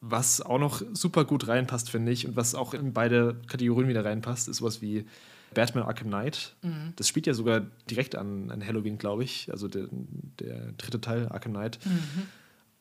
was 0.00 0.40
auch 0.40 0.58
noch 0.58 0.82
super 0.92 1.24
gut 1.24 1.48
reinpasst, 1.48 1.90
finde 1.90 2.12
ich, 2.12 2.26
und 2.26 2.36
was 2.36 2.54
auch 2.54 2.74
in 2.74 2.92
beide 2.92 3.40
Kategorien 3.48 3.88
wieder 3.88 4.04
reinpasst, 4.04 4.48
ist 4.48 4.58
sowas 4.58 4.80
wie 4.80 5.06
Batman 5.54 5.84
Arkham 5.84 6.08
Knight. 6.08 6.54
Mhm. 6.62 6.92
Das 6.96 7.08
spielt 7.08 7.26
ja 7.26 7.34
sogar 7.34 7.60
direkt 7.90 8.14
an, 8.14 8.50
an 8.50 8.64
Halloween, 8.64 8.98
glaube 8.98 9.24
ich. 9.24 9.50
Also 9.50 9.66
der, 9.66 9.88
der, 9.90 10.72
dritte 10.72 11.00
Teil, 11.00 11.28
Arkham 11.28 11.52
Knight. 11.52 11.78
Mhm. 11.84 12.26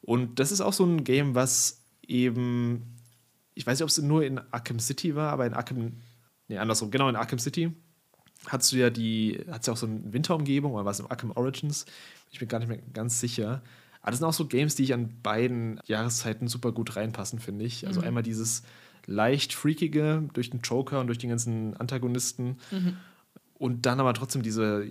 Und 0.01 0.39
das 0.39 0.51
ist 0.51 0.61
auch 0.61 0.73
so 0.73 0.85
ein 0.85 1.03
Game, 1.03 1.33
was 1.33 1.81
eben, 2.05 2.95
ich 3.55 3.65
weiß 3.65 3.79
nicht, 3.79 3.83
ob 3.83 3.89
es 3.89 3.97
nur 3.97 4.23
in 4.23 4.39
Arkham 4.51 4.79
City 4.79 5.15
war, 5.15 5.31
aber 5.31 5.45
in 5.45 5.53
Arkham, 5.53 5.93
nee, 6.47 6.57
andersrum, 6.57 6.91
genau 6.91 7.09
in 7.09 7.15
Arkham 7.15 7.39
City 7.39 7.71
hast 8.45 8.71
du 8.71 8.77
ja 8.77 8.89
die, 8.89 9.43
hat 9.49 9.65
ja 9.67 9.73
auch 9.73 9.77
so 9.77 9.87
eine 9.87 10.13
Winterumgebung, 10.13 10.73
oder 10.73 10.85
war 10.85 10.91
es 10.91 10.99
in 10.99 11.07
Arkham 11.07 11.31
Origins? 11.31 11.85
Ich 12.31 12.39
bin 12.39 12.47
gar 12.47 12.59
nicht 12.59 12.67
mehr 12.67 12.79
ganz 12.93 13.19
sicher. 13.19 13.61
Aber 14.01 14.11
das 14.11 14.19
sind 14.19 14.27
auch 14.27 14.33
so 14.33 14.47
Games, 14.47 14.75
die 14.75 14.83
ich 14.83 14.93
an 14.93 15.21
beiden 15.21 15.79
Jahreszeiten 15.85 16.47
super 16.47 16.71
gut 16.71 16.95
reinpassen, 16.95 17.39
finde 17.39 17.65
ich. 17.65 17.87
Also 17.87 18.01
mhm. 18.01 18.07
einmal 18.07 18.23
dieses 18.23 18.63
leicht 19.05 19.53
freakige 19.53 20.29
durch 20.33 20.49
den 20.49 20.61
Joker 20.61 20.99
und 20.99 21.07
durch 21.07 21.17
die 21.17 21.27
ganzen 21.27 21.75
Antagonisten. 21.77 22.57
Mhm. 22.71 22.97
Und 23.55 23.85
dann 23.85 23.99
aber 23.99 24.13
trotzdem 24.13 24.43
diese, 24.43 24.85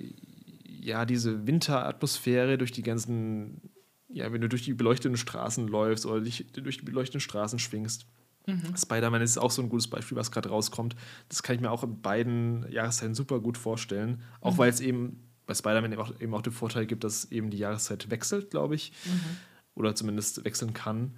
ja, 0.65 1.05
diese 1.05 1.47
Winteratmosphäre 1.47 2.59
durch 2.59 2.73
die 2.73 2.83
ganzen, 2.83 3.61
ja, 4.09 4.33
wenn 4.33 4.41
du 4.41 4.49
durch 4.49 4.63
die 4.63 4.75
beleuchteten 4.75 5.17
Straßen 5.17 5.69
läufst 5.69 6.07
oder 6.07 6.21
dich 6.21 6.47
durch 6.53 6.79
die 6.79 6.85
beleuchteten 6.85 7.21
Straßen 7.21 7.59
schwingst. 7.59 8.07
Mhm. 8.47 8.77
Spider-Man 8.77 9.23
ist 9.23 9.39
auch 9.39 9.51
so 9.51 9.63
ein 9.63 9.69
gutes 9.69 9.89
Beispiel, 9.89 10.17
was 10.17 10.31
gerade 10.31 10.49
rauskommt. 10.49 10.97
Das 11.29 11.43
kann 11.43 11.57
ich 11.57 11.61
mir 11.61 11.71
auch 11.71 11.83
in 11.83 12.01
beiden 12.01 12.71
Jahreszeiten 12.71 13.15
super 13.15 13.41
gut 13.41 13.59
vorstellen. 13.59 14.23
Auch 14.41 14.55
mhm. 14.55 14.59
weil 14.59 14.71
es 14.71 14.81
eben 14.81 15.26
bei 15.47 15.55
Spider-Man 15.55 15.93
eben 15.93 16.01
auch, 16.01 16.21
eben 16.21 16.35
auch 16.35 16.43
den 16.43 16.53
Vorteil 16.53 16.87
gibt, 16.87 17.05
dass 17.05 17.31
eben 17.31 17.51
die 17.51 17.59
Jahreszeit 17.59 18.11
wechselt, 18.11 18.51
glaube 18.51 18.75
ich. 18.75 18.93
Mhm. 19.05 19.37
Oder 19.75 19.95
zumindest 19.95 20.45
wechseln 20.45 20.73
kann. 20.73 21.17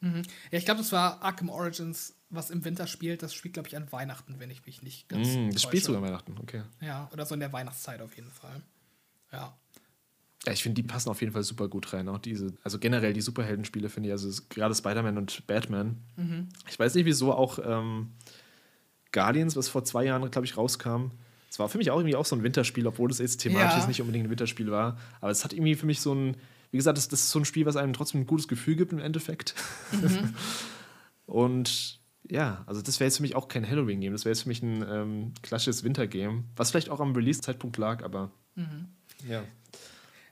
Mhm. 0.00 0.22
Ja, 0.50 0.58
ich 0.58 0.64
glaube, 0.64 0.78
das 0.78 0.92
war 0.92 1.22
Arkham 1.22 1.48
Origins, 1.48 2.14
was 2.30 2.50
im 2.50 2.64
Winter 2.64 2.86
spielt. 2.86 3.22
Das 3.22 3.34
spielt, 3.34 3.54
glaube 3.54 3.68
ich, 3.68 3.76
an 3.76 3.90
Weihnachten, 3.90 4.36
wenn 4.38 4.50
ich 4.50 4.66
mich 4.66 4.82
nicht 4.82 5.08
ganz. 5.08 5.28
Mm, 5.28 5.50
das 5.50 5.62
spielt 5.62 5.84
sogar 5.84 6.02
an 6.02 6.08
Weihnachten, 6.08 6.36
okay. 6.40 6.62
Ja, 6.80 7.08
oder 7.12 7.24
so 7.24 7.34
in 7.34 7.40
der 7.40 7.52
Weihnachtszeit 7.52 8.00
auf 8.00 8.16
jeden 8.16 8.30
Fall. 8.30 8.62
Ja. 9.32 9.56
Ja, 10.46 10.52
ich 10.52 10.62
finde, 10.62 10.80
die 10.80 10.86
passen 10.86 11.08
auf 11.08 11.20
jeden 11.20 11.32
Fall 11.32 11.42
super 11.42 11.68
gut 11.68 11.92
rein. 11.92 12.08
Auch 12.08 12.18
diese, 12.18 12.54
also 12.62 12.78
generell 12.78 13.12
die 13.12 13.20
Superheldenspiele 13.20 13.88
finde 13.88 14.08
ich, 14.08 14.12
also 14.12 14.42
gerade 14.48 14.74
Spider-Man 14.74 15.18
und 15.18 15.46
Batman. 15.46 15.96
Mhm. 16.16 16.48
Ich 16.68 16.78
weiß 16.78 16.94
nicht, 16.94 17.06
wieso 17.06 17.32
auch 17.32 17.58
ähm, 17.62 18.12
Guardians, 19.10 19.56
was 19.56 19.68
vor 19.68 19.84
zwei 19.84 20.04
Jahren, 20.04 20.30
glaube 20.30 20.46
ich, 20.46 20.56
rauskam, 20.56 21.10
es 21.50 21.58
war 21.58 21.68
für 21.68 21.78
mich 21.78 21.90
auch 21.90 21.98
irgendwie 21.98 22.16
auch 22.16 22.26
so 22.26 22.36
ein 22.36 22.42
Winterspiel, 22.42 22.86
obwohl 22.86 23.10
es 23.10 23.18
jetzt 23.18 23.38
thematisch 23.38 23.80
ja. 23.80 23.86
nicht 23.86 24.00
unbedingt 24.00 24.26
ein 24.26 24.30
Winterspiel 24.30 24.70
war. 24.70 24.98
Aber 25.20 25.30
es 25.30 25.44
hat 25.44 25.52
irgendwie 25.52 25.74
für 25.74 25.86
mich 25.86 26.00
so 26.00 26.14
ein, 26.14 26.36
wie 26.70 26.76
gesagt, 26.76 26.98
das, 26.98 27.08
das 27.08 27.20
ist 27.20 27.30
so 27.30 27.38
ein 27.38 27.44
Spiel, 27.44 27.66
was 27.66 27.76
einem 27.76 27.92
trotzdem 27.92 28.22
ein 28.22 28.26
gutes 28.26 28.48
Gefühl 28.48 28.76
gibt 28.76 28.92
im 28.92 28.98
Endeffekt. 28.98 29.54
Mhm. 29.92 30.34
Und 31.26 32.00
ja, 32.30 32.62
also 32.66 32.82
das 32.82 33.00
wäre 33.00 33.08
jetzt 33.08 33.16
für 33.16 33.22
mich 33.22 33.34
auch 33.34 33.48
kein 33.48 33.68
Halloween-Game, 33.68 34.12
das 34.12 34.24
wäre 34.24 34.32
jetzt 34.32 34.42
für 34.42 34.48
mich 34.48 34.62
ein 34.62 34.84
ähm, 34.88 35.32
klassisches 35.42 35.82
Winter-Game, 35.82 36.44
was 36.56 36.70
vielleicht 36.70 36.90
auch 36.90 37.00
am 37.00 37.14
Release-Zeitpunkt 37.14 37.76
lag, 37.78 38.04
aber 38.04 38.30
mhm. 38.54 38.88
ja. 39.28 39.42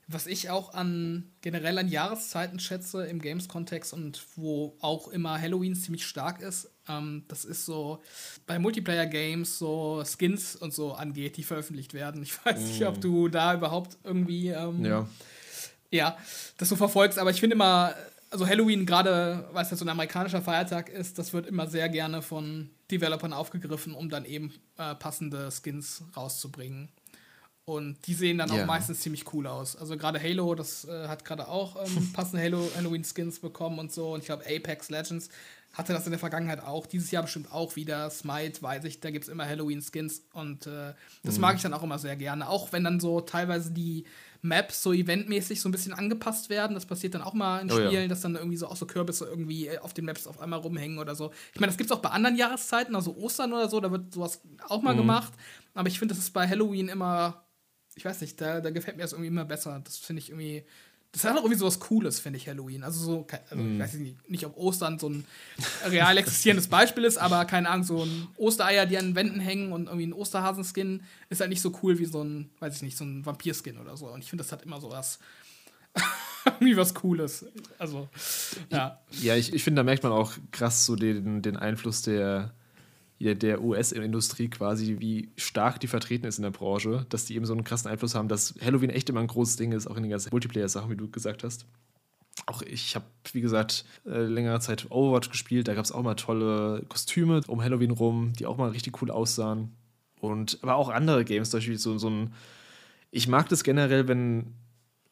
Was 0.09 0.25
ich 0.25 0.49
auch 0.49 0.73
an 0.73 1.31
generell 1.41 1.77
an 1.77 1.89
Jahreszeiten 1.89 2.59
schätze 2.59 3.05
im 3.05 3.19
Games-Kontext 3.19 3.91
und 3.91 4.25
wo 4.37 4.77
auch 4.79 5.09
immer 5.09 5.39
Halloween 5.39 5.75
ziemlich 5.75 6.05
stark 6.05 6.41
ist, 6.41 6.69
ähm, 6.87 7.25
das 7.27 7.43
ist 7.43 7.65
so 7.65 8.01
bei 8.45 8.57
Multiplayer-Games 8.57 9.57
so 9.57 10.03
Skins 10.05 10.55
und 10.55 10.73
so 10.73 10.93
angeht, 10.93 11.35
die 11.35 11.43
veröffentlicht 11.43 11.93
werden. 11.93 12.23
Ich 12.23 12.33
weiß 12.45 12.59
mm. 12.59 12.65
nicht, 12.65 12.85
ob 12.85 12.97
mm. 12.97 13.01
du 13.01 13.27
da 13.27 13.53
überhaupt 13.53 13.97
irgendwie 14.05 14.47
ähm, 14.49 14.85
ja. 14.85 15.07
ja, 15.91 16.17
das 16.57 16.69
so 16.69 16.77
verfolgst, 16.77 17.19
aber 17.19 17.31
ich 17.31 17.41
finde 17.41 17.55
immer, 17.55 17.93
also 18.29 18.47
Halloween, 18.47 18.85
gerade 18.85 19.47
weil 19.51 19.63
es 19.63 19.71
ja 19.71 19.77
so 19.77 19.83
ein 19.83 19.89
amerikanischer 19.89 20.41
Feiertag 20.41 20.89
ist, 20.89 21.19
das 21.19 21.33
wird 21.33 21.47
immer 21.47 21.67
sehr 21.67 21.89
gerne 21.89 22.21
von 22.21 22.69
Developern 22.89 23.33
aufgegriffen, 23.33 23.93
um 23.93 24.09
dann 24.09 24.25
eben 24.25 24.53
äh, 24.77 24.95
passende 24.95 25.49
Skins 25.51 26.03
rauszubringen. 26.15 26.89
Und 27.67 28.07
die 28.07 28.13
sehen 28.13 28.37
dann 28.37 28.49
auch 28.49 28.65
meistens 28.65 29.01
ziemlich 29.01 29.33
cool 29.33 29.45
aus. 29.45 29.75
Also 29.75 29.97
gerade 29.97 30.23
Halo, 30.23 30.55
das 30.55 30.85
äh, 30.85 31.09
hat 31.09 31.25
gerade 31.25 31.49
auch 31.49 31.75
ähm, 31.85 32.11
passende 32.13 32.41
Halo 32.41 32.65
Halloween 32.77 33.03
Skins 33.03 33.39
bekommen 33.39 33.77
und 33.77 33.91
so. 33.91 34.13
Und 34.13 34.21
ich 34.21 34.27
glaube 34.27 34.45
Apex 34.45 34.89
Legends 34.89 35.27
hatte 35.73 35.91
das 35.91 36.05
in 36.05 36.11
der 36.11 36.19
Vergangenheit 36.19 36.63
auch, 36.63 36.85
dieses 36.85 37.11
Jahr 37.11 37.23
bestimmt 37.23 37.51
auch 37.51 37.75
wieder. 37.75 38.09
Smite, 38.09 38.61
weiß 38.61 38.85
ich, 38.85 39.01
da 39.01 39.11
gibt 39.11 39.25
es 39.25 39.29
immer 39.29 39.45
Halloween-Skins 39.45 40.23
und 40.31 40.65
äh, 40.65 40.93
das 41.23 41.35
mhm. 41.35 41.41
mag 41.41 41.57
ich 41.57 41.61
dann 41.61 41.73
auch 41.73 41.83
immer 41.83 41.99
sehr 41.99 42.15
gerne. 42.15 42.47
Auch 42.47 42.71
wenn 42.71 42.85
dann 42.85 43.01
so 43.01 43.19
teilweise 43.19 43.71
die 43.71 44.05
Maps 44.41 44.81
so 44.81 44.93
eventmäßig 44.93 45.59
so 45.59 45.67
ein 45.67 45.73
bisschen 45.73 45.93
angepasst 45.93 46.49
werden. 46.49 46.73
Das 46.73 46.85
passiert 46.85 47.15
dann 47.15 47.21
auch 47.21 47.33
mal 47.33 47.59
in 47.59 47.69
Spielen, 47.69 47.89
oh 47.89 47.91
ja. 47.91 48.07
dass 48.07 48.21
dann 48.21 48.35
irgendwie 48.35 48.55
so 48.55 48.67
auch 48.67 48.77
so 48.77 48.85
Kürbisse 48.85 49.25
irgendwie 49.25 49.67
äh, 49.67 49.79
auf 49.79 49.93
den 49.93 50.05
Maps 50.05 50.25
auf 50.25 50.39
einmal 50.39 50.59
rumhängen 50.59 50.99
oder 50.99 51.15
so. 51.15 51.31
Ich 51.53 51.59
meine, 51.59 51.71
das 51.71 51.77
gibt 51.77 51.91
es 51.91 51.95
auch 51.95 52.01
bei 52.01 52.09
anderen 52.09 52.37
Jahreszeiten, 52.37 52.95
also 52.95 53.15
Ostern 53.17 53.51
oder 53.51 53.67
so, 53.67 53.81
da 53.81 53.91
wird 53.91 54.13
sowas 54.13 54.41
auch 54.67 54.81
mal 54.81 54.93
mhm. 54.93 54.99
gemacht. 54.99 55.33
Aber 55.73 55.89
ich 55.89 55.99
finde, 55.99 56.15
das 56.15 56.23
ist 56.23 56.31
bei 56.31 56.47
Halloween 56.47 56.87
immer, 56.87 57.43
ich 57.97 58.05
weiß 58.05 58.21
nicht, 58.21 58.39
da, 58.39 58.61
da 58.61 58.69
gefällt 58.69 58.95
mir 58.97 59.03
das 59.03 59.11
irgendwie 59.11 59.27
immer 59.27 59.45
besser. 59.45 59.81
Das 59.83 59.97
finde 59.97 60.21
ich 60.21 60.29
irgendwie 60.29 60.63
das 61.11 61.23
hat 61.23 61.33
auch 61.33 61.37
irgendwie 61.37 61.57
so 61.57 61.65
was 61.65 61.79
Cooles, 61.79 62.19
finde 62.19 62.37
ich, 62.37 62.47
Halloween. 62.47 62.83
Also 62.83 63.03
so, 63.03 63.27
also, 63.49 63.63
mm. 63.63 63.73
ich 63.73 63.79
weiß 63.79 63.93
nicht, 63.95 64.29
nicht, 64.29 64.45
ob 64.45 64.57
Ostern 64.57 64.99
so 64.99 65.09
ein 65.09 65.25
real 65.87 66.17
existierendes 66.17 66.67
Beispiel 66.67 67.05
ist, 67.05 67.17
aber 67.17 67.45
keine 67.45 67.69
Ahnung, 67.69 67.85
so 67.85 68.03
ein 68.03 68.27
Ostereier, 68.37 68.85
die 68.85 68.97
an 68.97 69.15
Wänden 69.15 69.39
hängen 69.39 69.71
und 69.71 69.85
irgendwie 69.85 70.05
ein 70.05 70.13
Osterhasenskin 70.13 71.01
ist 71.29 71.39
halt 71.41 71.49
nicht 71.49 71.61
so 71.61 71.73
cool 71.81 71.97
wie 71.97 72.05
so 72.05 72.23
ein, 72.23 72.49
weiß 72.59 72.75
ich 72.75 72.81
nicht, 72.83 72.97
so 72.97 73.05
ein 73.05 73.25
Vampirskin 73.25 73.77
oder 73.77 73.97
so. 73.97 74.07
Und 74.07 74.21
ich 74.21 74.29
finde, 74.29 74.43
das 74.43 74.51
hat 74.51 74.63
immer 74.63 74.79
so 74.81 74.91
was, 74.91 75.19
irgendwie 76.45 76.77
was 76.77 76.93
Cooles. 76.93 77.45
Also, 77.79 78.09
ja. 78.69 78.99
Ja, 79.21 79.35
ich, 79.35 79.53
ich 79.53 79.63
finde, 79.63 79.79
da 79.79 79.83
merkt 79.83 80.03
man 80.03 80.11
auch 80.11 80.33
krass 80.51 80.85
so 80.85 80.95
den, 80.95 81.41
den 81.41 81.57
Einfluss 81.57 82.01
der 82.01 82.53
der 83.19 83.63
US-Industrie 83.63 84.47
quasi, 84.47 84.97
wie 84.99 85.31
stark 85.37 85.79
die 85.79 85.87
vertreten 85.87 86.27
ist 86.27 86.37
in 86.37 86.43
der 86.43 86.51
Branche, 86.51 87.05
dass 87.09 87.25
die 87.25 87.35
eben 87.35 87.45
so 87.45 87.53
einen 87.53 87.63
krassen 87.63 87.89
Einfluss 87.89 88.15
haben, 88.15 88.27
dass 88.27 88.53
Halloween 88.61 88.91
echt 88.91 89.09
immer 89.09 89.21
ein 89.21 89.27
großes 89.27 89.55
Ding 89.55 89.71
ist, 89.71 89.87
auch 89.87 89.97
in 89.97 90.03
den 90.03 90.11
ganzen 90.11 90.29
Multiplayer-Sachen, 90.31 90.91
wie 90.91 90.95
du 90.95 91.09
gesagt 91.09 91.43
hast. 91.43 91.65
Auch 92.45 92.61
ich 92.61 92.95
habe, 92.95 93.05
wie 93.33 93.41
gesagt, 93.41 93.85
äh, 94.05 94.21
längere 94.21 94.59
Zeit 94.59 94.91
Overwatch 94.91 95.31
gespielt. 95.31 95.67
Da 95.67 95.73
gab 95.73 95.83
es 95.83 95.91
auch 95.91 96.03
mal 96.03 96.13
tolle 96.13 96.83
Kostüme 96.87 97.41
um 97.47 97.63
Halloween 97.63 97.91
rum, 97.91 98.33
die 98.37 98.45
auch 98.45 98.57
mal 98.57 98.69
richtig 98.69 99.01
cool 99.01 99.09
aussahen. 99.09 99.71
Und 100.19 100.59
aber 100.61 100.75
auch 100.75 100.89
andere 100.89 101.25
Games, 101.25 101.49
zum 101.49 101.57
Beispiel 101.57 101.77
so, 101.77 101.97
so 101.97 102.09
ein. 102.09 102.33
Ich 103.09 103.27
mag 103.27 103.49
das 103.49 103.63
generell, 103.63 104.07
wenn 104.07 104.53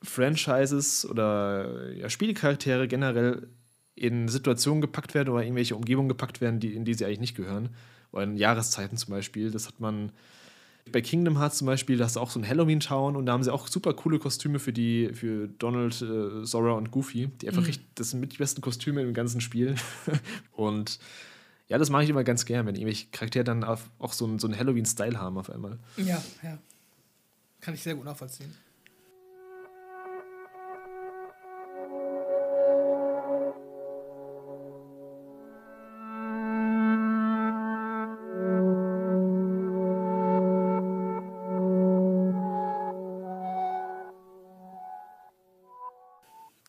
Franchises 0.04 1.10
oder 1.10 1.94
ja, 1.94 2.10
Spielcharaktere 2.10 2.88
generell 2.88 3.48
in 3.96 4.28
Situationen 4.28 4.82
gepackt 4.82 5.16
werden 5.16 5.30
oder 5.30 5.42
irgendwelche 5.42 5.76
Umgebungen 5.76 6.10
gepackt 6.10 6.42
werden, 6.42 6.60
die, 6.60 6.76
in 6.76 6.86
die 6.86 6.94
sie 6.94 7.06
eigentlich 7.06 7.20
nicht 7.22 7.36
gehören 7.36 7.70
oder 8.16 8.24
in 8.24 8.38
Jahreszeiten 8.38 8.98
zum 8.98 9.12
Beispiel. 9.12 9.52
Das 9.52 9.68
hat 9.68 9.80
man 9.80 10.12
bei 10.92 11.02
Kingdom 11.02 11.40
Hearts 11.40 11.58
zum 11.58 11.66
Beispiel, 11.66 11.98
da 11.98 12.06
hast 12.06 12.16
du 12.16 12.20
auch 12.20 12.30
so 12.30 12.40
ein 12.40 12.48
Halloween-Town 12.48 13.16
und 13.16 13.26
da 13.26 13.34
haben 13.34 13.44
sie 13.44 13.52
auch 13.52 13.68
super 13.68 13.94
coole 13.94 14.20
Kostüme 14.20 14.60
für 14.60 14.72
die, 14.72 15.10
für 15.14 15.48
Donald, 15.48 16.02
äh, 16.02 16.44
Zora 16.44 16.74
und 16.74 16.92
Goofy, 16.92 17.28
die 17.42 17.48
einfach 17.48 17.62
mhm. 17.62 17.68
richtig, 17.68 17.88
das 17.96 18.12
sind 18.12 18.20
mit 18.20 18.34
die 18.34 18.38
besten 18.38 18.62
Kostüme 18.62 19.02
im 19.02 19.14
ganzen 19.14 19.42
Spiel. 19.42 19.76
und 20.52 21.00
ja, 21.68 21.80
das 21.80 21.90
mache 21.90 22.04
ich 22.04 22.10
immer 22.10 22.24
ganz 22.24 22.46
gern, 22.46 22.68
wenn 22.68 22.76
irgendwelche 22.76 23.08
Charaktere 23.08 23.44
dann 23.44 23.64
auch 23.64 24.14
so, 24.14 24.28
ein, 24.28 24.38
so 24.38 24.48
einen 24.48 24.58
Halloween-Style 24.58 25.20
haben 25.20 25.38
auf 25.38 25.50
einmal. 25.50 25.80
Ja, 25.98 26.24
ja. 26.44 26.60
Kann 27.62 27.74
ich 27.74 27.82
sehr 27.82 27.96
gut 27.96 28.06
nachvollziehen. 28.06 28.54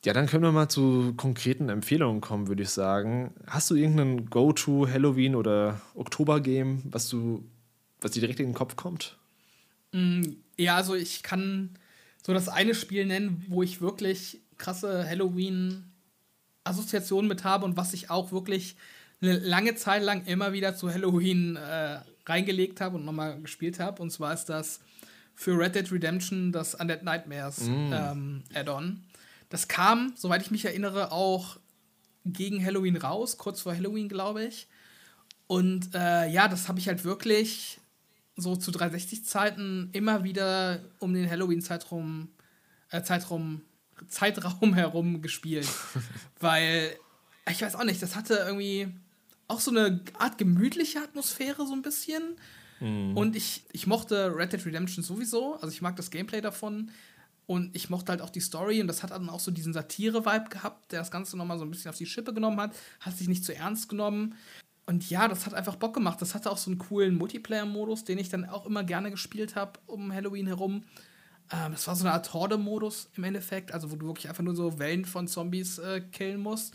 Ja, 0.07 0.13
dann 0.13 0.27
können 0.29 0.45
wir 0.45 0.53
mal 0.53 0.69
zu 0.69 1.15
konkreten 1.17 1.69
Empfehlungen 1.69 2.21
kommen, 2.21 2.47
würde 2.47 2.63
ich 2.63 2.71
sagen. 2.71 3.35
Hast 3.49 3.69
du 3.71 3.75
irgendeinen 3.75 4.31
Go-To 4.31 4.89
Halloween 4.89 5.35
oder 5.35 5.81
Oktober-Game, 5.97 6.83
was 6.85 7.09
du, 7.09 7.45
was 8.01 8.13
dir 8.13 8.21
direkt 8.21 8.39
in 8.39 8.51
den 8.51 8.55
Kopf 8.55 8.77
kommt? 8.77 9.17
Mm, 9.91 10.23
ja, 10.57 10.77
also 10.77 10.95
ich 10.95 11.25
kann 11.25 11.71
so 12.25 12.33
das 12.33 12.49
eine 12.49 12.77
Spiel 12.77 13.05
nennen, 13.05 13.45
wo 13.49 13.65
ich 13.65 13.81
wirklich 13.81 14.39
krasse 14.59 15.05
Halloween-Assoziationen 15.09 17.27
mit 17.27 17.43
habe 17.43 17.65
und 17.65 17.77
was 17.77 17.93
ich 17.93 18.09
auch 18.09 18.31
wirklich 18.31 18.77
eine 19.21 19.37
lange 19.37 19.75
Zeit 19.75 20.05
lang 20.05 20.25
immer 20.27 20.53
wieder 20.53 20.77
zu 20.77 20.89
Halloween 20.89 21.57
äh, 21.57 21.99
reingelegt 22.27 22.81
habe 22.81 22.95
und 22.95 23.05
nochmal 23.05 23.41
gespielt 23.41 23.81
habe. 23.81 24.01
Und 24.03 24.13
zwar 24.13 24.35
ist 24.35 24.45
das 24.45 24.79
für 25.35 25.59
Red 25.59 25.75
Dead 25.75 25.91
Redemption 25.91 26.53
das 26.53 26.77
Undead 26.77 27.03
Nightmares 27.03 27.63
mm. 27.63 27.93
ähm, 27.93 28.45
Add-on. 28.55 29.03
Das 29.49 29.69
kam, 29.69 30.13
soweit 30.17 30.43
ich 30.43 30.51
mich 30.51 30.65
erinnere, 30.65 31.13
auch 31.13 31.59
gegen 32.25 32.65
Halloween 32.65 32.97
raus, 32.97 33.39
kurz 33.39 33.61
vor 33.61 33.75
Halloween, 33.75 34.09
glaube 34.09 34.45
ich. 34.45 34.67
Und 35.47 35.95
äh, 35.95 36.29
ja, 36.29 36.49
das 36.49 36.69
habe 36.69 36.79
ich 36.79 36.89
halt 36.89 37.05
wirklich 37.05 37.79
so 38.37 38.57
zu 38.57 38.71
360-Zeiten 38.71 39.91
immer 39.93 40.25
wieder 40.25 40.81
um 40.99 41.15
den 41.15 41.31
Halloween-Zeitraum 41.31 42.29
äh, 42.91 43.03
Zeitraum, 43.03 43.63
Zeitraum 44.09 44.75
herum 44.75 45.23
gespielt. 45.23 45.69
Weil, 46.41 46.97
ich 47.51 47.63
weiß 47.63 47.77
auch 47.77 47.85
nicht, 47.85 48.03
das 48.03 48.17
hatte 48.17 48.35
irgendwie 48.47 48.89
auch 49.49 49.61
so 49.61 49.71
eine 49.71 50.01
Art 50.19 50.39
gemütliche 50.39 51.01
Atmosphäre, 51.01 51.67
so 51.67 51.73
ein 51.73 51.83
bisschen. 51.83 52.37
Mhm. 52.81 53.17
Und 53.17 53.37
ich, 53.37 53.63
ich 53.73 53.87
mochte 53.87 54.35
Red 54.35 54.53
Dead 54.53 54.67
Redemption 54.67 55.05
sowieso. 55.05 55.55
Also 55.55 55.69
ich 55.69 55.83
mag 55.83 55.97
das 55.97 56.11
Gameplay 56.11 56.41
davon. 56.41 56.91
Und 57.47 57.77
ich 57.77 57.91
mochte 57.91 58.11
halt 58.11 58.23
auch 58.23 58.31
die 58.31 58.41
Story 58.41 58.81
und 58.81 58.89
das 58.89 59.03
hat 59.03 59.13
dann 59.13 59.31
auch 59.31 59.39
so 59.39 59.53
diesen 59.53 59.73
Satire-Vibe 59.73 60.49
gehabt, 60.51 60.91
der 60.91 60.99
das 60.99 61.13
Ganze 61.13 61.37
nochmal 61.37 61.59
so 61.59 61.65
ein 61.65 61.71
bisschen 61.71 61.89
auf 61.89 61.97
die 61.97 62.07
Schippe 62.07 62.35
genommen 62.35 62.61
hat, 62.61 62.75
hat 63.01 63.17
sich 63.17 63.29
nicht 63.29 63.45
zu 63.45 63.55
ernst 63.55 63.89
genommen. 63.89 64.35
Und 64.87 65.09
ja, 65.11 65.29
das 65.29 65.47
hat 65.47 65.55
einfach 65.55 65.77
Bock 65.77 65.95
gemacht. 65.95 66.21
Das 66.23 66.35
hatte 66.35 66.51
auch 66.51 66.59
so 66.59 66.71
einen 66.71 66.79
coolen 66.79 67.17
Multiplayer-Modus, 67.17 68.05
den 68.05 68.19
ich 68.19 68.29
dann 68.29 68.45
auch 68.45 68.67
immer 68.67 68.85
gerne 68.85 69.11
gespielt 69.11 69.55
habe 69.55 69.79
um 69.87 70.13
Halloween 70.13 70.47
herum. 70.47 70.85
Ähm, 71.53 71.73
das 71.73 71.87
war 71.87 71.97
so 71.97 72.05
eine 72.05 72.15
Art 72.15 72.33
Horde-Modus 72.33 73.11
im 73.17 73.25
Endeffekt, 73.25 73.73
also 73.73 73.91
wo 73.91 73.97
du 73.97 74.07
wirklich 74.07 74.29
einfach 74.29 74.45
nur 74.45 74.57
so 74.57 74.79
Wellen 74.79 75.05
von 75.05 75.29
Zombies 75.29 75.79
äh, 75.79 76.01
killen 76.01 76.41
musst. 76.41 76.75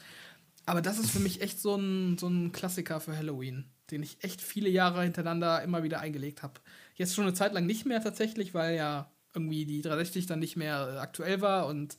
Aber 0.65 0.81
das 0.81 0.99
ist 0.99 1.11
für 1.11 1.19
mich 1.19 1.41
echt 1.41 1.59
so 1.59 1.75
ein, 1.75 2.17
so 2.17 2.27
ein 2.27 2.51
Klassiker 2.51 2.99
für 2.99 3.15
Halloween, 3.17 3.65
den 3.89 4.03
ich 4.03 4.23
echt 4.23 4.41
viele 4.41 4.69
Jahre 4.69 5.03
hintereinander 5.03 5.63
immer 5.63 5.83
wieder 5.83 5.99
eingelegt 5.99 6.43
habe. 6.43 6.61
Jetzt 6.95 7.15
schon 7.15 7.25
eine 7.25 7.33
Zeit 7.33 7.53
lang 7.53 7.65
nicht 7.65 7.85
mehr 7.85 8.01
tatsächlich, 8.01 8.53
weil 8.53 8.75
ja 8.75 9.11
irgendwie 9.33 9.65
die 9.65 9.81
360 9.81 10.25
dann 10.25 10.39
nicht 10.39 10.57
mehr 10.57 10.99
aktuell 11.01 11.41
war 11.41 11.67
und 11.67 11.97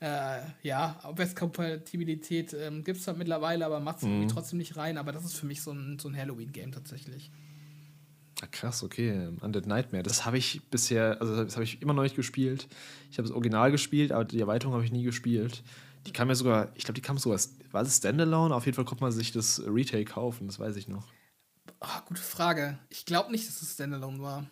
äh, 0.00 0.40
ja, 0.62 0.98
Abwärtskompatibilität 1.02 2.52
ähm, 2.52 2.84
gibt 2.84 2.98
es 2.98 3.06
halt 3.06 3.16
mittlerweile, 3.16 3.64
aber 3.64 3.80
macht 3.80 3.98
es 3.98 4.02
mhm. 4.02 4.28
trotzdem 4.28 4.58
nicht 4.58 4.76
rein. 4.76 4.98
Aber 4.98 5.12
das 5.12 5.24
ist 5.24 5.34
für 5.36 5.46
mich 5.46 5.62
so 5.62 5.72
ein, 5.72 5.98
so 5.98 6.08
ein 6.08 6.16
Halloween-Game 6.16 6.72
tatsächlich. 6.72 7.30
Ah, 8.42 8.46
krass, 8.50 8.82
okay. 8.82 9.30
Undead 9.40 9.66
Nightmare. 9.66 10.02
Das 10.02 10.26
habe 10.26 10.36
ich 10.36 10.60
bisher, 10.70 11.20
also 11.20 11.42
das 11.42 11.54
habe 11.54 11.64
ich 11.64 11.80
immer 11.80 11.94
noch 11.94 12.02
nicht 12.02 12.16
gespielt. 12.16 12.68
Ich 13.10 13.18
habe 13.18 13.26
das 13.26 13.34
Original 13.34 13.70
gespielt, 13.70 14.12
aber 14.12 14.24
die 14.24 14.40
Erweiterung 14.40 14.74
habe 14.74 14.84
ich 14.84 14.92
nie 14.92 15.04
gespielt. 15.04 15.62
Die 16.06 16.12
kam 16.12 16.28
ja 16.28 16.34
sogar, 16.34 16.70
ich 16.74 16.84
glaube, 16.84 16.96
die 16.96 17.00
kam 17.00 17.16
sogar, 17.16 17.40
war 17.70 17.82
es 17.82 17.96
Standalone? 17.96 18.54
Auf 18.54 18.66
jeden 18.66 18.76
Fall 18.76 18.84
konnte 18.84 19.04
man 19.04 19.12
sich 19.12 19.32
das 19.32 19.62
Retail 19.66 20.04
kaufen, 20.04 20.46
das 20.48 20.58
weiß 20.58 20.76
ich 20.76 20.88
noch. 20.88 21.06
Oh, 21.80 22.00
gute 22.06 22.20
Frage. 22.20 22.78
Ich 22.90 23.06
glaube 23.06 23.30
nicht, 23.30 23.48
dass 23.48 23.62
es 23.62 23.72
Standalone 23.72 24.20
war. 24.20 24.46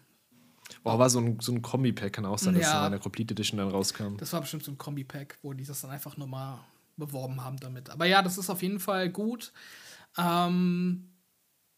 Oh, 0.85 0.99
war 0.99 1.11
so 1.11 1.21
ein, 1.21 1.39
so 1.41 1.53
ein 1.53 1.63
Kombi-Pack, 1.63 2.15
kann 2.15 2.27
auch 2.27 2.39
sein, 2.39 2.55
ja. 2.55 2.61
dass 2.61 2.71
in 2.71 2.77
einer 2.77 2.99
Complete 2.99 3.33
Edition 3.33 3.59
dann 3.59 3.69
rauskam. 3.69 4.17
Das 4.17 4.33
war 4.33 4.41
bestimmt 4.41 4.65
so 4.65 4.73
ein 4.73 4.79
Kombi-Pack, 4.79 5.39
wo 5.43 5.53
die 5.53 5.65
das 5.65 5.81
dann 5.81 5.91
einfach 5.91 6.17
nur 6.17 6.27
mal 6.27 6.61
beworben 6.97 7.43
haben 7.43 7.59
damit. 7.59 7.91
Aber 7.91 8.07
ja, 8.07 8.23
das 8.23 8.39
ist 8.39 8.51
auf 8.51 8.63
jeden 8.63 8.81
Fall 8.81 9.11
gut. 9.11 9.53
Ähm, 10.19 11.09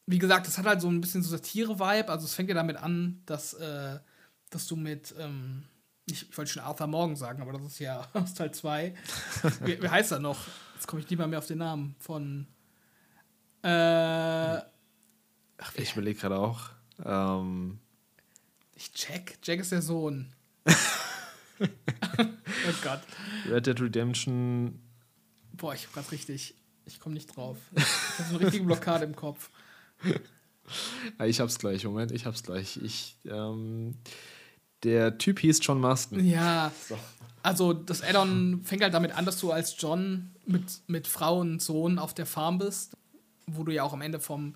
wie 0.06 0.18
gesagt, 0.18 0.46
das 0.46 0.58
hat 0.58 0.66
halt 0.66 0.80
so 0.80 0.88
ein 0.88 1.00
bisschen 1.00 1.22
so 1.22 1.30
Satire-Vibe. 1.30 2.08
Also 2.08 2.26
es 2.26 2.34
fängt 2.34 2.48
ja 2.48 2.54
damit 2.54 2.76
an, 2.76 3.22
dass, 3.26 3.54
äh, 3.54 3.98
dass 4.50 4.66
du 4.66 4.76
mit, 4.76 5.14
ähm, 5.18 5.64
ich, 6.06 6.28
ich 6.28 6.36
wollte 6.36 6.52
schon 6.52 6.62
Arthur 6.62 6.86
Morgan 6.86 7.16
sagen, 7.16 7.40
aber 7.40 7.52
das 7.52 7.62
ist 7.62 7.78
ja 7.78 8.06
aus 8.12 8.34
Teil 8.34 8.52
2. 8.52 8.94
wie, 9.60 9.82
wie, 9.82 9.88
heißt 9.88 10.12
er 10.12 10.18
noch? 10.18 10.38
Jetzt 10.74 10.86
komme 10.86 11.00
ich 11.00 11.08
nicht 11.08 11.18
mal 11.18 11.28
mehr 11.28 11.38
auf 11.38 11.46
den 11.46 11.58
Namen 11.58 11.94
von. 11.98 12.46
Äh, 13.62 13.68
ach, 13.68 14.64
ich 15.76 15.92
überlege 15.92 16.20
gerade 16.20 16.38
auch. 16.38 16.68
Ähm, 17.02 17.78
nicht 18.74 19.08
Jack. 19.08 19.38
Jack 19.42 19.60
ist 19.60 19.72
der 19.72 19.82
Sohn. 19.82 20.32
oh 20.66 21.66
Gott. 22.82 23.00
Red 23.48 23.66
Dead 23.66 23.80
Redemption. 23.80 24.80
Boah, 25.52 25.74
ich 25.74 25.86
hab 25.86 25.94
grad 25.94 26.12
richtig. 26.12 26.54
Ich 26.86 27.00
komme 27.00 27.14
nicht 27.14 27.34
drauf. 27.34 27.58
Ich 27.74 28.18
habe 28.18 28.28
so 28.28 28.36
eine 28.36 28.46
richtige 28.46 28.64
Blockade 28.64 29.04
im 29.04 29.16
Kopf. 29.16 29.50
Ich 31.26 31.40
hab's 31.40 31.58
gleich, 31.58 31.84
Moment, 31.84 32.10
ich 32.10 32.24
hab's 32.24 32.42
gleich. 32.42 32.78
Ich, 32.78 33.18
ähm, 33.26 33.96
der 34.82 35.18
Typ 35.18 35.38
hieß 35.40 35.58
John 35.62 35.78
Marston. 35.78 36.24
Ja. 36.24 36.72
So. 36.88 36.98
Also 37.42 37.74
das 37.74 38.02
Addon 38.02 38.62
fängt 38.64 38.82
halt 38.82 38.94
damit 38.94 39.12
an, 39.12 39.26
dass 39.26 39.38
du 39.38 39.52
als 39.52 39.76
John 39.78 40.30
mit, 40.46 40.64
mit 40.86 41.06
Frau 41.06 41.40
und 41.40 41.60
Sohn 41.60 41.98
auf 41.98 42.14
der 42.14 42.24
Farm 42.24 42.56
bist, 42.56 42.96
wo 43.46 43.64
du 43.64 43.72
ja 43.72 43.82
auch 43.82 43.92
am 43.92 44.00
Ende 44.00 44.20
vom, 44.20 44.54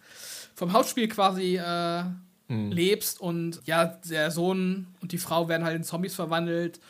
vom 0.55 0.73
Hauptspiel 0.73 1.09
quasi 1.09 1.57
äh, 1.57 2.05
mhm. 2.49 2.73
lebst 2.73 3.21
und 3.21 3.61
ja, 3.65 3.85
der 3.85 4.31
Sohn 4.31 4.89
und 5.01 5.13
die 5.13 5.19
Frau 5.19 5.49
werden 5.49 5.65
halt 5.65 5.77
in 5.77 5.85
Zombies 5.85 6.15
verwandelt 6.15 6.81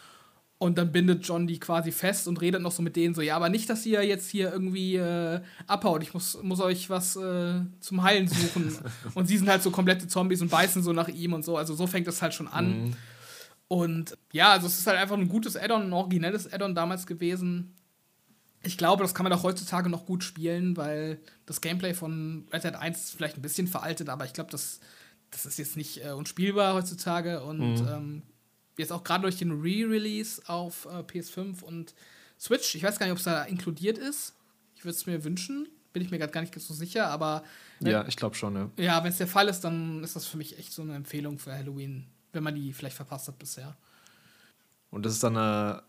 Und 0.60 0.76
dann 0.76 0.90
bindet 0.90 1.24
John 1.24 1.46
die 1.46 1.60
quasi 1.60 1.92
fest 1.92 2.26
und 2.26 2.40
redet 2.40 2.60
noch 2.60 2.72
so 2.72 2.82
mit 2.82 2.96
denen 2.96 3.14
so, 3.14 3.22
ja, 3.22 3.36
aber 3.36 3.48
nicht, 3.48 3.70
dass 3.70 3.86
ihr 3.86 4.04
jetzt 4.04 4.28
hier 4.28 4.52
irgendwie 4.52 4.96
äh, 4.96 5.40
abhaut. 5.68 6.02
Ich 6.02 6.14
muss, 6.14 6.36
muss 6.42 6.60
euch 6.60 6.90
was 6.90 7.14
äh, 7.14 7.60
zum 7.78 8.02
Heilen 8.02 8.26
suchen. 8.26 8.76
und 9.14 9.26
sie 9.26 9.38
sind 9.38 9.48
halt 9.48 9.62
so 9.62 9.70
komplette 9.70 10.08
Zombies 10.08 10.42
und 10.42 10.50
beißen 10.50 10.82
so 10.82 10.92
nach 10.92 11.06
ihm 11.06 11.32
und 11.32 11.44
so. 11.44 11.56
Also 11.56 11.76
so 11.76 11.86
fängt 11.86 12.08
das 12.08 12.22
halt 12.22 12.34
schon 12.34 12.48
an. 12.48 12.86
Mhm. 12.86 12.96
Und 13.68 14.18
ja, 14.32 14.50
also 14.50 14.66
es 14.66 14.78
ist 14.78 14.86
halt 14.88 14.98
einfach 14.98 15.16
ein 15.16 15.28
gutes 15.28 15.56
Add-on, 15.56 15.82
ein 15.82 15.92
originelles 15.92 16.52
Add-on 16.52 16.74
damals 16.74 17.06
gewesen. 17.06 17.76
Ich 18.64 18.76
glaube, 18.76 19.04
das 19.04 19.14
kann 19.14 19.22
man 19.22 19.32
auch 19.32 19.44
heutzutage 19.44 19.88
noch 19.88 20.06
gut 20.06 20.24
spielen, 20.24 20.76
weil 20.76 21.20
das 21.46 21.60
Gameplay 21.60 21.94
von 21.94 22.48
Red 22.52 22.64
Dead 22.64 22.74
1 22.74 22.98
ist 22.98 23.14
vielleicht 23.14 23.38
ein 23.38 23.42
bisschen 23.42 23.68
veraltet, 23.68 24.08
aber 24.08 24.24
ich 24.24 24.32
glaube, 24.32 24.50
das, 24.50 24.80
das 25.30 25.46
ist 25.46 25.58
jetzt 25.58 25.76
nicht 25.76 26.04
äh, 26.04 26.10
unspielbar 26.10 26.74
heutzutage 26.74 27.42
und 27.42 27.82
mhm. 27.82 27.88
ähm, 27.88 28.22
jetzt 28.76 28.92
auch 28.92 29.04
gerade 29.04 29.22
durch 29.22 29.36
den 29.36 29.60
Re-Release 29.60 30.42
auf 30.46 30.86
äh, 30.86 31.00
PS5 31.00 31.62
und 31.62 31.94
Switch. 32.38 32.74
Ich 32.74 32.82
weiß 32.82 32.98
gar 32.98 33.06
nicht, 33.06 33.12
ob 33.12 33.18
es 33.18 33.24
da 33.24 33.44
inkludiert 33.44 33.98
ist. 33.98 34.34
Ich 34.74 34.84
würde 34.84 34.94
es 34.94 35.06
mir 35.06 35.24
wünschen. 35.24 35.68
Bin 35.92 36.02
ich 36.02 36.10
mir 36.10 36.18
gerade 36.18 36.32
gar 36.32 36.40
nicht 36.40 36.58
so 36.58 36.74
sicher, 36.74 37.08
aber. 37.08 37.42
Ne, 37.80 37.90
ja, 37.90 38.06
ich 38.06 38.16
glaube 38.16 38.36
schon, 38.36 38.54
ja. 38.54 38.70
Ja, 38.76 39.02
wenn 39.02 39.10
es 39.10 39.18
der 39.18 39.26
Fall 39.26 39.48
ist, 39.48 39.60
dann 39.60 40.04
ist 40.04 40.14
das 40.16 40.26
für 40.26 40.36
mich 40.36 40.58
echt 40.58 40.72
so 40.72 40.82
eine 40.82 40.94
Empfehlung 40.94 41.38
für 41.38 41.52
Halloween, 41.52 42.06
wenn 42.32 42.44
man 42.44 42.54
die 42.54 42.72
vielleicht 42.72 42.96
verpasst 42.96 43.28
hat 43.28 43.38
bisher. 43.38 43.76
Und 44.90 45.04
das 45.04 45.14
ist 45.14 45.22
dann 45.22 45.36
eine 45.36 45.82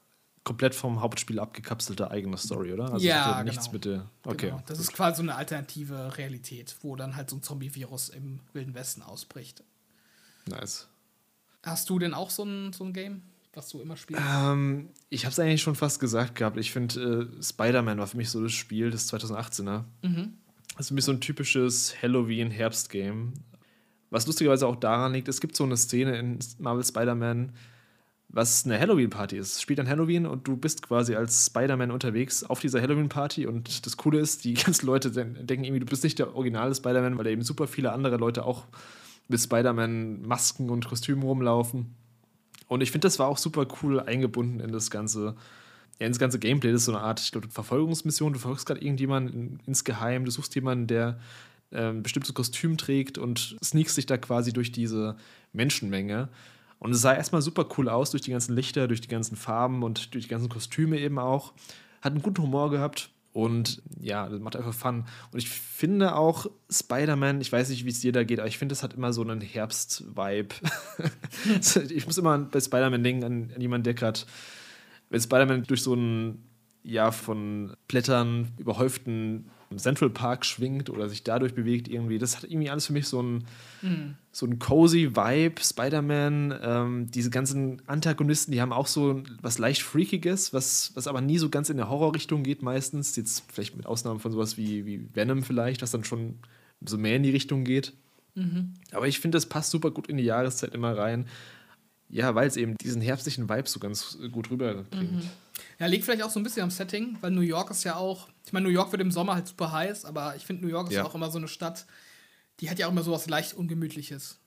komplett 0.49 0.73
vom 0.73 0.99
Hauptspiel 0.99 1.39
abgekapselte 1.39 2.09
eigene 2.09 2.35
Story, 2.35 2.73
oder? 2.73 2.91
Also 2.91 3.05
ja, 3.05 3.33
genau. 3.33 3.51
nichts 3.51 3.71
mit 3.71 3.85
der. 3.85 4.09
Okay. 4.23 4.47
Genau. 4.47 4.63
Das 4.65 4.79
ist 4.79 4.91
quasi 4.91 5.17
so 5.17 5.21
eine 5.21 5.35
alternative 5.35 6.17
Realität, 6.17 6.75
wo 6.81 6.95
dann 6.95 7.15
halt 7.15 7.29
so 7.29 7.35
ein 7.35 7.43
Zombie-Virus 7.43 8.09
im 8.09 8.39
Wilden 8.53 8.73
Westen 8.73 9.03
ausbricht. 9.03 9.63
Nice. 10.47 10.87
Hast 11.61 11.87
du 11.91 11.99
denn 11.99 12.15
auch 12.15 12.31
so 12.31 12.45
ein, 12.45 12.73
so 12.73 12.83
ein 12.83 12.93
Game, 12.93 13.21
was 13.53 13.69
du 13.69 13.79
immer 13.79 13.95
spielst? 13.95 14.23
Ähm, 14.27 14.89
ich 15.09 15.25
habe 15.25 15.33
es 15.33 15.37
eigentlich 15.37 15.61
schon 15.61 15.75
fast 15.75 15.99
gesagt 15.99 16.33
gehabt. 16.33 16.57
Ich 16.57 16.71
finde, 16.71 17.29
äh, 17.37 17.43
Spider-Man 17.43 17.99
war 17.99 18.07
für 18.07 18.17
mich 18.17 18.31
so 18.31 18.41
das 18.41 18.51
Spiel 18.51 18.89
des 18.89 19.13
2018er. 19.13 19.83
Mhm. 20.01 20.33
Das 20.71 20.85
ist 20.85 20.87
für 20.87 20.93
mich 20.95 21.05
so 21.05 21.11
ein 21.11 21.21
typisches 21.21 21.93
Halloween-Herbst-Game. 22.01 23.33
Was 24.09 24.25
lustigerweise 24.25 24.65
auch 24.65 24.77
daran 24.77 25.13
liegt, 25.13 25.27
es 25.27 25.41
gibt 25.41 25.55
so 25.55 25.63
eine 25.63 25.77
Szene 25.77 26.17
in 26.17 26.39
Marvel 26.57 26.83
Spider-Man, 26.83 27.53
was 28.31 28.65
eine 28.65 28.79
Halloween-Party 28.79 29.37
ist. 29.37 29.55
Es 29.55 29.61
spielt 29.61 29.79
an 29.79 29.89
Halloween 29.89 30.27
und 30.27 30.47
du 30.47 30.55
bist 30.55 30.83
quasi 30.83 31.15
als 31.15 31.47
Spider-Man 31.47 31.89
unterwegs 31.89 32.43
auf 32.43 32.59
dieser 32.59 32.79
Halloween-Party 32.79 33.47
und 33.47 33.85
das 33.85 33.97
Coole 33.97 34.19
ist, 34.19 34.43
die 34.43 34.53
ganzen 34.65 34.85
Leute 34.85 35.09
denken 35.09 35.63
irgendwie, 35.63 35.79
du 35.79 35.87
bist 35.87 36.03
nicht 36.03 36.19
der 36.19 36.35
originale 36.35 36.73
Spider-Man, 36.75 37.17
weil 37.17 37.23
da 37.23 37.31
eben 37.31 37.41
super 37.41 37.67
viele 37.67 37.91
andere 37.91 38.17
Leute 38.17 38.45
auch 38.45 38.65
mit 39.27 39.39
Spider-Man-Masken 39.39 40.69
und 40.69 40.87
Kostümen 40.87 41.23
rumlaufen. 41.23 41.95
Und 42.67 42.81
ich 42.81 42.91
finde, 42.91 43.07
das 43.07 43.17
war 43.17 43.27
auch 43.27 43.37
super 43.37 43.67
cool 43.81 43.99
eingebunden 43.99 44.59
in 44.59 44.71
das 44.71 44.91
ganze, 44.91 45.35
ja, 45.99 46.05
ins 46.05 46.19
ganze 46.19 46.37
Gameplay. 46.37 46.71
Das 46.71 46.81
ist 46.81 46.85
so 46.85 46.95
eine 46.95 47.01
Art, 47.01 47.19
ich 47.19 47.31
glaube, 47.31 47.47
Verfolgungsmission. 47.49 48.33
Du 48.33 48.39
verfolgst 48.39 48.67
gerade 48.67 48.81
irgendjemanden 48.81 49.59
insgeheim, 49.65 50.23
du 50.23 50.31
suchst 50.31 50.53
jemanden, 50.53 50.85
der 50.85 51.19
äh, 51.71 51.89
ein 51.89 52.03
bestimmtes 52.03 52.33
Kostüm 52.35 52.77
trägt 52.77 53.17
und 53.17 53.57
sneakst 53.63 53.97
dich 53.97 54.05
da 54.05 54.17
quasi 54.17 54.53
durch 54.53 54.71
diese 54.71 55.15
Menschenmenge. 55.51 56.29
Und 56.79 56.91
es 56.91 57.01
sah 57.01 57.13
erstmal 57.13 57.41
super 57.41 57.67
cool 57.77 57.89
aus 57.89 58.11
durch 58.11 58.21
die 58.23 58.31
ganzen 58.31 58.55
Lichter, 58.55 58.87
durch 58.87 59.01
die 59.01 59.09
ganzen 59.09 59.35
Farben 59.35 59.83
und 59.83 60.13
durch 60.13 60.25
die 60.25 60.29
ganzen 60.29 60.49
Kostüme 60.49 60.97
eben 60.97 61.19
auch. 61.19 61.53
Hat 62.01 62.13
einen 62.13 62.21
guten 62.21 62.41
Humor 62.41 62.71
gehabt. 62.71 63.09
Und 63.31 63.81
ja, 63.99 64.27
das 64.27 64.39
macht 64.39 64.55
einfach 64.55 64.73
Fun. 64.73 65.05
Und 65.31 65.37
ich 65.37 65.49
finde 65.49 66.15
auch 66.15 66.47
Spider-Man, 66.69 67.41
ich 67.41 67.51
weiß 67.51 67.69
nicht, 67.69 67.85
wie 67.85 67.89
es 67.89 67.99
dir 67.99 68.11
da 68.11 68.23
geht, 68.23 68.39
aber 68.39 68.47
ich 68.47 68.57
finde, 68.57 68.73
es 68.73 68.81
hat 68.81 68.95
immer 68.95 69.13
so 69.13 69.21
einen 69.21 69.41
Herbst-Vibe. 69.41 70.55
ich 71.89 72.05
muss 72.05 72.17
immer 72.17 72.37
bei 72.39 72.59
Spider-Man 72.59 73.03
denken 73.03 73.23
an, 73.23 73.51
an 73.53 73.61
jemanden, 73.61 73.83
der 73.83 73.93
gerade, 73.93 74.21
wenn 75.09 75.21
Spider-Man 75.21 75.63
durch 75.63 75.83
so 75.83 75.93
ein 75.93 76.43
Jahr 76.81 77.11
von 77.11 77.73
Blättern 77.87 78.51
überhäuften 78.57 79.51
Central 79.77 80.09
Park 80.09 80.45
schwingt 80.45 80.89
oder 80.89 81.09
sich 81.09 81.23
dadurch 81.23 81.53
bewegt 81.53 81.87
irgendwie. 81.87 82.17
Das 82.17 82.35
hat 82.35 82.43
irgendwie 82.45 82.69
alles 82.69 82.87
für 82.87 82.93
mich 82.93 83.07
so 83.07 83.21
ein, 83.21 83.45
mhm. 83.81 84.15
so 84.31 84.45
ein 84.45 84.57
cozy 84.57 85.15
Vibe. 85.15 85.61
Spider-Man, 85.61 86.59
ähm, 86.61 87.11
diese 87.11 87.29
ganzen 87.29 87.81
Antagonisten, 87.87 88.51
die 88.51 88.61
haben 88.61 88.73
auch 88.73 88.87
so 88.87 89.21
was 89.41 89.59
leicht 89.59 89.83
Freakiges, 89.83 90.53
was, 90.53 90.91
was 90.95 91.07
aber 91.07 91.21
nie 91.21 91.37
so 91.37 91.49
ganz 91.49 91.69
in 91.69 91.77
der 91.77 91.89
Horrorrichtung 91.89 92.43
geht 92.43 92.63
meistens. 92.63 93.15
Jetzt 93.15 93.43
vielleicht 93.51 93.77
mit 93.77 93.85
Ausnahme 93.85 94.19
von 94.19 94.31
sowas 94.31 94.57
wie, 94.57 94.85
wie 94.85 95.07
Venom 95.13 95.43
vielleicht, 95.43 95.81
was 95.81 95.91
dann 95.91 96.03
schon 96.03 96.39
so 96.83 96.97
mehr 96.97 97.17
in 97.17 97.23
die 97.23 97.31
Richtung 97.31 97.63
geht. 97.63 97.93
Mhm. 98.35 98.73
Aber 98.91 99.07
ich 99.07 99.19
finde, 99.19 99.35
das 99.35 99.45
passt 99.45 99.71
super 99.71 99.91
gut 99.91 100.07
in 100.07 100.17
die 100.17 100.23
Jahreszeit 100.23 100.73
immer 100.73 100.97
rein. 100.97 101.27
Ja, 102.11 102.33
weil 102.33 102.47
es 102.47 102.57
eben 102.57 102.75
diesen 102.77 103.01
herbstlichen 103.01 103.49
Vibe 103.49 103.69
so 103.69 103.79
ganz 103.79 104.17
gut 104.31 104.49
rüberbringt. 104.49 105.11
Mhm. 105.13 105.29
Ja, 105.77 105.85
liegt 105.85 106.05
vielleicht 106.05 106.23
auch 106.23 106.29
so 106.29 106.39
ein 106.39 106.43
bisschen 106.43 106.63
am 106.63 106.71
Setting, 106.71 107.17
weil 107.21 107.31
New 107.31 107.41
York 107.41 107.69
ist 107.69 107.83
ja 107.83 107.95
auch, 107.95 108.29
ich 108.49 108.53
meine, 108.53 108.65
New 108.65 108.73
York 108.73 108.91
wird 108.91 109.03
im 109.03 109.11
Sommer 109.11 109.35
halt 109.35 109.47
super 109.47 109.71
heiß, 109.71 110.05
aber 110.05 110.35
ich 110.35 110.43
finde, 110.43 110.63
New 110.63 110.71
York 110.71 110.89
ist 110.89 110.95
ja. 110.95 111.05
auch 111.05 111.13
immer 111.13 111.29
so 111.29 111.37
eine 111.37 111.47
Stadt, 111.47 111.85
die 112.59 112.67
hat 112.67 112.79
ja 112.79 112.87
auch 112.87 112.91
immer 112.91 113.03
so 113.03 113.11
was 113.11 113.29
leicht 113.29 113.53
Ungemütliches. 113.53 114.39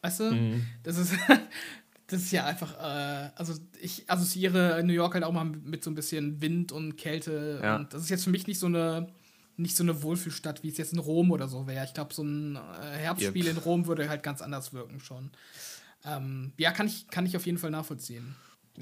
Weißt 0.00 0.20
du? 0.20 0.32
Mhm. 0.32 0.66
Das 0.82 0.96
ist. 0.96 1.12
das 2.06 2.22
ist 2.22 2.32
ja 2.32 2.46
einfach, 2.46 2.72
äh, 2.78 3.30
also 3.36 3.52
ich 3.82 4.10
assoziiere 4.10 4.82
New 4.82 4.94
York 4.94 5.12
halt 5.12 5.24
auch 5.24 5.32
mal 5.32 5.44
mit 5.44 5.84
so 5.84 5.90
ein 5.90 5.94
bisschen 5.94 6.40
Wind 6.40 6.72
und 6.72 6.96
Kälte. 6.96 7.60
Ja. 7.62 7.76
Und 7.76 7.92
das 7.92 8.02
ist 8.02 8.08
jetzt 8.08 8.24
für 8.24 8.30
mich 8.30 8.46
nicht 8.46 8.58
so 8.58 8.66
eine, 8.66 9.12
nicht 9.58 9.76
so 9.76 9.82
eine 9.82 10.02
Wohlfühlstadt, 10.02 10.62
wie 10.62 10.70
es 10.70 10.78
jetzt 10.78 10.94
in 10.94 10.98
Rom 10.98 11.30
oder 11.30 11.46
so 11.46 11.66
wäre. 11.66 11.84
Ich 11.84 11.92
glaube, 11.92 12.14
so 12.14 12.22
ein 12.22 12.56
äh, 12.56 12.96
Herbstspiel 12.96 13.44
yep. 13.44 13.56
in 13.56 13.62
Rom 13.62 13.86
würde 13.86 14.08
halt 14.08 14.22
ganz 14.22 14.40
anders 14.40 14.72
wirken 14.72 15.00
schon. 15.00 15.30
Ähm, 16.06 16.54
ja, 16.56 16.72
kann 16.72 16.86
ich, 16.86 17.08
kann 17.08 17.26
ich 17.26 17.36
auf 17.36 17.44
jeden 17.44 17.58
Fall 17.58 17.70
nachvollziehen 17.70 18.34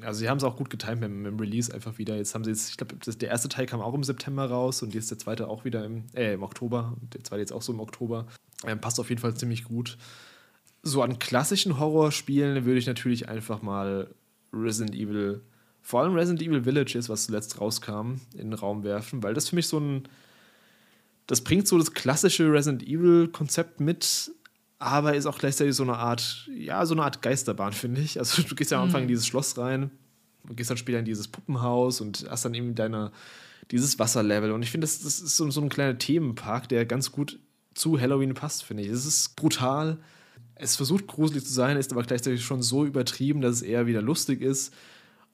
also 0.03 0.21
sie 0.21 0.29
haben 0.29 0.39
es 0.39 0.45
auch 0.45 0.57
gut 0.57 0.71
getimt 0.71 1.01
mit, 1.01 1.11
mit, 1.11 1.27
dem 1.27 1.41
Release 1.41 1.73
einfach 1.73 1.99
wieder. 1.99 2.17
Jetzt 2.17 2.35
haben 2.35 2.45
sie 2.45 2.51
jetzt, 2.51 2.71
ich 2.71 2.77
glaube, 2.77 2.97
der 2.97 3.29
erste 3.29 3.49
Teil 3.49 3.67
kam 3.67 3.81
auch 3.81 3.95
im 3.95 4.05
September 4.05 4.49
raus 4.49 4.83
und 4.83 4.95
jetzt 4.95 5.11
der 5.11 5.19
zweite 5.19 5.49
auch 5.49 5.65
wieder 5.65 5.85
im, 5.85 6.05
äh, 6.15 6.35
im 6.35 6.43
Oktober. 6.43 6.97
Der 7.13 7.25
zweite 7.25 7.41
jetzt 7.41 7.53
auch 7.53 7.63
so 7.63 7.73
im 7.73 7.81
Oktober. 7.81 8.27
Ähm, 8.67 8.81
passt 8.81 9.01
auf 9.01 9.09
jeden 9.09 9.21
Fall 9.21 9.35
ziemlich 9.35 9.65
gut. 9.65 9.99
So 10.83 11.03
an 11.03 11.19
klassischen 11.19 11.79
Horrorspielen 11.79 12.65
würde 12.65 12.79
ich 12.79 12.87
natürlich 12.87 13.29
einfach 13.29 13.63
mal 13.63 14.09
Resident 14.53 14.95
Evil, 14.95 15.43
vor 15.83 16.01
allem 16.01 16.15
Resident 16.15 16.43
Evil 16.43 16.65
Villages, 16.65 17.09
was 17.09 17.27
zuletzt 17.27 17.61
rauskam, 17.61 18.21
in 18.35 18.51
den 18.51 18.55
Raum 18.55 18.85
werfen, 18.85 19.23
weil 19.23 19.35
das 19.35 19.49
für 19.49 19.57
mich 19.57 19.67
so 19.67 19.79
ein, 19.79 20.09
das 21.27 21.43
bringt 21.43 21.67
so 21.67 21.79
das 21.79 21.93
klassische 21.93 22.51
Resident 22.51 22.83
Evil 22.83 23.29
Konzept 23.29 23.81
mit, 23.81 24.33
aber 24.79 25.15
ist 25.15 25.27
auch 25.27 25.39
gleichzeitig 25.39 25.75
so 25.75 25.83
eine 25.83 25.97
Art, 25.97 26.49
ja, 26.55 26.85
so 26.87 26.95
eine 26.95 27.03
Art 27.03 27.21
Geisterbahn, 27.21 27.73
finde 27.73 28.01
ich. 28.01 28.19
Also 28.19 28.43
du 28.49 28.55
gehst 28.55 28.71
ja 28.71 28.79
am 28.79 28.85
Anfang 28.85 29.03
in 29.03 29.07
mhm. 29.07 29.11
dieses 29.11 29.27
Schloss 29.27 29.59
rein 29.59 29.91
und 30.49 30.57
gehst 30.57 30.71
dann 30.71 30.77
später 30.77 30.99
in 30.99 31.05
dieses 31.05 31.29
Puppenhaus 31.29 32.01
und 32.01 32.27
hast 32.29 32.45
dann 32.45 32.55
eben 32.55 32.75
deine, 32.75 33.13
dieses 33.71 33.99
Wasserlevel. 33.99 34.53
Und 34.53 34.63
ich 34.63 34.71
finde, 34.71 34.87
das, 34.87 35.01
das 35.01 35.21
ist 35.21 35.37
so, 35.37 35.51
so 35.51 35.61
ein 35.61 35.69
kleiner 35.69 35.99
Themenpark, 35.99 36.69
der 36.69 36.87
ganz 36.87 37.11
gut 37.13 37.39
zu 37.75 38.01
Halloween 38.01 38.35
passt, 38.35 38.65
finde 38.65 38.85
ich. 38.85 38.89
Es 38.89 39.05
ist 39.05 39.37
brutal. 39.37 39.99
Es 40.55 40.77
versucht 40.77 41.07
gruselig 41.07 41.45
zu 41.45 41.53
sein, 41.53 41.77
ist 41.77 41.93
aber 41.93 42.03
gleichzeitig 42.03 42.45
schon 42.45 42.63
so 42.63 42.85
übertrieben, 42.85 43.41
dass 43.41 43.57
es 43.57 43.63
eher 43.63 43.87
wieder 43.87 44.03
lustig 44.03 44.41
ist. 44.41 44.73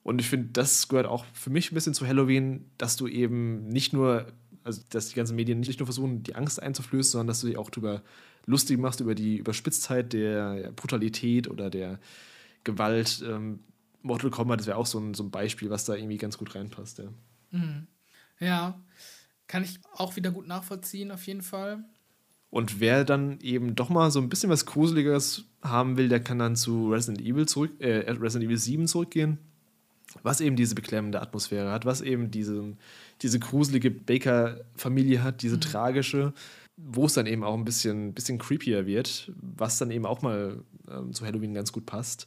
Und 0.03 0.21
ich 0.21 0.29
finde, 0.29 0.49
das 0.53 0.89
gehört 0.89 1.07
auch 1.07 1.25
für 1.33 1.49
mich 1.49 1.71
ein 1.71 1.75
bisschen 1.75 1.95
zu 1.95 2.07
Halloween, 2.07 2.71
dass 2.77 2.97
du 2.97 3.09
eben 3.09 3.69
nicht 3.69 3.95
nur, 3.95 4.27
also 4.63 4.83
dass 4.91 5.09
die 5.09 5.15
ganzen 5.15 5.35
Medien 5.35 5.61
nicht 5.61 5.81
nur 5.81 5.87
versuchen, 5.87 6.23
die 6.23 6.35
Angst 6.35 6.63
einzuflößen, 6.63 7.13
sondern 7.13 7.29
dass 7.29 7.41
du 7.41 7.47
dich 7.47 7.57
auch 7.57 7.71
darüber 7.71 8.03
lustig 8.47 8.79
machst 8.79 9.01
über 9.01 9.15
die 9.15 9.37
Überspitztheit 9.37 10.13
der 10.13 10.73
Brutalität 10.77 11.49
oder 11.49 11.71
der 11.71 11.99
Gewalt. 12.63 13.23
Ähm, 13.27 13.61
Mortal 14.03 14.31
Kombat, 14.31 14.61
das 14.61 14.67
wäre 14.67 14.77
auch 14.77 14.87
so 14.87 14.99
ein, 14.99 15.15
so 15.15 15.23
ein 15.25 15.31
Beispiel, 15.31 15.71
was 15.71 15.87
da 15.87 15.95
irgendwie 15.95 16.19
ganz 16.19 16.37
gut 16.37 16.55
reinpasst. 16.55 16.99
Ja. 16.99 17.09
Mhm. 17.53 17.87
ja, 18.39 18.79
kann 19.47 19.63
ich 19.63 19.79
auch 19.95 20.17
wieder 20.17 20.31
gut 20.31 20.47
nachvollziehen, 20.47 21.11
auf 21.11 21.27
jeden 21.27 21.43
Fall. 21.43 21.85
Und 22.51 22.81
wer 22.81 23.05
dann 23.05 23.41
eben 23.41 23.75
doch 23.75 23.89
mal 23.89 24.11
so 24.11 24.21
ein 24.21 24.29
bisschen 24.29 24.51
was 24.51 24.67
Gruseliges 24.67 25.45
haben 25.63 25.97
will, 25.97 26.09
der 26.09 26.21
kann 26.21 26.39
dann 26.39 26.55
zu 26.55 26.91
Resident 26.91 27.21
Evil 27.21 27.47
zurück, 27.47 27.73
äh, 27.81 28.11
Resident 28.11 28.45
Evil 28.45 28.59
7 28.59 28.87
zurückgehen, 28.87 29.39
was 30.23 30.41
eben 30.41 30.55
diese 30.55 30.75
beklemmende 30.75 31.21
Atmosphäre 31.21 31.73
hat, 31.73 31.85
was 31.85 32.01
eben 32.01 32.31
diese, 32.31 32.77
diese 33.23 33.41
gruselige 33.41 33.91
Baker-Familie 33.91 35.23
hat, 35.23 35.43
diese 35.43 35.57
mhm. 35.57 35.63
tragische 35.63 36.33
wo 36.77 37.07
es 37.07 37.15
dann 37.15 37.27
eben 37.27 37.45
auch 37.45 37.55
ein 37.55 37.65
bisschen, 37.65 38.15
bisschen 38.15 38.39
creepier 38.39 38.87
wird, 38.87 39.33
was 39.37 39.79
dann 39.79 39.91
eben 39.91 40.07
auch 40.07 40.23
mal 40.23 40.63
ähm, 40.91 41.13
zu 41.13 41.25
Halloween 41.25 41.55
ganz 41.55 41.73
gut 41.73 41.87
passt. 41.87 42.27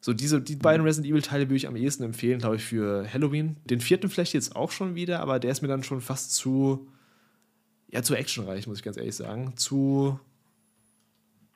So, 0.00 0.12
diese, 0.12 0.40
die 0.40 0.56
beiden 0.56 0.84
Resident 0.84 1.10
Evil-Teile 1.10 1.46
würde 1.46 1.56
ich 1.56 1.66
am 1.66 1.74
ehesten 1.74 2.04
empfehlen, 2.04 2.38
glaube 2.38 2.56
ich, 2.56 2.64
für 2.64 3.10
Halloween. 3.12 3.56
Den 3.64 3.80
vierten 3.80 4.08
vielleicht 4.08 4.34
jetzt 4.34 4.54
auch 4.54 4.70
schon 4.70 4.94
wieder, 4.94 5.20
aber 5.20 5.40
der 5.40 5.50
ist 5.50 5.62
mir 5.62 5.68
dann 5.68 5.82
schon 5.82 6.00
fast 6.00 6.34
zu, 6.34 6.86
ja, 7.88 8.02
zu 8.02 8.14
actionreich, 8.14 8.66
muss 8.66 8.78
ich 8.78 8.84
ganz 8.84 8.98
ehrlich 8.98 9.16
sagen. 9.16 9.54
Zu, 9.56 10.20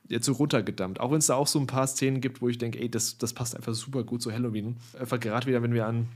ja, 0.08 0.20
zu 0.20 0.32
runtergedammt. 0.32 1.00
Auch 1.00 1.10
wenn 1.12 1.18
es 1.18 1.26
da 1.26 1.34
auch 1.34 1.46
so 1.46 1.60
ein 1.60 1.66
paar 1.66 1.86
Szenen 1.86 2.20
gibt, 2.20 2.40
wo 2.40 2.48
ich 2.48 2.58
denke, 2.58 2.80
ey, 2.80 2.90
das, 2.90 3.18
das 3.18 3.34
passt 3.34 3.54
einfach 3.54 3.74
super 3.74 4.04
gut 4.04 4.22
zu 4.22 4.32
Halloween. 4.32 4.78
Einfach 4.98 5.20
gerade 5.20 5.46
wieder, 5.46 5.62
wenn 5.62 5.74
wir 5.74 5.86
an, 5.86 6.08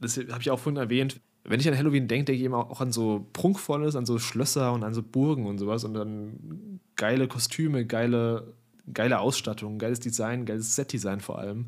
das 0.00 0.18
habe 0.18 0.40
ich 0.40 0.50
auch 0.50 0.58
vorhin 0.58 0.76
erwähnt, 0.76 1.20
wenn 1.44 1.60
ich 1.60 1.68
an 1.68 1.76
Halloween 1.76 2.06
denke, 2.08 2.26
denke 2.26 2.40
ich 2.40 2.46
immer 2.46 2.70
auch 2.70 2.80
an 2.80 2.92
so 2.92 3.26
Prunkvolles, 3.32 3.96
an 3.96 4.06
so 4.06 4.18
Schlösser 4.18 4.72
und 4.72 4.84
an 4.84 4.94
so 4.94 5.02
Burgen 5.02 5.46
und 5.46 5.58
sowas 5.58 5.84
und 5.84 5.94
dann 5.94 6.80
geile 6.96 7.26
Kostüme, 7.26 7.84
geile, 7.84 8.54
geile 8.92 9.18
Ausstattung, 9.18 9.78
geiles 9.78 10.00
Design, 10.00 10.46
geiles 10.46 10.76
Set-Design 10.76 11.20
vor 11.20 11.38
allem. 11.38 11.66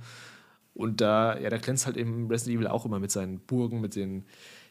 Und 0.74 1.00
da, 1.00 1.38
ja, 1.38 1.50
da 1.50 1.58
glänzt 1.58 1.86
halt 1.86 1.96
eben 1.96 2.28
Resident 2.28 2.58
Evil 2.58 2.68
auch 2.68 2.84
immer 2.84 2.98
mit 2.98 3.10
seinen 3.10 3.38
Burgen, 3.40 3.80
mit 3.80 3.96
den 3.96 4.24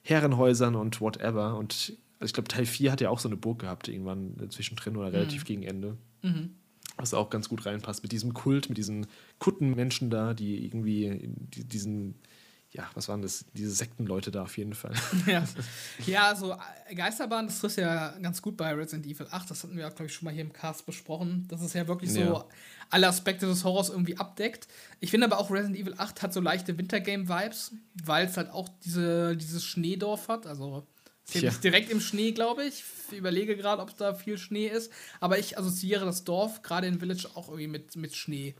Herrenhäusern 0.03 0.75
und 0.75 1.01
whatever. 1.01 1.57
Und 1.57 1.93
also 2.19 2.29
ich 2.29 2.33
glaube, 2.33 2.49
Teil 2.49 2.65
4 2.65 2.91
hat 2.91 3.01
ja 3.01 3.09
auch 3.09 3.19
so 3.19 3.29
eine 3.29 3.37
Burg 3.37 3.59
gehabt, 3.59 3.87
irgendwann 3.87 4.35
zwischendrin 4.49 4.97
oder 4.97 5.11
relativ 5.11 5.41
mhm. 5.41 5.47
gegen 5.47 5.63
Ende. 5.63 5.97
Mhm. 6.21 6.51
Was 6.97 7.13
auch 7.13 7.29
ganz 7.29 7.49
gut 7.49 7.65
reinpasst 7.65 8.03
mit 8.03 8.11
diesem 8.11 8.33
Kult, 8.33 8.69
mit 8.69 8.77
diesen 8.77 9.07
Kuttenmenschen 9.39 10.09
da, 10.09 10.33
die 10.33 10.63
irgendwie 10.65 11.19
diesen 11.55 12.15
ja, 12.73 12.89
was 12.95 13.07
waren 13.07 13.21
das? 13.21 13.45
Diese 13.53 13.69
Sektenleute 13.69 14.31
da 14.31 14.43
auf 14.43 14.57
jeden 14.57 14.73
Fall. 14.73 14.93
Ja, 15.27 15.43
ja 16.05 16.35
so 16.35 16.53
äh, 16.89 16.95
Geisterbahn, 16.95 17.45
das 17.45 17.59
trifft 17.59 17.77
ja 17.77 18.17
ganz 18.19 18.41
gut 18.41 18.57
bei 18.57 18.73
Resident 18.73 19.05
Evil 19.05 19.27
8. 19.29 19.51
Das 19.51 19.63
hatten 19.63 19.77
wir 19.77 19.87
auch, 19.87 19.95
glaube 19.95 20.07
ich, 20.07 20.13
schon 20.13 20.25
mal 20.25 20.33
hier 20.33 20.41
im 20.41 20.51
Cast 20.51 20.85
besprochen. 20.87 21.47
Dass 21.49 21.61
es 21.61 21.73
ja 21.73 21.87
wirklich 21.87 22.11
so 22.11 22.19
ja. 22.19 22.45
alle 22.89 23.07
Aspekte 23.07 23.45
des 23.45 23.63
Horrors 23.63 23.89
irgendwie 23.89 24.17
abdeckt. 24.17 24.67
Ich 24.99 25.11
finde 25.11 25.27
aber 25.27 25.37
auch 25.37 25.51
Resident 25.51 25.77
Evil 25.77 25.93
8 25.97 26.23
hat 26.23 26.33
so 26.33 26.39
leichte 26.39 26.75
Wintergame-Vibes, 26.75 27.73
weil 28.03 28.25
es 28.25 28.37
halt 28.37 28.49
auch 28.49 28.67
diese, 28.83 29.37
dieses 29.37 29.63
Schneedorf 29.63 30.27
hat. 30.27 30.47
Also 30.47 30.87
es 31.27 31.35
ist 31.35 31.41
ja. 31.43 31.51
direkt 31.51 31.91
im 31.91 31.99
Schnee, 31.99 32.31
glaube 32.31 32.65
ich. 32.65 32.83
Ich 33.11 33.17
überlege 33.19 33.55
gerade, 33.55 33.83
ob 33.83 33.95
da 33.97 34.15
viel 34.15 34.39
Schnee 34.39 34.67
ist. 34.67 34.91
Aber 35.19 35.37
ich 35.37 35.59
assoziiere 35.59 36.05
das 36.05 36.23
Dorf, 36.23 36.63
gerade 36.63 36.87
in 36.87 36.99
Village, 36.99 37.27
auch 37.35 37.49
irgendwie 37.49 37.67
mit, 37.67 37.95
mit 37.95 38.15
Schnee. 38.15 38.55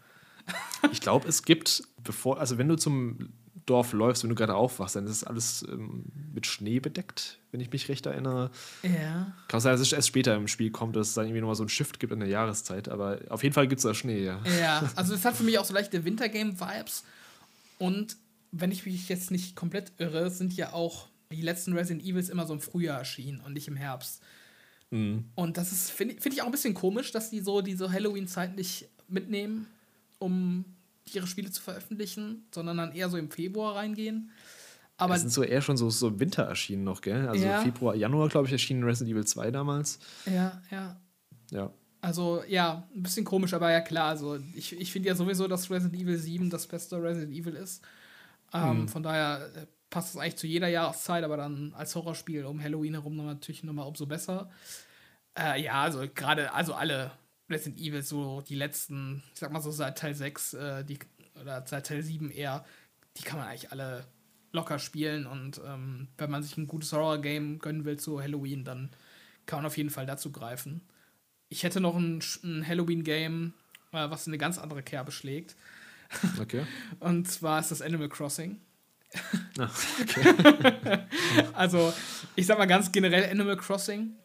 Ich 0.91 1.01
glaube, 1.01 1.27
es 1.27 1.43
gibt, 1.43 1.83
bevor, 2.03 2.39
also 2.39 2.59
wenn 2.59 2.67
du 2.67 2.75
zum 2.75 3.33
Dorf 3.65 3.93
läufst, 3.93 4.23
wenn 4.23 4.29
du 4.29 4.35
gerade 4.35 4.55
aufwachst, 4.55 4.95
dann 4.95 5.05
ist 5.05 5.11
es 5.11 5.23
alles 5.23 5.65
ähm, 5.69 6.05
mit 6.33 6.45
Schnee 6.45 6.79
bedeckt, 6.79 7.39
wenn 7.51 7.61
ich 7.61 7.71
mich 7.71 7.87
recht 7.89 8.05
erinnere. 8.05 8.51
Ja. 8.83 9.33
Kann 9.47 9.59
sein, 9.59 9.73
dass 9.73 9.81
es 9.81 9.93
erst 9.93 10.09
später 10.09 10.35
im 10.35 10.47
Spiel 10.47 10.71
kommt, 10.71 10.95
dass 10.95 11.09
es 11.09 11.13
dann 11.13 11.25
irgendwie 11.25 11.41
nochmal 11.41 11.55
so 11.55 11.63
ein 11.63 11.69
Shift 11.69 11.99
gibt 11.99 12.11
in 12.11 12.19
der 12.19 12.29
Jahreszeit, 12.29 12.89
aber 12.89 13.19
auf 13.29 13.43
jeden 13.43 13.53
Fall 13.53 13.67
gibt 13.67 13.79
es 13.79 13.83
da 13.83 13.93
Schnee, 13.93 14.23
ja. 14.23 14.41
Ja, 14.59 14.91
also 14.95 15.13
es 15.13 15.23
hat 15.25 15.35
für 15.35 15.43
mich 15.43 15.57
auch 15.57 15.65
so 15.65 15.73
leichte 15.73 16.03
Wintergame-Vibes 16.03 17.03
und 17.79 18.17
wenn 18.51 18.71
ich 18.71 18.85
mich 18.85 19.09
jetzt 19.09 19.31
nicht 19.31 19.55
komplett 19.55 19.93
irre, 19.97 20.29
sind 20.29 20.53
ja 20.53 20.73
auch 20.73 21.07
die 21.31 21.41
letzten 21.41 21.73
Resident 21.73 22.05
Evils 22.05 22.29
immer 22.29 22.45
so 22.45 22.53
im 22.53 22.61
Frühjahr 22.61 22.99
erschienen 22.99 23.39
und 23.41 23.53
nicht 23.53 23.67
im 23.67 23.75
Herbst. 23.75 24.21
Mhm. 24.91 25.25
Und 25.35 25.57
das 25.57 25.71
ist, 25.71 25.89
finde 25.89 26.21
find 26.21 26.35
ich 26.35 26.41
auch 26.41 26.45
ein 26.45 26.51
bisschen 26.51 26.75
komisch, 26.75 27.11
dass 27.11 27.31
die 27.31 27.39
so 27.39 27.61
diese 27.61 27.91
Halloween-Zeit 27.91 28.55
nicht 28.55 28.89
mitnehmen, 29.07 29.67
um 30.19 30.65
ihre 31.11 31.27
Spiele 31.27 31.51
zu 31.51 31.61
veröffentlichen, 31.61 32.47
sondern 32.53 32.77
dann 32.77 32.91
eher 32.93 33.09
so 33.09 33.17
im 33.17 33.29
Februar 33.29 33.75
reingehen. 33.75 34.31
Aber 34.97 35.13
das 35.13 35.21
sind 35.21 35.31
so 35.31 35.43
eher 35.43 35.61
schon 35.61 35.75
so, 35.75 35.89
so 35.89 36.19
Winter 36.19 36.43
erschienen 36.43 36.83
noch, 36.83 37.01
gell? 37.01 37.27
Also 37.27 37.45
ja. 37.45 37.61
Februar, 37.61 37.95
Januar, 37.95 38.29
glaube 38.29 38.47
ich, 38.47 38.53
erschien 38.53 38.83
Resident 38.83 39.11
Evil 39.11 39.25
2 39.25 39.51
damals. 39.51 39.99
Ja, 40.25 40.61
ja. 40.71 41.01
Ja. 41.51 41.73
Also, 42.01 42.43
ja, 42.47 42.87
ein 42.93 43.03
bisschen 43.03 43.25
komisch, 43.25 43.53
aber 43.53 43.71
ja 43.71 43.81
klar. 43.81 44.09
Also, 44.09 44.37
ich, 44.55 44.79
ich 44.79 44.91
finde 44.91 45.09
ja 45.09 45.15
sowieso, 45.15 45.47
dass 45.47 45.71
Resident 45.71 46.01
Evil 46.01 46.17
7 46.17 46.49
das 46.49 46.67
beste 46.67 47.01
Resident 47.01 47.33
Evil 47.33 47.55
ist. 47.55 47.83
Ähm, 48.53 48.81
mhm. 48.81 48.87
Von 48.87 49.03
daher 49.03 49.49
äh, 49.55 49.65
passt 49.89 50.13
es 50.13 50.19
eigentlich 50.19 50.35
zu 50.35 50.47
jeder 50.47 50.67
Jahreszeit, 50.67 51.23
aber 51.23 51.37
dann 51.37 51.73
als 51.75 51.95
Horrorspiel 51.95 52.45
um 52.45 52.61
Halloween 52.61 52.93
herum 52.93 53.15
natürlich 53.17 53.63
nochmal 53.63 53.87
umso 53.87 54.05
besser. 54.05 54.49
Äh, 55.37 55.63
ja, 55.63 55.81
also 55.81 56.05
gerade, 56.13 56.53
also 56.53 56.73
alle 56.73 57.11
Resident 57.49 57.79
Evil 57.79 58.03
so 58.03 58.41
die 58.41 58.55
letzten, 58.55 59.23
ich 59.33 59.39
sag 59.39 59.51
mal 59.51 59.61
so 59.61 59.71
seit 59.71 59.97
Teil 59.97 60.15
6, 60.15 60.53
äh, 60.53 60.85
die, 60.85 60.99
oder 61.39 61.65
seit 61.67 61.87
Teil 61.87 62.03
7 62.03 62.31
eher, 62.31 62.65
die 63.17 63.23
kann 63.23 63.39
man 63.39 63.47
eigentlich 63.47 63.71
alle 63.71 64.05
locker 64.51 64.79
spielen 64.79 65.25
und 65.25 65.59
ähm, 65.65 66.07
wenn 66.17 66.31
man 66.31 66.43
sich 66.43 66.57
ein 66.57 66.67
gutes 66.67 66.93
Horror-Game 66.93 67.59
gönnen 67.59 67.85
will 67.85 67.97
zu 67.97 68.21
Halloween, 68.21 68.63
dann 68.63 68.91
kann 69.45 69.59
man 69.59 69.65
auf 69.65 69.77
jeden 69.77 69.89
Fall 69.89 70.05
dazu 70.05 70.31
greifen. 70.31 70.81
Ich 71.49 71.63
hätte 71.63 71.81
noch 71.81 71.95
ein, 71.95 72.23
ein 72.43 72.65
Halloween-Game, 72.65 73.53
äh, 73.91 74.09
was 74.09 74.27
in 74.27 74.31
eine 74.31 74.37
ganz 74.37 74.59
andere 74.59 74.83
Kerbe 74.83 75.11
schlägt. 75.11 75.55
Okay. 76.39 76.65
und 76.99 77.29
zwar 77.29 77.59
ist 77.59 77.71
das 77.71 77.81
Animal 77.81 78.09
Crossing. 78.09 78.61
Ach, 79.59 79.83
okay. 80.01 80.99
also, 81.53 81.93
ich 82.35 82.45
sag 82.45 82.57
mal 82.57 82.65
ganz 82.65 82.91
generell 82.91 83.29
Animal 83.29 83.57
Crossing 83.57 84.15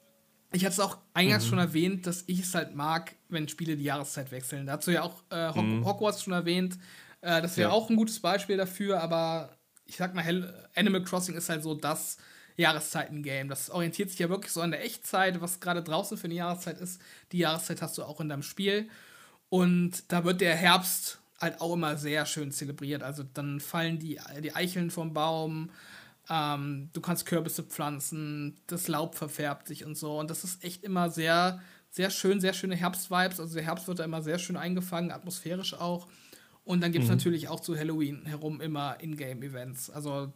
ich 0.52 0.64
hatte 0.64 0.72
es 0.72 0.80
auch 0.80 0.98
eingangs 1.14 1.44
mhm. 1.44 1.48
schon 1.48 1.58
erwähnt, 1.58 2.06
dass 2.06 2.24
ich 2.26 2.40
es 2.40 2.54
halt 2.54 2.74
mag, 2.74 3.14
wenn 3.28 3.48
Spiele 3.48 3.76
die 3.76 3.84
Jahreszeit 3.84 4.30
wechseln. 4.30 4.66
Dazu 4.66 4.90
ja 4.90 5.02
auch 5.02 5.22
äh, 5.30 5.52
Ho 5.54 5.62
mhm. 5.62 5.84
Hogwarts 5.84 6.22
schon 6.22 6.32
erwähnt. 6.32 6.78
Äh, 7.20 7.42
das 7.42 7.56
wäre 7.56 7.70
ja. 7.70 7.74
auch 7.74 7.90
ein 7.90 7.96
gutes 7.96 8.20
Beispiel 8.20 8.56
dafür, 8.56 9.02
aber 9.02 9.56
ich 9.84 9.96
sag 9.96 10.14
mal, 10.14 10.22
Hell 10.22 10.52
Animal 10.74 11.02
Crossing 11.02 11.34
ist 11.34 11.48
halt 11.48 11.62
so 11.62 11.74
das 11.74 12.18
Jahreszeiten-Game. 12.56 13.48
Das 13.48 13.70
orientiert 13.70 14.10
sich 14.10 14.18
ja 14.18 14.28
wirklich 14.28 14.52
so 14.52 14.60
an 14.60 14.70
der 14.70 14.84
Echtzeit, 14.84 15.40
was 15.40 15.60
gerade 15.60 15.82
draußen 15.82 16.16
für 16.18 16.26
eine 16.26 16.34
Jahreszeit 16.34 16.80
ist. 16.80 17.00
Die 17.32 17.38
Jahreszeit 17.38 17.82
hast 17.82 17.96
du 17.98 18.04
auch 18.04 18.20
in 18.20 18.28
deinem 18.28 18.42
Spiel. 18.42 18.88
Und 19.48 20.12
da 20.12 20.24
wird 20.24 20.40
der 20.40 20.56
Herbst 20.56 21.20
halt 21.40 21.60
auch 21.60 21.74
immer 21.74 21.96
sehr 21.96 22.26
schön 22.26 22.52
zelebriert. 22.52 23.02
Also 23.02 23.22
dann 23.22 23.60
fallen 23.60 23.98
die, 23.98 24.20
die 24.42 24.54
Eicheln 24.54 24.90
vom 24.90 25.14
Baum, 25.14 25.70
ähm, 26.30 26.90
du 26.92 27.00
kannst 27.00 27.26
Kürbisse 27.26 27.62
pflanzen, 27.62 28.60
das 28.66 28.88
Laub 28.88 29.14
verfärbt 29.14 29.68
sich 29.68 29.84
und 29.84 29.96
so. 29.96 30.18
Und 30.18 30.30
das 30.30 30.44
ist 30.44 30.62
echt 30.64 30.84
immer 30.84 31.10
sehr, 31.10 31.60
sehr 31.90 32.10
schön, 32.10 32.40
sehr 32.40 32.52
schöne 32.52 32.76
Herbstvibes. 32.76 33.40
Also 33.40 33.54
der 33.54 33.64
Herbst 33.64 33.88
wird 33.88 33.98
da 33.98 34.04
immer 34.04 34.22
sehr 34.22 34.38
schön 34.38 34.56
eingefangen, 34.56 35.10
atmosphärisch 35.10 35.74
auch. 35.74 36.08
Und 36.64 36.82
dann 36.82 36.92
gibt 36.92 37.04
es 37.04 37.10
mhm. 37.10 37.16
natürlich 37.16 37.48
auch 37.48 37.60
zu 37.60 37.78
Halloween 37.78 38.26
herum 38.26 38.60
immer 38.60 38.98
Ingame-Events. 39.00 39.88
Also 39.90 40.32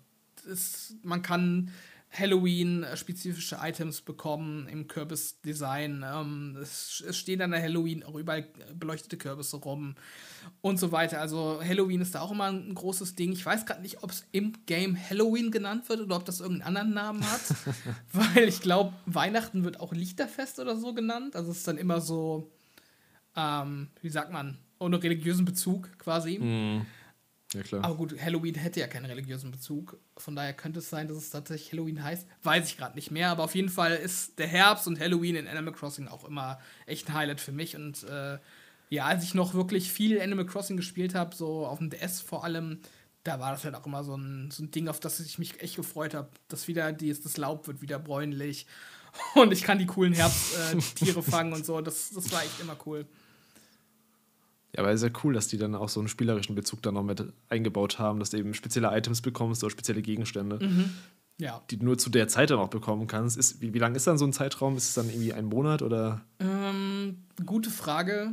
ist, 0.46 0.96
man 1.02 1.22
kann 1.22 1.70
Halloween-spezifische 2.12 3.58
Items 3.62 4.02
bekommen 4.02 4.68
im 4.68 4.86
Kürbisdesign. 4.86 6.04
Ähm, 6.06 6.58
es, 6.60 7.02
es 7.06 7.16
stehen 7.16 7.40
an 7.40 7.52
der 7.52 7.62
Halloween 7.62 8.02
auch 8.02 8.14
überall 8.14 8.46
beleuchtete 8.74 9.16
Kürbisse 9.16 9.56
rum 9.56 9.94
und 10.60 10.78
so 10.78 10.92
weiter. 10.92 11.20
Also 11.20 11.60
Halloween 11.64 12.02
ist 12.02 12.14
da 12.14 12.20
auch 12.20 12.32
immer 12.32 12.50
ein 12.52 12.74
großes 12.74 13.14
Ding. 13.14 13.32
Ich 13.32 13.44
weiß 13.44 13.64
gerade 13.64 13.80
nicht, 13.80 14.02
ob 14.02 14.10
es 14.10 14.26
im 14.32 14.52
Game 14.66 14.96
Halloween 14.96 15.50
genannt 15.50 15.88
wird 15.88 16.00
oder 16.00 16.16
ob 16.16 16.26
das 16.26 16.40
irgendeinen 16.40 16.76
anderen 16.76 16.92
Namen 16.92 17.30
hat. 17.30 17.40
weil 18.12 18.48
ich 18.48 18.60
glaube, 18.60 18.92
Weihnachten 19.06 19.64
wird 19.64 19.80
auch 19.80 19.92
Lichterfest 19.92 20.58
oder 20.58 20.76
so 20.76 20.92
genannt. 20.92 21.34
Also 21.34 21.50
es 21.50 21.58
ist 21.58 21.68
dann 21.68 21.78
immer 21.78 22.02
so, 22.02 22.52
ähm, 23.36 23.88
wie 24.02 24.10
sagt 24.10 24.32
man, 24.32 24.58
ohne 24.78 25.02
religiösen 25.02 25.46
Bezug 25.46 25.88
quasi. 25.98 26.38
Mm. 26.38 26.86
Ja, 27.54 27.62
klar. 27.62 27.84
Aber 27.84 27.96
gut, 27.96 28.20
Halloween 28.20 28.54
hätte 28.54 28.80
ja 28.80 28.86
keinen 28.86 29.06
religiösen 29.06 29.50
Bezug. 29.50 29.98
Von 30.22 30.36
daher 30.36 30.54
könnte 30.54 30.78
es 30.78 30.88
sein, 30.88 31.08
dass 31.08 31.16
es 31.16 31.30
tatsächlich 31.30 31.72
Halloween 31.72 32.02
heißt. 32.02 32.26
Weiß 32.42 32.68
ich 32.68 32.76
gerade 32.76 32.94
nicht 32.94 33.10
mehr. 33.10 33.30
Aber 33.30 33.44
auf 33.44 33.54
jeden 33.54 33.68
Fall 33.68 33.94
ist 33.96 34.38
der 34.38 34.46
Herbst 34.46 34.86
und 34.86 35.00
Halloween 35.00 35.36
in 35.36 35.48
Animal 35.48 35.74
Crossing 35.74 36.08
auch 36.08 36.24
immer 36.24 36.60
echt 36.86 37.08
ein 37.08 37.14
Highlight 37.14 37.40
für 37.40 37.52
mich. 37.52 37.74
Und 37.74 38.04
äh, 38.04 38.38
ja, 38.88 39.06
als 39.06 39.24
ich 39.24 39.34
noch 39.34 39.54
wirklich 39.54 39.92
viel 39.92 40.20
Animal 40.20 40.46
Crossing 40.46 40.76
gespielt 40.76 41.14
habe, 41.14 41.34
so 41.34 41.66
auf 41.66 41.78
dem 41.78 41.90
DS 41.90 42.20
vor 42.20 42.44
allem, 42.44 42.80
da 43.24 43.40
war 43.40 43.52
das 43.52 43.64
halt 43.64 43.74
auch 43.74 43.86
immer 43.86 44.04
so 44.04 44.16
ein, 44.16 44.50
so 44.50 44.62
ein 44.62 44.70
Ding, 44.70 44.88
auf 44.88 45.00
das 45.00 45.18
ich 45.20 45.38
mich 45.38 45.60
echt 45.60 45.76
gefreut 45.76 46.14
habe. 46.14 46.30
Dass 46.48 46.68
wieder 46.68 46.92
die, 46.92 47.12
das 47.12 47.36
Laub 47.36 47.66
wird 47.66 47.82
wieder 47.82 47.98
bräunlich. 47.98 48.66
Und 49.34 49.52
ich 49.52 49.62
kann 49.62 49.78
die 49.78 49.86
coolen 49.86 50.12
Herbsttiere 50.12 51.18
äh, 51.18 51.22
fangen 51.22 51.52
und 51.52 51.66
so. 51.66 51.82
Das, 51.82 52.10
das 52.10 52.32
war 52.32 52.42
echt 52.42 52.60
immer 52.60 52.78
cool. 52.86 53.06
Ja, 54.74 54.82
aber 54.82 54.92
ist 54.92 55.02
ja 55.02 55.10
cool, 55.22 55.34
dass 55.34 55.48
die 55.48 55.58
dann 55.58 55.74
auch 55.74 55.88
so 55.88 56.00
einen 56.00 56.08
spielerischen 56.08 56.54
Bezug 56.54 56.82
dann 56.82 56.94
noch 56.94 57.02
mit 57.02 57.22
eingebaut 57.48 57.98
haben, 57.98 58.18
dass 58.18 58.30
du 58.30 58.38
eben 58.38 58.54
spezielle 58.54 58.96
Items 58.96 59.20
bekommst 59.20 59.62
oder 59.62 59.70
spezielle 59.70 60.00
Gegenstände, 60.00 60.64
mhm. 60.64 60.90
ja. 61.38 61.62
die 61.70 61.78
du 61.78 61.84
nur 61.84 61.98
zu 61.98 62.08
der 62.08 62.28
Zeit 62.28 62.50
dann 62.50 62.58
auch 62.58 62.70
bekommen 62.70 63.06
kannst. 63.06 63.36
Ist, 63.36 63.60
wie, 63.60 63.74
wie 63.74 63.78
lang 63.78 63.94
ist 63.94 64.06
dann 64.06 64.16
so 64.16 64.24
ein 64.24 64.32
Zeitraum? 64.32 64.76
Ist 64.76 64.88
es 64.88 64.94
dann 64.94 65.10
irgendwie 65.10 65.34
ein 65.34 65.44
Monat 65.44 65.82
oder? 65.82 66.22
Ähm, 66.40 67.24
gute 67.44 67.70
Frage. 67.70 68.32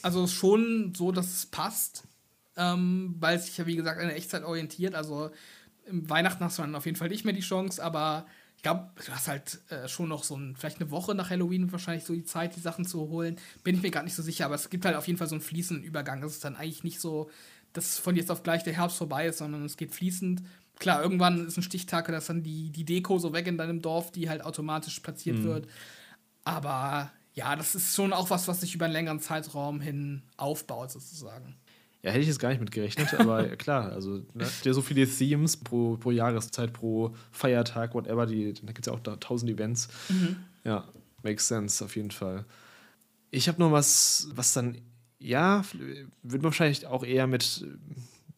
Also 0.00 0.26
schon 0.26 0.94
so, 0.96 1.12
dass 1.12 1.26
es 1.26 1.46
passt, 1.46 2.04
ähm, 2.56 3.14
weil 3.18 3.36
es 3.36 3.46
sich 3.46 3.58
ja 3.58 3.66
wie 3.66 3.76
gesagt 3.76 4.00
an 4.00 4.08
der 4.08 4.16
Echtzeit 4.16 4.42
orientiert. 4.42 4.94
Also 4.94 5.30
im 5.86 6.08
Weihnachten 6.08 6.42
hast 6.42 6.58
du 6.58 6.62
dann 6.62 6.74
auf 6.74 6.86
jeden 6.86 6.96
Fall 6.96 7.10
nicht 7.10 7.26
mehr 7.26 7.34
die 7.34 7.40
Chance, 7.40 7.84
aber 7.84 8.26
glaube, 8.64 8.90
du 8.96 9.12
hast 9.12 9.28
halt 9.28 9.60
äh, 9.70 9.86
schon 9.88 10.08
noch 10.08 10.24
so 10.24 10.36
ein, 10.36 10.56
vielleicht 10.56 10.80
eine 10.80 10.90
Woche 10.90 11.14
nach 11.14 11.30
Halloween 11.30 11.70
wahrscheinlich 11.70 12.04
so 12.04 12.14
die 12.14 12.24
Zeit, 12.24 12.56
die 12.56 12.60
Sachen 12.60 12.84
zu 12.84 13.08
holen. 13.08 13.36
Bin 13.62 13.76
ich 13.76 13.82
mir 13.82 13.90
gar 13.90 14.02
nicht 14.02 14.14
so 14.14 14.22
sicher, 14.22 14.46
aber 14.46 14.56
es 14.56 14.70
gibt 14.70 14.84
halt 14.84 14.96
auf 14.96 15.06
jeden 15.06 15.18
Fall 15.18 15.28
so 15.28 15.34
einen 15.34 15.42
fließenden 15.42 15.84
Übergang. 15.84 16.22
Es 16.22 16.32
ist 16.32 16.44
dann 16.44 16.56
eigentlich 16.56 16.82
nicht 16.82 16.98
so, 16.98 17.30
dass 17.74 17.98
von 17.98 18.16
jetzt 18.16 18.30
auf 18.30 18.42
gleich 18.42 18.64
der 18.64 18.72
Herbst 18.72 18.96
vorbei 18.96 19.26
ist, 19.26 19.38
sondern 19.38 19.64
es 19.64 19.76
geht 19.76 19.92
fließend. 19.92 20.42
Klar, 20.78 21.02
irgendwann 21.02 21.46
ist 21.46 21.56
ein 21.56 21.62
Stichtag, 21.62 22.08
dass 22.08 22.26
dann 22.26 22.42
die, 22.42 22.70
die 22.70 22.84
Deko 22.84 23.18
so 23.18 23.32
weg 23.32 23.46
in 23.46 23.58
deinem 23.58 23.82
Dorf, 23.82 24.10
die 24.10 24.28
halt 24.28 24.42
automatisch 24.44 24.98
platziert 25.00 25.38
mhm. 25.38 25.44
wird. 25.44 25.68
Aber 26.44 27.12
ja, 27.34 27.54
das 27.56 27.74
ist 27.74 27.94
schon 27.94 28.12
auch 28.12 28.30
was, 28.30 28.48
was 28.48 28.62
sich 28.62 28.74
über 28.74 28.86
einen 28.86 28.94
längeren 28.94 29.20
Zeitraum 29.20 29.80
hin 29.80 30.22
aufbaut, 30.36 30.90
sozusagen. 30.90 31.54
Ja, 32.04 32.10
hätte 32.10 32.20
ich 32.20 32.26
jetzt 32.26 32.38
gar 32.38 32.50
nicht 32.50 32.60
mit 32.60 32.70
gerechnet, 32.70 33.14
aber 33.14 33.48
klar, 33.56 33.90
also 33.90 34.20
ne, 34.34 34.46
ja 34.62 34.74
so 34.74 34.82
viele 34.82 35.08
Themes 35.08 35.56
pro, 35.56 35.96
pro 35.96 36.10
Jahreszeit, 36.10 36.74
pro 36.74 37.14
Feiertag, 37.32 37.94
whatever, 37.94 38.26
die, 38.26 38.52
da 38.52 38.72
gibt 38.72 38.80
es 38.80 38.86
ja 38.86 38.92
auch 38.92 39.00
da 39.00 39.16
tausend 39.16 39.50
Events. 39.50 39.88
Mhm. 40.10 40.36
Ja, 40.64 40.86
makes 41.22 41.48
sense 41.48 41.82
auf 41.82 41.96
jeden 41.96 42.10
Fall. 42.10 42.44
Ich 43.30 43.48
habe 43.48 43.58
noch 43.58 43.72
was, 43.72 44.28
was 44.34 44.52
dann, 44.52 44.76
ja, 45.18 45.64
wird 46.22 46.42
man 46.42 46.50
wahrscheinlich 46.50 46.86
auch 46.86 47.04
eher 47.04 47.26
mit, 47.26 47.66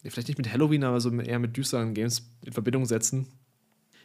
vielleicht 0.01 0.29
nicht 0.29 0.37
mit 0.37 0.49
Halloween, 0.49 0.85
aber 0.85 1.01
so 1.01 1.11
eher 1.11 1.39
mit 1.39 1.57
düsteren 1.57 1.93
Games 1.93 2.25
in 2.45 2.53
Verbindung 2.53 2.85
setzen. 2.85 3.27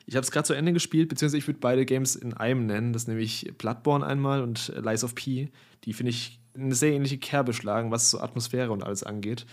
Ich 0.07 0.17
habe 0.17 0.25
es 0.25 0.33
gerade 0.33 0.45
zu 0.45 0.55
Ende 0.55 0.73
gespielt, 0.73 1.09
beziehungsweise 1.09 1.39
ich 1.39 1.47
würde 1.47 1.61
beide 1.61 1.87
Games 1.87 2.17
in 2.17 2.35
einem 2.35 2.67
nennen. 2.67 2.93
Das 2.93 3.07
nämlich 3.07 3.53
Bloodborne 3.59 4.05
einmal 4.05 4.43
und 4.43 4.73
Lies 4.83 5.05
of 5.05 5.15
P. 5.15 5.53
Die 5.85 5.93
finde 5.93 6.11
ich 6.11 6.42
eine 6.55 6.75
sehr 6.75 6.93
ähnliche 6.93 7.19
Kerbe 7.19 7.53
schlagen, 7.53 7.91
was 7.91 8.11
so 8.11 8.21
Atmosphäre 8.21 8.73
und 8.73 8.83
alles 8.83 9.03
angeht. 9.03 9.47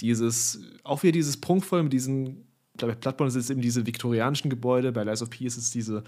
dieses, 0.00 0.60
auch 0.84 1.02
wieder 1.02 1.12
dieses 1.12 1.40
prunkvoll 1.40 1.82
mit 1.82 1.92
diesen, 1.92 2.46
bei 2.76 2.94
Bloodborne 2.94 3.30
sind 3.30 3.40
es 3.40 3.50
eben 3.50 3.60
diese 3.60 3.86
viktorianischen 3.86 4.48
Gebäude, 4.48 4.92
bei 4.92 5.02
Lies 5.04 5.22
of 5.22 5.30
P 5.30 5.44
ist 5.44 5.56
es 5.56 5.70
diese 5.70 6.04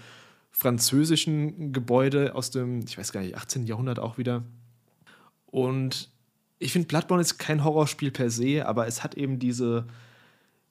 französischen 0.51 1.73
Gebäude 1.73 2.35
aus 2.35 2.51
dem, 2.51 2.79
ich 2.87 2.97
weiß 2.97 3.11
gar 3.11 3.21
nicht, 3.21 3.35
18. 3.35 3.65
Jahrhundert 3.65 3.99
auch 3.99 4.17
wieder. 4.17 4.43
Und 5.45 6.09
ich 6.59 6.71
finde, 6.71 6.87
Bloodborne 6.87 7.21
ist 7.21 7.37
kein 7.37 7.63
Horrorspiel 7.63 8.11
per 8.11 8.29
se, 8.29 8.65
aber 8.65 8.87
es 8.87 9.03
hat 9.03 9.15
eben 9.15 9.39
diese 9.39 9.87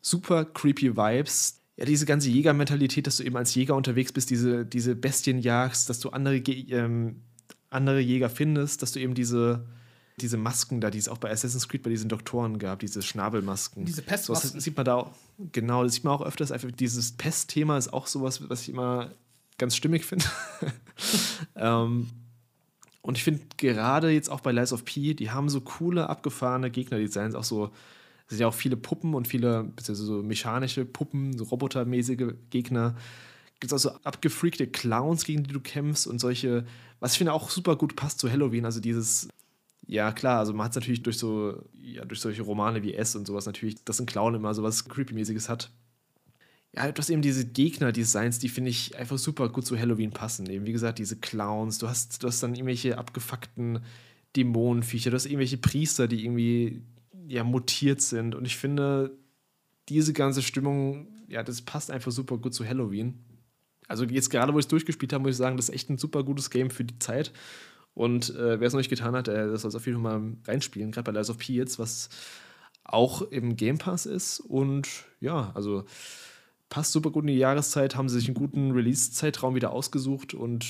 super 0.01 0.45
creepy 0.45 0.97
Vibes. 0.97 1.61
Ja, 1.77 1.85
diese 1.85 2.07
ganze 2.07 2.31
Jägermentalität, 2.31 3.07
dass 3.07 3.17
du 3.17 3.25
eben 3.25 3.37
als 3.37 3.55
Jäger 3.55 3.75
unterwegs 3.75 4.13
bist, 4.13 4.31
diese, 4.31 4.67
diese 4.67 4.95
Bestien 4.95 5.39
jagst, 5.39 5.89
dass 5.89 5.99
du 5.99 6.11
andere, 6.11 6.37
ähm, 6.37 7.23
andere 7.71 8.01
Jäger 8.01 8.29
findest, 8.29 8.83
dass 8.83 8.93
du 8.93 9.01
eben 9.01 9.15
diese, 9.15 9.65
diese 10.21 10.37
Masken 10.37 10.81
da, 10.81 10.91
die 10.91 10.99
es 10.99 11.09
auch 11.09 11.19
bei 11.19 11.31
Assassin's 11.31 11.69
Creed 11.69 11.83
bei 11.83 11.91
diesen 11.91 12.09
Doktoren 12.09 12.59
gab, 12.59 12.81
diese 12.81 13.03
Schnabelmasken. 13.03 13.85
Diese 13.85 14.03
Pestmasken. 14.03 14.51
So, 14.51 14.61
sieht 14.61 14.77
man 14.77 14.85
da 14.85 14.97
auch, 14.97 15.13
genau, 15.53 15.85
das 15.85 15.95
sieht 15.95 16.05
man 16.05 16.15
auch 16.15 16.23
öfters. 16.23 16.53
Einfach 16.53 16.71
dieses 16.73 17.13
Pestthema 17.13 17.79
ist 17.79 17.93
auch 17.93 18.07
sowas, 18.07 18.49
was 18.49 18.63
ich 18.63 18.69
immer 18.71 19.13
ganz 19.59 19.77
stimmig 19.77 20.05
finde. 20.05 20.25
ähm, 21.57 22.09
und 23.03 23.17
ich 23.17 23.25
finde 23.25 23.43
gerade 23.57 24.11
jetzt 24.11 24.31
auch 24.31 24.41
bei 24.41 24.53
Lies 24.53 24.73
of 24.73 24.85
P, 24.85 25.15
die 25.15 25.31
haben 25.31 25.49
so 25.49 25.61
coole, 25.61 26.09
abgefahrene 26.09 26.71
Gegnerdesigns, 26.71 27.35
auch 27.35 27.45
so, 27.45 27.67
es 28.27 28.31
sind 28.31 28.41
ja 28.41 28.49
auch 28.49 28.55
viele 28.55 28.77
Puppen 28.77 29.15
und 29.15 29.27
viele, 29.27 29.65
beziehungsweise 29.65 30.05
so 30.05 30.23
mechanische 30.23 30.85
Puppen, 30.85 31.37
so 31.37 31.45
robotermäßige 31.45 32.35
Gegner. 32.51 32.97
Gibt 33.61 33.73
es 33.73 33.87
auch 33.87 33.91
so 33.93 33.99
abgefreakte 34.05 34.67
Clowns, 34.67 35.25
gegen 35.25 35.45
die 35.45 35.53
du 35.53 35.61
kämpfst 35.61 36.07
und 36.07 36.19
solche, 36.19 36.65
was 36.99 37.13
ich 37.13 37.19
finde 37.19 37.33
auch 37.33 37.51
super 37.51 37.77
gut 37.77 37.95
passt 37.95 38.19
zu 38.19 38.31
Halloween, 38.31 38.65
also 38.65 38.81
dieses 38.81 39.29
ja, 39.91 40.13
klar, 40.13 40.39
also 40.39 40.53
man 40.53 40.67
hat 40.67 40.71
es 40.71 40.77
natürlich 40.77 41.03
durch 41.03 41.19
so, 41.19 41.65
ja, 41.75 42.05
durch 42.05 42.21
solche 42.21 42.43
Romane 42.43 42.85
wie 42.85 42.95
S 42.95 43.17
und 43.17 43.27
sowas 43.27 43.47
natürlich, 43.47 43.83
dass 43.85 44.01
ein 44.01 44.07
Clown 44.07 44.37
immer 44.37 44.55
sowas 44.55 44.89
Creepy-mäßiges 44.89 45.49
hat. 45.49 45.73
Ja, 46.73 46.93
du 46.93 46.97
hast 46.97 47.11
eben 47.11 47.23
diese 47.23 47.45
Gegner-Designs, 47.45 48.39
die 48.39 48.49
finde 48.49 48.71
ich 48.71 48.97
einfach 48.97 49.19
super 49.19 49.49
gut 49.49 49.67
zu 49.67 49.77
Halloween 49.77 50.13
passen. 50.13 50.49
Eben, 50.49 50.65
wie 50.65 50.73
gesagt, 50.73 51.01
diese 51.01 51.17
Clowns, 51.17 51.79
du 51.79 51.89
hast, 51.89 52.23
du 52.23 52.29
hast 52.29 52.41
dann 52.41 52.55
irgendwelche 52.55 52.99
abgefuckten 52.99 53.81
Dämonenviecher, 54.37 55.11
du 55.11 55.17
hast 55.17 55.27
irgendwelche 55.27 55.59
Priester, 55.59 56.07
die 56.07 56.25
irgendwie 56.25 56.83
ja, 57.27 57.43
mutiert 57.43 58.01
sind. 58.01 58.37
Und 58.37 58.45
ich 58.45 58.57
finde, 58.57 59.19
diese 59.89 60.13
ganze 60.13 60.43
Stimmung, 60.43 61.09
ja, 61.27 61.43
das 61.43 61.63
passt 61.63 61.91
einfach 61.91 62.13
super 62.13 62.39
gut 62.39 62.55
zu 62.55 62.65
Halloween. 62.65 63.19
Also 63.91 64.05
jetzt 64.05 64.31
gerade, 64.31 64.55
wo 64.55 64.59
ich 64.61 64.67
es 64.67 64.69
durchgespielt 64.69 65.13
habe, 65.13 65.23
muss 65.23 65.33
ich 65.33 65.37
sagen, 65.37 65.57
das 65.57 65.69
ist 65.69 65.75
echt 65.75 65.91
ein 65.91 65.99
super 65.99 66.23
gutes 66.23 66.51
Game 66.51 66.71
für 66.71 66.85
die 66.85 67.01
Zeit. 67.01 67.33
Und 67.93 68.31
äh, 68.37 68.61
wer 68.61 68.69
es 68.69 68.73
noch 68.73 68.79
nicht 68.79 68.89
getan 68.89 69.17
hat, 69.17 69.27
der 69.27 69.57
soll 69.59 69.69
es 69.69 69.75
auf 69.75 69.85
jeden 69.85 70.01
Fall 70.01 70.21
mal 70.21 70.37
reinspielen, 70.47 70.93
gerade 70.93 71.11
bei 71.11 71.19
Lies 71.19 71.29
of 71.29 71.39
P 71.39 71.55
jetzt, 71.55 71.81
was 71.81 72.09
auch 72.85 73.23
im 73.23 73.57
Game 73.57 73.79
Pass 73.79 74.07
ist. 74.07 74.39
Und 74.39 74.87
ja, 75.19 75.51
also 75.55 75.85
passt 76.69 76.93
super 76.93 77.11
gut 77.11 77.25
in 77.25 77.29
die 77.29 77.39
Jahreszeit, 77.39 77.97
haben 77.97 78.09
sie 78.09 78.21
sich 78.21 78.29
einen 78.29 78.37
guten 78.37 78.71
Release-Zeitraum 78.71 79.57
wieder 79.57 79.73
ausgesucht 79.73 80.35
und 80.35 80.65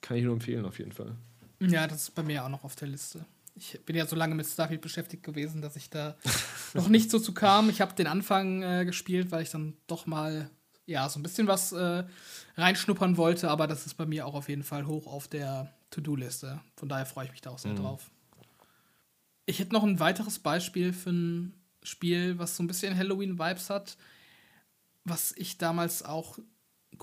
kann 0.00 0.16
ich 0.16 0.24
nur 0.24 0.32
empfehlen 0.32 0.64
auf 0.64 0.78
jeden 0.78 0.92
Fall. 0.92 1.16
Ja, 1.60 1.86
das 1.86 2.04
ist 2.04 2.14
bei 2.14 2.22
mir 2.22 2.42
auch 2.42 2.48
noch 2.48 2.64
auf 2.64 2.74
der 2.74 2.88
Liste. 2.88 3.26
Ich 3.54 3.78
bin 3.84 3.96
ja 3.96 4.06
so 4.06 4.16
lange 4.16 4.34
mit 4.34 4.46
Starfield 4.46 4.80
beschäftigt 4.80 5.22
gewesen, 5.22 5.60
dass 5.60 5.76
ich 5.76 5.90
da 5.90 6.16
noch 6.72 6.88
nicht 6.88 7.10
so 7.10 7.18
zu 7.18 7.34
kam. 7.34 7.68
Ich 7.68 7.82
habe 7.82 7.94
den 7.94 8.06
Anfang 8.06 8.62
äh, 8.62 8.86
gespielt, 8.86 9.30
weil 9.30 9.42
ich 9.42 9.50
dann 9.50 9.74
doch 9.86 10.06
mal 10.06 10.50
ja 10.86 11.08
so 11.08 11.18
ein 11.18 11.22
bisschen 11.22 11.46
was 11.46 11.72
äh, 11.72 12.04
reinschnuppern 12.56 13.16
wollte, 13.16 13.50
aber 13.50 13.66
das 13.66 13.86
ist 13.86 13.94
bei 13.94 14.06
mir 14.06 14.26
auch 14.26 14.34
auf 14.34 14.48
jeden 14.48 14.62
Fall 14.62 14.86
hoch 14.86 15.06
auf 15.06 15.28
der 15.28 15.72
To-Do-Liste. 15.90 16.60
Von 16.76 16.88
daher 16.88 17.06
freue 17.06 17.26
ich 17.26 17.32
mich 17.32 17.40
da 17.40 17.50
auch 17.50 17.58
sehr 17.58 17.72
mhm. 17.72 17.76
drauf. 17.76 18.10
Ich 19.46 19.58
hätte 19.58 19.72
noch 19.72 19.84
ein 19.84 20.00
weiteres 20.00 20.38
Beispiel 20.38 20.92
für 20.92 21.10
ein 21.10 21.54
Spiel, 21.82 22.38
was 22.38 22.56
so 22.56 22.62
ein 22.62 22.66
bisschen 22.66 22.96
Halloween-Vibes 22.96 23.70
hat, 23.70 23.96
was 25.04 25.32
ich 25.36 25.58
damals 25.58 26.02
auch 26.02 26.38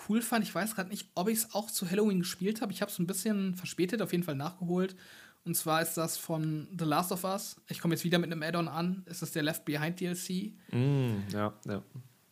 cool 0.09 0.21
fand. 0.21 0.43
Ich 0.43 0.55
weiß 0.55 0.75
gerade 0.75 0.89
nicht, 0.89 1.09
ob 1.13 1.27
ich 1.27 1.39
es 1.39 1.53
auch 1.53 1.69
zu 1.69 1.89
Halloween 1.89 2.19
gespielt 2.19 2.61
habe. 2.61 2.71
Ich 2.71 2.81
habe 2.81 2.91
es 2.91 2.97
ein 2.97 3.07
bisschen 3.07 3.55
verspätet, 3.55 4.01
auf 4.01 4.11
jeden 4.11 4.23
Fall 4.23 4.35
nachgeholt. 4.35 4.95
Und 5.43 5.55
zwar 5.55 5.81
ist 5.81 5.95
das 5.95 6.17
von 6.17 6.67
The 6.77 6.85
Last 6.85 7.11
of 7.11 7.23
Us. 7.23 7.59
Ich 7.67 7.79
komme 7.79 7.95
jetzt 7.95 8.03
wieder 8.03 8.19
mit 8.19 8.31
einem 8.31 8.43
Add-on 8.43 8.67
an. 8.67 9.03
Es 9.07 9.21
ist 9.21 9.35
der 9.35 9.43
Left 9.43 9.65
Behind 9.65 9.99
DLC. 9.99 10.53
Mm, 10.71 11.29
ja, 11.31 11.53
ja 11.65 11.83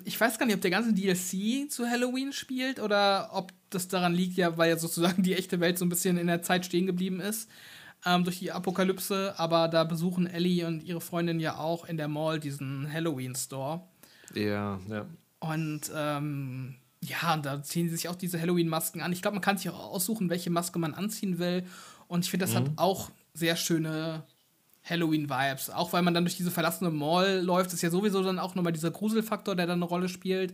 ich 0.04 0.20
weiß 0.20 0.40
gar 0.40 0.46
nicht, 0.46 0.56
ob 0.56 0.62
der 0.62 0.72
ganze 0.72 0.94
DLC 0.94 1.70
zu 1.70 1.88
Halloween 1.88 2.32
spielt 2.34 2.80
oder 2.80 3.30
ob 3.34 3.52
das 3.70 3.88
daran 3.88 4.14
liegt, 4.14 4.38
ja, 4.38 4.58
weil 4.58 4.70
ja 4.70 4.78
sozusagen 4.78 5.24
die 5.24 5.36
echte 5.36 5.60
Welt 5.60 5.78
so 5.78 5.86
ein 5.86 5.90
bisschen 5.90 6.18
in 6.18 6.28
der 6.28 6.42
Zeit 6.42 6.66
stehen 6.66 6.86
geblieben 6.86 7.20
ist 7.20 7.50
ähm, 8.06 8.24
durch 8.24 8.40
die 8.40 8.52
Apokalypse. 8.52 9.34
Aber 9.38 9.68
da 9.68 9.84
besuchen 9.84 10.28
Ellie 10.28 10.66
und 10.66 10.84
ihre 10.84 11.02
Freundin 11.02 11.40
ja 11.40 11.58
auch 11.58 11.86
in 11.86 11.98
der 11.98 12.08
Mall 12.08 12.40
diesen 12.40 12.92
Halloween-Store. 12.92 13.82
Ja, 14.34 14.80
ja. 14.88 15.06
Und 15.40 15.92
ähm, 15.96 16.76
ja, 17.02 17.38
da 17.38 17.64
ziehen 17.64 17.90
sie 17.90 17.96
sich 17.96 18.10
auch 18.10 18.16
diese 18.16 18.40
Halloween-Masken 18.40 19.02
an. 19.02 19.12
Ich 19.12 19.22
glaube, 19.22 19.36
man 19.36 19.42
kann 19.42 19.58
sich 19.58 19.70
auch 19.70 19.80
aussuchen, 19.80 20.30
welche 20.30 20.50
Maske 20.50 20.80
man 20.80 20.94
anziehen 20.94 21.40
will. 21.40 21.64
Und 22.08 22.26
ich 22.26 22.32
finde, 22.32 22.46
das 22.46 22.54
mhm. 22.54 22.60
hat 22.60 22.72
auch 22.78 23.12
sehr 23.34 23.56
schöne 23.56 24.24
Halloween-Vibes. 24.90 25.70
Auch 25.70 25.94
weil 25.94 26.02
man 26.02 26.14
dann 26.14 26.26
durch 26.26 26.38
diese 26.38 26.52
verlassene 26.52 26.90
Mall 26.90 27.42
läuft, 27.42 27.74
ist 27.74 27.82
ja 27.82 27.90
sowieso 27.90 28.24
dann 28.24 28.40
auch 28.40 28.56
nochmal 28.56 28.74
dieser 28.74 28.92
Gruselfaktor, 28.92 29.56
der 29.56 29.68
dann 29.68 29.80
eine 29.80 29.86
Rolle 29.86 30.10
spielt. 30.10 30.54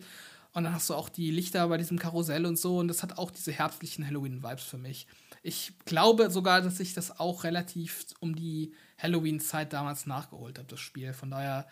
Und 0.54 0.64
dann 0.64 0.74
hast 0.74 0.90
du 0.90 0.94
auch 0.94 1.10
die 1.10 1.32
Lichter 1.32 1.68
bei 1.68 1.78
diesem 1.78 2.00
Karussell 2.00 2.46
und 2.46 2.58
so. 2.58 2.78
Und 2.78 2.88
das 2.88 3.04
hat 3.04 3.18
auch 3.18 3.32
diese 3.32 3.52
herbstlichen 3.52 4.06
Halloween-Vibes 4.06 4.64
für 4.64 4.78
mich. 4.78 5.08
Ich 5.44 5.74
glaube 5.86 6.30
sogar, 6.30 6.62
dass 6.62 6.80
ich 6.80 6.94
das 6.94 7.20
auch 7.20 7.44
relativ 7.44 8.06
um 8.20 8.36
die 8.36 8.74
Halloween-Zeit 8.98 9.74
damals 9.74 10.06
nachgeholt 10.06 10.58
habe, 10.58 10.68
das 10.68 10.80
Spiel. 10.80 11.14
Von 11.14 11.32
daher 11.32 11.68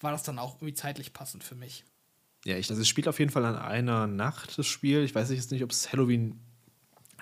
war 0.00 0.10
das 0.10 0.24
dann 0.24 0.38
auch 0.38 0.56
irgendwie 0.56 0.74
zeitlich 0.74 1.12
passend 1.12 1.44
für 1.44 1.54
mich. 1.54 1.84
Ja, 2.44 2.56
ich, 2.56 2.68
also 2.68 2.82
es 2.82 2.88
spielt 2.88 3.08
auf 3.08 3.18
jeden 3.18 3.30
Fall 3.30 3.44
an 3.44 3.56
einer 3.56 4.06
Nacht, 4.06 4.58
das 4.58 4.66
Spiel. 4.66 5.02
Ich 5.02 5.14
weiß 5.14 5.30
jetzt 5.30 5.50
nicht, 5.50 5.62
ob 5.62 5.70
es 5.70 5.92
Halloween 5.92 6.38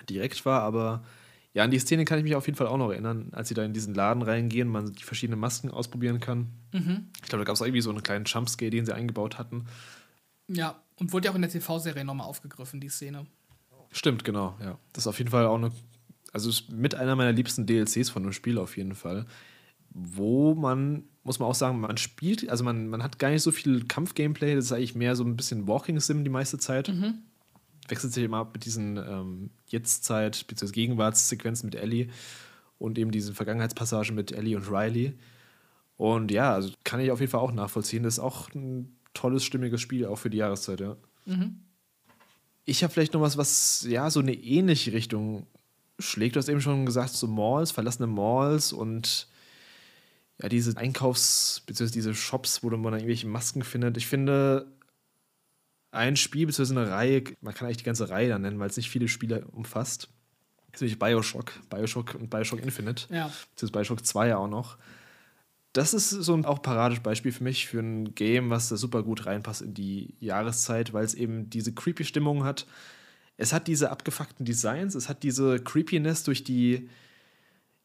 direkt 0.09 0.45
war, 0.45 0.61
aber 0.63 1.03
ja, 1.53 1.63
an 1.63 1.71
die 1.71 1.79
Szene 1.79 2.03
kann 2.03 2.17
ich 2.17 2.23
mich 2.23 2.35
auf 2.35 2.47
jeden 2.47 2.57
Fall 2.57 2.67
auch 2.67 2.77
noch 2.77 2.89
erinnern, 2.89 3.29
als 3.31 3.47
sie 3.47 3.53
da 3.53 3.63
in 3.63 3.73
diesen 3.73 3.93
Laden 3.93 4.23
reingehen, 4.23 4.67
man 4.67 4.91
die 4.91 5.03
verschiedenen 5.03 5.39
Masken 5.39 5.69
ausprobieren 5.69 6.19
kann. 6.19 6.47
Mhm. 6.71 7.09
Ich 7.21 7.29
glaube, 7.29 7.43
da 7.43 7.45
gab 7.45 7.55
es 7.55 7.61
irgendwie 7.61 7.81
so 7.81 7.91
einen 7.91 8.01
kleinen 8.01 8.25
Jumpscare, 8.25 8.71
den 8.71 8.85
sie 8.85 8.95
eingebaut 8.95 9.37
hatten. 9.37 9.65
Ja, 10.47 10.81
und 10.95 11.13
wurde 11.13 11.25
ja 11.25 11.31
auch 11.31 11.35
in 11.35 11.43
der 11.43 11.51
TV-Serie 11.51 12.05
nochmal 12.05 12.27
aufgegriffen, 12.27 12.81
die 12.81 12.89
Szene. 12.89 13.27
Stimmt, 13.91 14.23
genau, 14.23 14.57
ja. 14.59 14.79
Das 14.93 15.03
ist 15.03 15.07
auf 15.07 15.19
jeden 15.19 15.29
Fall 15.29 15.45
auch 15.45 15.57
eine, 15.57 15.71
also 16.31 16.49
ist 16.49 16.71
mit 16.71 16.95
einer 16.95 17.15
meiner 17.15 17.31
liebsten 17.31 17.67
DLCs 17.67 18.09
von 18.09 18.23
dem 18.23 18.33
Spiel 18.33 18.57
auf 18.57 18.75
jeden 18.75 18.95
Fall. 18.95 19.27
Wo 19.91 20.55
man, 20.55 21.03
muss 21.23 21.37
man 21.37 21.47
auch 21.47 21.55
sagen, 21.55 21.79
man 21.79 21.97
spielt, 21.97 22.49
also 22.49 22.63
man, 22.63 22.87
man 22.87 23.03
hat 23.03 23.19
gar 23.19 23.29
nicht 23.29 23.43
so 23.43 23.51
viel 23.51 23.85
Kampf-Gameplay, 23.85 24.55
das 24.55 24.65
ist 24.65 24.71
eigentlich 24.71 24.95
mehr 24.95 25.15
so 25.15 25.23
ein 25.23 25.37
bisschen 25.37 25.67
Walking-Sim 25.67 26.23
die 26.23 26.31
meiste 26.31 26.57
Zeit. 26.57 26.89
Mhm 26.89 27.19
wechselt 27.93 28.13
sich 28.13 28.23
immer 28.23 28.37
ab 28.37 28.51
mit 28.53 28.65
diesen 28.65 28.97
ähm, 28.97 29.49
Jetztzeit- 29.69 30.47
bzw. 30.47 30.71
Gegenwartssequenzen 30.71 31.67
mit 31.67 31.75
Ellie 31.75 32.07
und 32.79 32.97
eben 32.97 33.11
diesen 33.11 33.35
Vergangenheitspassagen 33.35 34.15
mit 34.15 34.31
Ellie 34.31 34.57
und 34.57 34.67
Riley. 34.69 35.13
Und 35.95 36.31
ja, 36.31 36.53
also 36.53 36.73
kann 36.83 36.99
ich 36.99 37.11
auf 37.11 37.19
jeden 37.19 37.31
Fall 37.31 37.41
auch 37.41 37.51
nachvollziehen. 37.51 38.01
Das 38.01 38.15
ist 38.15 38.19
auch 38.19 38.49
ein 38.53 38.97
tolles, 39.13 39.43
stimmiges 39.43 39.79
Spiel, 39.79 40.07
auch 40.07 40.17
für 40.17 40.31
die 40.31 40.37
Jahreszeit, 40.37 40.79
ja. 40.79 40.97
Mhm. 41.25 41.59
Ich 42.65 42.83
habe 42.83 42.91
vielleicht 42.91 43.13
noch 43.13 43.21
was, 43.21 43.37
was 43.37 43.85
ja 43.87 44.09
so 44.09 44.19
eine 44.19 44.33
ähnliche 44.33 44.91
Richtung 44.91 45.45
schlägt. 45.99 46.35
Du 46.35 46.39
hast 46.39 46.49
eben 46.49 46.61
schon 46.61 46.85
gesagt, 46.85 47.11
so 47.11 47.27
Malls, 47.27 47.71
verlassene 47.71 48.07
Malls 48.07 48.73
und 48.73 49.27
ja, 50.41 50.49
diese 50.49 50.75
Einkaufs- 50.77 51.61
bzw. 51.67 51.91
diese 51.91 52.15
Shops, 52.15 52.63
wo 52.63 52.69
man 52.69 52.83
dann 52.83 52.93
irgendwelche 52.95 53.27
Masken 53.27 53.63
findet. 53.63 53.97
Ich 53.97 54.07
finde, 54.07 54.65
ein 55.93 56.15
Spiel 56.15 56.47
bzw. 56.47 56.71
eine 56.71 56.89
Reihe, 56.89 57.23
man 57.41 57.53
kann 57.53 57.67
eigentlich 57.67 57.77
die 57.77 57.83
ganze 57.83 58.09
Reihe 58.09 58.29
dann 58.29 58.41
nennen, 58.41 58.59
weil 58.59 58.69
es 58.69 58.77
nicht 58.77 58.89
viele 58.89 59.07
Spiele 59.07 59.45
umfasst. 59.51 60.09
Nämlich 60.79 60.97
Bioshock, 60.97 61.51
Bioshock 61.69 62.15
und 62.15 62.29
Bioshock 62.31 62.61
Infinite. 62.61 63.13
Ja. 63.13 63.31
Ist 63.61 63.71
Bioshock 63.71 64.03
2 64.03 64.29
ja 64.29 64.37
auch 64.37 64.47
noch. 64.47 64.77
Das 65.71 65.93
ist 65.93 66.09
so 66.09 66.33
ein 66.33 66.45
auch 66.45 66.61
Paradebeispiel 66.61 67.31
für 67.31 67.43
mich 67.43 67.67
für 67.67 67.79
ein 67.79 68.15
Game, 68.15 68.49
was 68.49 68.69
da 68.69 68.77
super 68.77 69.03
gut 69.03 69.25
reinpasst 69.25 69.61
in 69.61 69.73
die 69.73 70.15
Jahreszeit, 70.19 70.93
weil 70.93 71.05
es 71.05 71.13
eben 71.13 71.49
diese 71.49 71.73
creepy 71.73 72.05
Stimmung 72.05 72.43
hat. 72.43 72.65
Es 73.37 73.53
hat 73.53 73.67
diese 73.67 73.91
abgefuckten 73.91 74.45
Designs, 74.45 74.95
es 74.95 75.09
hat 75.09 75.23
diese 75.23 75.59
Creepiness 75.59 76.23
durch 76.23 76.43
die 76.43 76.89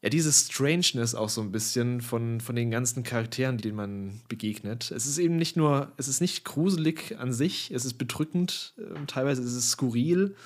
ja, 0.03 0.11
diese 0.11 0.33
Strangeness 0.33 1.15
auch 1.15 1.29
so 1.29 1.41
ein 1.41 1.51
bisschen 1.51 2.01
von, 2.01 2.41
von 2.41 2.55
den 2.55 2.71
ganzen 2.71 3.03
Charakteren, 3.03 3.59
denen 3.59 3.77
man 3.77 4.21
begegnet. 4.29 4.93
Es 4.93 5.07
ist 5.07 5.19
eben 5.19 5.37
nicht 5.37 5.57
nur, 5.57 5.93
es 5.97 6.07
ist 6.07 6.21
nicht 6.21 6.45
gruselig 6.45 7.19
an 7.19 7.33
sich, 7.33 7.73
es 7.73 7.85
ist 7.85 7.95
bedrückend, 7.95 8.75
äh, 8.79 9.07
teilweise 9.07 9.43
ist 9.43 9.55
es 9.55 9.71
skurril. 9.73 10.37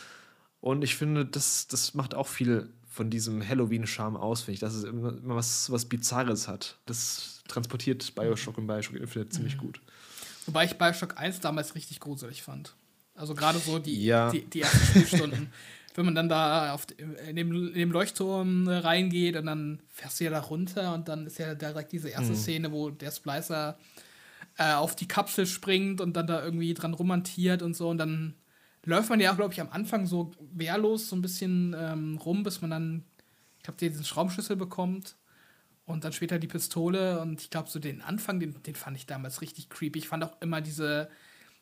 Und 0.60 0.82
ich 0.82 0.96
finde, 0.96 1.26
das, 1.26 1.66
das 1.66 1.92
macht 1.92 2.14
auch 2.14 2.28
viel 2.28 2.70
von 2.88 3.10
diesem 3.10 3.46
Halloween-Charme 3.46 4.16
aus, 4.16 4.42
finde 4.42 4.54
ich, 4.54 4.60
dass 4.60 4.74
es 4.74 4.84
immer, 4.84 5.10
immer 5.10 5.36
was, 5.36 5.70
was 5.70 5.86
Bizarres 5.86 6.48
hat. 6.48 6.78
Das 6.86 7.42
transportiert 7.48 8.14
Bioshock 8.14 8.56
und 8.56 8.66
Bioshock 8.66 8.96
Infinite 8.96 9.28
mhm. 9.28 9.30
ziemlich 9.32 9.58
gut. 9.58 9.80
Wobei 10.46 10.64
ich 10.64 10.78
Bioshock 10.78 11.18
1 11.18 11.40
damals 11.40 11.74
richtig 11.74 12.00
gruselig 12.00 12.42
fand. 12.42 12.74
Also 13.14 13.34
gerade 13.34 13.58
so 13.58 13.78
die, 13.78 14.04
ja. 14.04 14.30
die, 14.30 14.44
die 14.44 14.62
ersten 14.62 14.86
Spielstunden. 14.86 15.52
wenn 15.94 16.04
man 16.04 16.14
dann 16.14 16.28
da 16.28 16.72
auf, 16.72 16.86
in, 16.98 17.36
dem, 17.36 17.68
in 17.68 17.74
dem 17.74 17.92
Leuchtturm 17.92 18.66
reingeht 18.68 19.36
und 19.36 19.46
dann 19.46 19.82
fährst 19.88 20.20
du 20.20 20.24
ja 20.24 20.30
da 20.30 20.40
runter 20.40 20.94
und 20.94 21.08
dann 21.08 21.26
ist 21.26 21.38
ja 21.38 21.54
direkt 21.54 21.92
diese 21.92 22.08
erste 22.08 22.32
mhm. 22.32 22.36
Szene, 22.36 22.72
wo 22.72 22.90
der 22.90 23.10
Splicer 23.10 23.78
äh, 24.58 24.72
auf 24.72 24.96
die 24.96 25.08
Kapsel 25.08 25.46
springt 25.46 26.00
und 26.00 26.14
dann 26.14 26.26
da 26.26 26.44
irgendwie 26.44 26.74
dran 26.74 26.94
romantiert 26.94 27.62
und 27.62 27.74
so 27.74 27.88
und 27.88 27.98
dann 27.98 28.34
läuft 28.84 29.10
man 29.10 29.20
ja 29.20 29.32
auch, 29.32 29.36
glaube 29.36 29.52
ich, 29.52 29.60
am 29.60 29.70
Anfang 29.70 30.06
so 30.06 30.32
wehrlos 30.52 31.08
so 31.08 31.16
ein 31.16 31.22
bisschen 31.22 31.74
ähm, 31.78 32.18
rum, 32.18 32.42
bis 32.42 32.60
man 32.60 32.70
dann, 32.70 33.04
ich 33.58 33.64
glaube, 33.64 33.78
diesen 33.78 34.04
Schraubenschlüssel 34.04 34.56
bekommt 34.56 35.16
und 35.84 36.04
dann 36.04 36.12
später 36.12 36.38
die 36.38 36.48
Pistole 36.48 37.20
und 37.20 37.40
ich 37.40 37.50
glaube, 37.50 37.70
so 37.70 37.78
den 37.78 38.02
Anfang, 38.02 38.40
den, 38.40 38.60
den 38.62 38.74
fand 38.74 38.96
ich 38.96 39.06
damals 39.06 39.40
richtig 39.40 39.68
creepy. 39.68 40.00
Ich 40.00 40.08
fand 40.08 40.24
auch 40.24 40.40
immer 40.40 40.60
diese, 40.60 41.08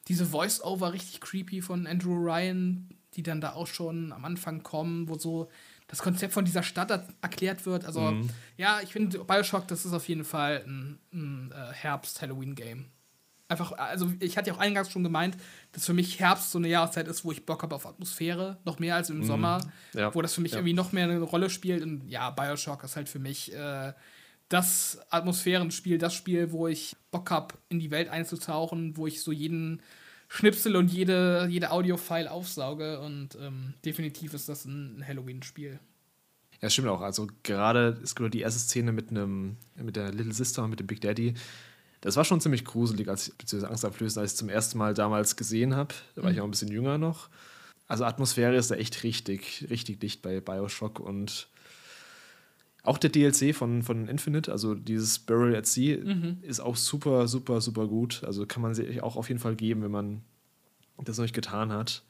diese 0.09 0.27
Voice-Over 0.27 0.93
richtig 0.93 1.21
creepy 1.21 1.63
von 1.63 1.87
Andrew 1.87 2.15
Ryan, 2.15 2.89
die 3.15 3.23
dann 3.23 3.41
da 3.41 3.53
auch 3.53 3.67
schon 3.67 4.13
am 4.13 4.25
Anfang 4.25 4.63
kommen, 4.63 5.09
wo 5.09 5.19
so 5.19 5.49
das 5.89 5.99
Konzept 6.01 6.33
von 6.33 6.45
dieser 6.45 6.63
Stadt 6.63 6.91
erklärt 7.21 7.67
wird. 7.67 7.85
Also, 7.85 8.01
mhm. 8.01 8.31
ja, 8.57 8.81
ich 8.83 8.93
finde, 8.93 9.19
Bioshock, 9.19 9.67
das 9.69 9.85
ist 9.85 9.93
auf 9.93 10.09
jeden 10.09 10.25
Fall 10.25 10.63
ein, 10.67 11.01
ein 11.13 11.53
äh, 11.53 11.73
Herbst-Halloween-Game. 11.73 12.87
Einfach, 13.49 13.73
also 13.73 14.13
ich 14.21 14.39
hatte 14.39 14.51
ja 14.51 14.55
auch 14.55 14.61
eingangs 14.61 14.93
schon 14.93 15.03
gemeint, 15.03 15.37
dass 15.73 15.85
für 15.85 15.93
mich 15.93 16.21
Herbst 16.21 16.53
so 16.53 16.59
eine 16.59 16.69
Jahreszeit 16.69 17.09
ist, 17.09 17.25
wo 17.25 17.33
ich 17.33 17.45
Bock 17.45 17.65
habe 17.65 17.75
auf 17.75 17.85
Atmosphäre, 17.85 18.59
noch 18.65 18.79
mehr 18.79 18.95
als 18.95 19.11
im 19.11 19.19
mhm. 19.19 19.25
Sommer, 19.25 19.61
ja. 19.93 20.15
wo 20.15 20.23
das 20.23 20.35
für 20.35 20.41
mich 20.41 20.53
ja. 20.53 20.59
irgendwie 20.59 20.75
noch 20.75 20.93
mehr 20.93 21.05
eine 21.05 21.19
Rolle 21.21 21.51
spielt. 21.51 21.83
Und 21.83 22.09
ja, 22.09 22.31
Bioshock 22.31 22.85
ist 22.85 22.95
halt 22.95 23.09
für 23.09 23.19
mich 23.19 23.53
äh, 23.53 23.93
das 24.49 25.01
Atmosphärenspiel, 25.11 25.99
das 25.99 26.15
Spiel, 26.15 26.53
wo 26.53 26.69
ich 26.69 26.95
Bock 27.11 27.33
habe, 27.33 27.57
in 27.69 27.81
die 27.81 27.91
Welt 27.91 28.09
einzutauchen, 28.09 28.97
wo 28.97 29.09
ich 29.09 29.21
so 29.21 29.33
jeden 29.33 29.83
Schnipsel 30.33 30.77
und 30.77 30.93
jede, 30.93 31.49
jede 31.51 31.73
Audio-File 31.73 32.29
aufsauge. 32.29 33.01
Und 33.01 33.37
ähm, 33.41 33.75
definitiv 33.85 34.33
ist 34.33 34.49
das 34.49 34.65
ein 34.65 35.05
Halloween-Spiel. 35.07 35.81
Ja, 36.63 36.71
stimmt 36.71 36.89
auch. 36.89 37.01
Also 37.01 37.27
gerade 37.43 37.99
ist 38.01 38.15
gerade 38.15 38.31
die 38.31 38.41
erste 38.41 38.61
Szene 38.61 38.93
mit 38.93 39.11
einem, 39.11 39.57
mit 39.75 39.97
der 39.97 40.13
Little 40.13 40.33
Sister 40.33 40.63
und 40.63 40.71
mit 40.71 40.79
dem 40.79 40.87
Big 40.87 41.01
Daddy. 41.01 41.35
Das 42.01 42.17
war 42.17 42.25
schon 42.25 42.41
ziemlich 42.41 42.65
gruselig, 42.65 43.09
als 43.09 43.29
ich, 43.29 43.35
beziehungsweise 43.35 43.71
angsteinflößend, 43.71 44.23
als 44.23 44.31
ich 44.31 44.35
es 44.35 44.39
zum 44.39 44.49
ersten 44.49 44.79
Mal 44.79 44.95
damals 44.95 45.35
gesehen 45.35 45.75
habe. 45.75 45.95
Da 46.15 46.23
war 46.23 46.31
mhm. 46.31 46.37
ich 46.37 46.41
auch 46.41 46.45
ein 46.45 46.53
bisschen 46.53 46.71
jünger 46.71 46.97
noch. 46.97 47.29
Also 47.89 48.05
Atmosphäre 48.05 48.55
ist 48.55 48.71
da 48.71 48.77
echt 48.77 49.03
richtig, 49.03 49.67
richtig 49.69 49.99
dicht 49.99 50.23
bei 50.23 50.41
Bioshock 50.41 51.01
und 51.01 51.49
auch 52.83 52.99
der 52.99 53.11
DLC 53.11 53.55
von, 53.55 53.83
von 53.83 54.09
Infinite, 54.09 54.51
also 54.51 54.75
dieses 54.75 55.19
Burial 55.19 55.57
at 55.57 55.67
Sea, 55.67 55.99
mhm. 55.99 56.39
ist 56.43 56.61
auch 56.61 56.77
super, 56.77 57.29
super, 57.29 57.61
super 57.61 57.87
gut. 57.87 58.23
Also 58.25 58.47
kann 58.47 58.63
man 58.63 58.75
sich 58.75 59.03
auch 59.03 59.17
auf 59.17 59.29
jeden 59.29 59.41
Fall 59.41 59.55
geben, 59.55 59.83
wenn 59.83 59.91
man 59.91 60.23
das 61.05 61.19
noch 61.19 61.25
nicht 61.25 61.35
getan 61.35 61.73
hat. 61.73 62.03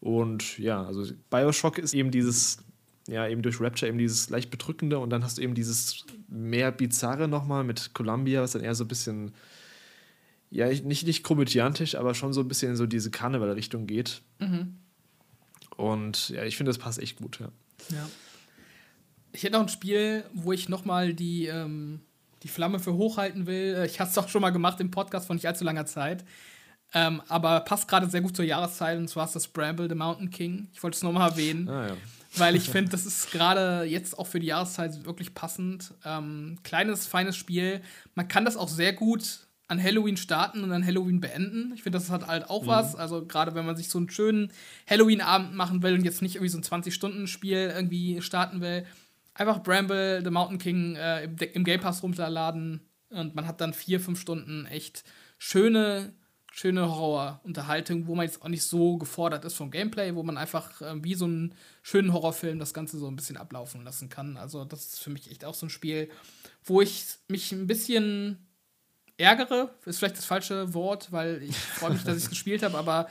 Und 0.00 0.58
ja, 0.58 0.84
also 0.84 1.04
Bioshock 1.30 1.78
ist 1.78 1.94
eben 1.94 2.10
dieses, 2.10 2.58
ja, 3.08 3.26
eben 3.26 3.42
durch 3.42 3.60
Rapture 3.60 3.88
eben 3.88 3.98
dieses 3.98 4.30
leicht 4.30 4.50
bedrückende 4.50 4.98
und 4.98 5.10
dann 5.10 5.24
hast 5.24 5.38
du 5.38 5.42
eben 5.42 5.54
dieses 5.54 6.04
mehr 6.28 6.70
bizarre 6.70 7.26
nochmal 7.26 7.64
mit 7.64 7.94
Columbia, 7.94 8.42
was 8.42 8.52
dann 8.52 8.62
eher 8.62 8.74
so 8.74 8.84
ein 8.84 8.88
bisschen, 8.88 9.32
ja, 10.50 10.68
nicht, 10.68 11.06
nicht 11.06 11.24
komödiantisch, 11.24 11.96
aber 11.96 12.14
schon 12.14 12.32
so 12.32 12.40
ein 12.40 12.48
bisschen 12.48 12.70
in 12.70 12.76
so 12.76 12.86
diese 12.86 13.10
Karneval-Richtung 13.10 13.86
geht. 13.86 14.22
Mhm. 14.38 14.76
Und 15.76 16.28
ja, 16.30 16.44
ich 16.44 16.56
finde, 16.56 16.70
das 16.70 16.78
passt 16.78 17.00
echt 17.00 17.18
gut, 17.18 17.40
ja. 17.40 17.50
Ja. 17.90 18.08
Ich 19.32 19.42
hätte 19.42 19.54
noch 19.54 19.62
ein 19.62 19.68
Spiel, 19.68 20.24
wo 20.32 20.52
ich 20.52 20.68
nochmal 20.68 21.14
die, 21.14 21.46
ähm, 21.46 22.00
die 22.42 22.48
Flamme 22.48 22.78
für 22.78 22.94
hochhalten 22.94 23.46
will. 23.46 23.74
Äh, 23.76 23.86
ich 23.86 24.00
hatte 24.00 24.10
es 24.10 24.18
auch 24.18 24.28
schon 24.28 24.42
mal 24.42 24.50
gemacht 24.50 24.80
im 24.80 24.90
Podcast 24.90 25.26
von 25.26 25.36
nicht 25.36 25.46
allzu 25.46 25.64
langer 25.64 25.86
Zeit. 25.86 26.24
Ähm, 26.94 27.20
aber 27.28 27.60
passt 27.60 27.86
gerade 27.86 28.08
sehr 28.08 28.22
gut 28.22 28.34
zur 28.34 28.46
Jahreszeit 28.46 28.96
und 28.96 29.08
zwar 29.08 29.26
ist 29.26 29.36
das 29.36 29.48
Bramble 29.48 29.88
the 29.88 29.94
Mountain 29.94 30.30
King. 30.30 30.68
Ich 30.72 30.82
wollte 30.82 30.96
es 30.96 31.02
nochmal 31.02 31.30
erwähnen, 31.30 31.68
ah, 31.68 31.88
ja. 31.88 31.96
weil 32.36 32.56
ich 32.56 32.70
finde, 32.70 32.90
das 32.90 33.04
ist 33.04 33.30
gerade 33.30 33.84
jetzt 33.84 34.18
auch 34.18 34.26
für 34.26 34.40
die 34.40 34.46
Jahreszeit 34.46 35.04
wirklich 35.04 35.34
passend. 35.34 35.92
Ähm, 36.06 36.58
kleines, 36.62 37.06
feines 37.06 37.36
Spiel. 37.36 37.82
Man 38.14 38.26
kann 38.26 38.46
das 38.46 38.56
auch 38.56 38.68
sehr 38.68 38.94
gut 38.94 39.48
an 39.68 39.82
Halloween 39.82 40.16
starten 40.16 40.64
und 40.64 40.72
an 40.72 40.84
Halloween 40.84 41.20
beenden. 41.20 41.72
Ich 41.74 41.82
finde, 41.82 41.98
das 41.98 42.08
hat 42.08 42.26
halt 42.26 42.48
auch 42.48 42.62
mhm. 42.62 42.68
was. 42.68 42.96
Also 42.96 43.26
gerade 43.26 43.54
wenn 43.54 43.66
man 43.66 43.76
sich 43.76 43.90
so 43.90 43.98
einen 43.98 44.08
schönen 44.08 44.50
Halloween-Abend 44.88 45.54
machen 45.54 45.82
will 45.82 45.92
und 45.92 46.04
jetzt 46.04 46.22
nicht 46.22 46.36
irgendwie 46.36 46.48
so 46.48 46.56
ein 46.56 46.64
20-Stunden-Spiel 46.64 47.72
irgendwie 47.74 48.22
starten 48.22 48.62
will, 48.62 48.86
einfach 49.38 49.62
Bramble, 49.62 50.22
The 50.22 50.30
Mountain 50.30 50.58
King 50.58 50.96
äh, 50.96 51.24
im, 51.24 51.36
im, 51.36 51.64
Game 51.64 51.80
Pass 51.80 52.02
runterladen 52.02 52.80
und 53.10 53.34
man 53.34 53.46
hat 53.46 53.60
dann 53.60 53.72
vier, 53.72 54.00
fünf 54.00 54.20
Stunden 54.20 54.66
echt 54.66 55.04
schöne, 55.38 56.12
schöne 56.52 56.88
Horror-Unterhaltung, 56.94 58.06
wo 58.06 58.14
man 58.14 58.26
jetzt 58.26 58.42
auch 58.42 58.48
nicht 58.48 58.64
so 58.64 58.98
gefordert 58.98 59.44
ist 59.44 59.54
vom 59.54 59.70
Gameplay, 59.70 60.14
wo 60.14 60.22
man 60.22 60.36
einfach 60.36 60.82
äh, 60.82 61.02
wie 61.02 61.14
so 61.14 61.26
einen 61.26 61.54
schönen 61.82 62.12
Horrorfilm 62.12 62.58
das 62.58 62.74
Ganze 62.74 62.98
so 62.98 63.06
ein 63.06 63.16
bisschen 63.16 63.36
ablaufen 63.36 63.84
lassen 63.84 64.08
kann. 64.08 64.36
Also 64.36 64.64
das 64.64 64.94
ist 64.94 65.00
für 65.00 65.10
mich 65.10 65.30
echt 65.30 65.44
auch 65.44 65.54
so 65.54 65.66
ein 65.66 65.70
Spiel, 65.70 66.10
wo 66.64 66.80
ich 66.80 67.04
mich 67.28 67.52
ein 67.52 67.66
bisschen 67.66 68.44
ärgere, 69.16 69.74
ist 69.84 69.98
vielleicht 69.98 70.18
das 70.18 70.24
falsche 70.24 70.74
Wort, 70.74 71.12
weil 71.12 71.42
ich 71.42 71.56
freue 71.56 71.92
mich, 71.92 72.04
dass 72.04 72.16
ich 72.16 72.24
es 72.24 72.30
gespielt 72.30 72.62
habe, 72.62 72.78
aber 72.78 73.08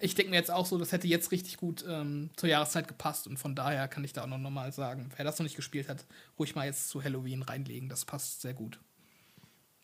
ich 0.00 0.14
denke 0.14 0.30
mir 0.30 0.36
jetzt 0.36 0.50
auch 0.50 0.66
so, 0.66 0.78
das 0.78 0.92
hätte 0.92 1.06
jetzt 1.06 1.30
richtig 1.30 1.56
gut 1.56 1.84
ähm, 1.88 2.30
zur 2.36 2.48
Jahreszeit 2.48 2.88
gepasst 2.88 3.26
und 3.26 3.38
von 3.38 3.54
daher 3.54 3.86
kann 3.88 4.04
ich 4.04 4.12
da 4.12 4.22
auch 4.22 4.26
noch 4.26 4.38
mal 4.38 4.72
sagen, 4.72 5.10
wer 5.16 5.24
das 5.24 5.38
noch 5.38 5.44
nicht 5.44 5.56
gespielt 5.56 5.88
hat, 5.88 6.04
ruhig 6.38 6.54
mal 6.54 6.66
jetzt 6.66 6.88
zu 6.88 7.02
Halloween 7.02 7.42
reinlegen, 7.42 7.88
das 7.88 8.04
passt 8.04 8.40
sehr 8.40 8.54
gut. 8.54 8.80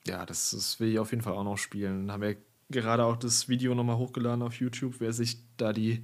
Ja, 0.06 0.24
das, 0.24 0.50
das 0.50 0.80
will 0.80 0.92
ich 0.92 0.98
auf 0.98 1.10
jeden 1.10 1.22
Fall 1.22 1.34
auch 1.34 1.44
noch 1.44 1.58
spielen. 1.58 2.10
Haben 2.12 2.22
wir 2.22 2.36
gerade 2.70 3.04
auch 3.04 3.16
das 3.16 3.48
Video 3.48 3.74
noch 3.74 3.84
mal 3.84 3.96
hochgeladen 3.96 4.42
auf 4.42 4.54
YouTube, 4.54 4.96
wer 4.98 5.12
sich 5.12 5.38
da 5.56 5.72
die 5.72 6.02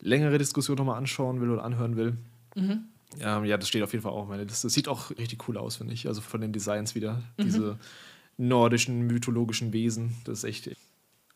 längere 0.00 0.38
Diskussion 0.38 0.76
noch 0.76 0.84
mal 0.84 0.96
anschauen 0.96 1.40
will 1.40 1.50
oder 1.50 1.64
anhören 1.64 1.96
will. 1.96 2.16
Mhm. 2.54 2.84
Ähm, 3.20 3.44
ja, 3.44 3.56
das 3.56 3.68
steht 3.68 3.82
auf 3.82 3.92
jeden 3.92 4.02
Fall 4.02 4.12
auch 4.12 4.26
meine 4.26 4.44
Liste. 4.44 4.66
Das 4.66 4.74
sieht 4.74 4.88
auch 4.88 5.10
richtig 5.10 5.48
cool 5.48 5.56
aus, 5.58 5.76
finde 5.76 5.94
ich. 5.94 6.08
Also 6.08 6.20
von 6.20 6.40
den 6.40 6.52
Designs 6.52 6.94
wieder. 6.94 7.22
Mhm. 7.36 7.44
Diese 7.44 7.78
nordischen, 8.36 9.02
mythologischen 9.02 9.72
Wesen. 9.72 10.16
Das 10.24 10.38
ist 10.38 10.44
echt 10.44 10.70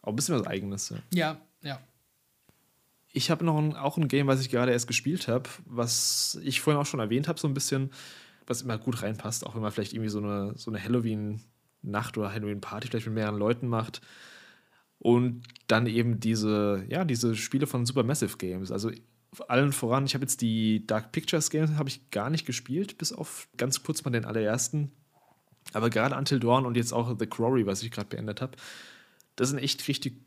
auch 0.03 0.09
ein 0.09 0.17
bisschen 0.17 0.39
was 0.39 0.47
Eigenes. 0.47 0.91
Ja, 0.91 0.97
ja. 1.13 1.41
ja. 1.63 1.81
Ich 3.17 3.31
habe 3.31 3.47
noch 3.47 3.57
ein, 3.57 3.75
auch 3.75 3.97
ein 3.97 4.09
Game, 4.09 4.27
was 4.27 4.43
ich 4.43 4.51
gerade 4.51 4.73
erst 4.73 4.89
gespielt 4.89 5.27
habe, 5.27 5.49
was 5.65 6.39
ich 6.43 6.61
vorhin 6.61 6.79
auch 6.79 6.85
schon 6.85 7.01
erwähnt 7.01 7.29
habe, 7.29 7.41
so 7.41 7.49
ein 7.49 7.55
bisschen, 7.55 7.91
was 8.47 8.61
immer 8.61 8.77
gut 8.77 9.03
reinpasst, 9.03 9.47
auch 9.47 9.55
wenn 9.55 9.63
man 9.63 9.73
vielleicht 9.73 9.95
irgendwie 9.95 10.11
so 10.11 10.19
eine, 10.19 10.53
so 10.57 10.71
eine 10.71 10.85
Halloween-Nacht 10.85 12.19
oder 12.19 12.31
Halloween-Party 12.31 12.89
vielleicht 12.89 13.07
mit 13.07 13.15
mehreren 13.15 13.39
Leuten 13.39 13.69
macht. 13.69 14.03
Und 14.99 15.45
dann 15.67 15.87
eben 15.87 16.21
diese, 16.21 16.85
ja, 16.91 17.07
diese 17.07 17.35
Spiele 17.37 17.67
von 17.67 17.87
Supermassive 17.87 18.37
Games. 18.37 18.71
Also 18.71 18.91
allen 19.49 19.73
voran, 19.73 20.05
ich 20.05 20.13
habe 20.13 20.25
jetzt 20.25 20.43
die 20.43 20.87
Dark 20.87 21.11
Pictures 21.13 21.49
Games 21.49 21.71
habe 21.73 21.89
ich 21.89 22.11
gar 22.11 22.29
nicht 22.29 22.45
gespielt, 22.45 22.99
bis 22.99 23.15
auf 23.15 23.49
ganz 23.57 23.83
kurz 23.83 24.05
mal 24.05 24.11
den 24.11 24.27
allerersten. 24.27 24.93
Aber 25.73 25.89
gerade 25.89 26.17
Until 26.17 26.39
Dawn 26.39 26.67
und 26.67 26.77
jetzt 26.77 26.93
auch 26.93 27.17
The 27.19 27.27
Quarry, 27.27 27.65
was 27.65 27.83
ich 27.83 27.91
gerade 27.91 28.09
beendet 28.09 28.43
habe, 28.43 28.59
das 29.37 29.49
sind 29.49 29.59
echt 29.59 29.89
richtig 29.89 30.26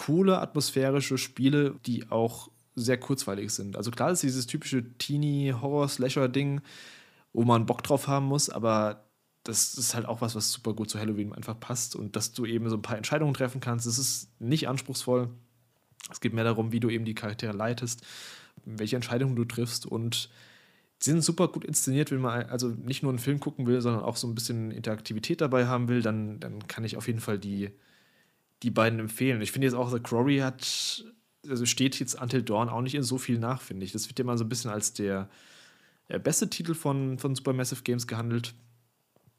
coole 0.00 0.40
atmosphärische 0.40 1.18
Spiele, 1.18 1.78
die 1.84 2.10
auch 2.10 2.50
sehr 2.74 2.98
kurzweilig 2.98 3.52
sind. 3.52 3.76
Also 3.76 3.90
klar 3.90 4.10
ist 4.10 4.22
dieses 4.22 4.46
typische 4.46 4.96
Teenie-Horror-Slasher-Ding, 4.96 6.62
wo 7.34 7.44
man 7.44 7.66
Bock 7.66 7.82
drauf 7.82 8.08
haben 8.08 8.24
muss, 8.24 8.48
aber 8.48 9.04
das 9.44 9.74
ist 9.74 9.94
halt 9.94 10.06
auch 10.06 10.22
was, 10.22 10.34
was 10.34 10.52
super 10.52 10.72
gut 10.72 10.88
zu 10.88 10.98
Halloween 10.98 11.34
einfach 11.34 11.58
passt 11.60 11.96
und 11.96 12.16
dass 12.16 12.32
du 12.32 12.46
eben 12.46 12.70
so 12.70 12.76
ein 12.76 12.82
paar 12.82 12.96
Entscheidungen 12.96 13.34
treffen 13.34 13.60
kannst. 13.60 13.86
Das 13.86 13.98
ist 13.98 14.40
nicht 14.40 14.68
anspruchsvoll. 14.68 15.28
Es 16.10 16.20
geht 16.20 16.32
mehr 16.32 16.44
darum, 16.44 16.72
wie 16.72 16.80
du 16.80 16.88
eben 16.88 17.04
die 17.04 17.14
Charaktere 17.14 17.52
leitest, 17.52 18.02
welche 18.64 18.96
Entscheidungen 18.96 19.36
du 19.36 19.44
triffst 19.44 19.84
und 19.84 20.30
sie 20.98 21.10
sind 21.10 21.22
super 21.22 21.48
gut 21.48 21.64
inszeniert, 21.64 22.10
wenn 22.10 22.22
man 22.22 22.44
also 22.44 22.68
nicht 22.68 23.02
nur 23.02 23.12
einen 23.12 23.18
Film 23.18 23.38
gucken 23.38 23.66
will, 23.66 23.82
sondern 23.82 24.02
auch 24.02 24.16
so 24.16 24.26
ein 24.26 24.34
bisschen 24.34 24.70
Interaktivität 24.70 25.42
dabei 25.42 25.66
haben 25.66 25.88
will, 25.88 26.00
dann, 26.00 26.40
dann 26.40 26.66
kann 26.68 26.84
ich 26.84 26.96
auf 26.96 27.06
jeden 27.06 27.20
Fall 27.20 27.38
die, 27.38 27.70
die 28.62 28.70
beiden 28.70 28.98
empfehlen. 28.98 29.40
Ich 29.40 29.52
finde 29.52 29.66
jetzt 29.66 29.74
auch, 29.74 29.90
The 29.90 30.00
Quarry 30.00 30.38
hat, 30.38 31.04
also 31.48 31.66
steht 31.66 31.98
jetzt 31.98 32.20
Until 32.20 32.42
Dawn 32.42 32.68
auch 32.68 32.82
nicht 32.82 32.94
in 32.94 33.02
so 33.02 33.18
viel 33.18 33.38
nach, 33.38 33.60
finde 33.60 33.84
ich. 33.84 33.92
Das 33.92 34.08
wird 34.08 34.18
ja 34.18 34.24
mal 34.24 34.38
so 34.38 34.44
ein 34.44 34.48
bisschen 34.48 34.70
als 34.70 34.92
der, 34.92 35.28
der 36.08 36.18
beste 36.18 36.50
Titel 36.50 36.74
von, 36.74 37.18
von 37.18 37.34
Supermassive 37.34 37.82
Games 37.82 38.06
gehandelt. 38.06 38.54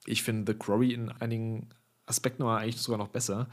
Ich 0.06 0.24
finde 0.24 0.52
The 0.52 0.58
Quarry 0.58 0.94
in 0.94 1.10
einigen 1.10 1.70
Aspekten 2.06 2.44
aber 2.44 2.58
eigentlich 2.58 2.82
sogar 2.82 2.98
noch 2.98 3.10
besser. 3.10 3.48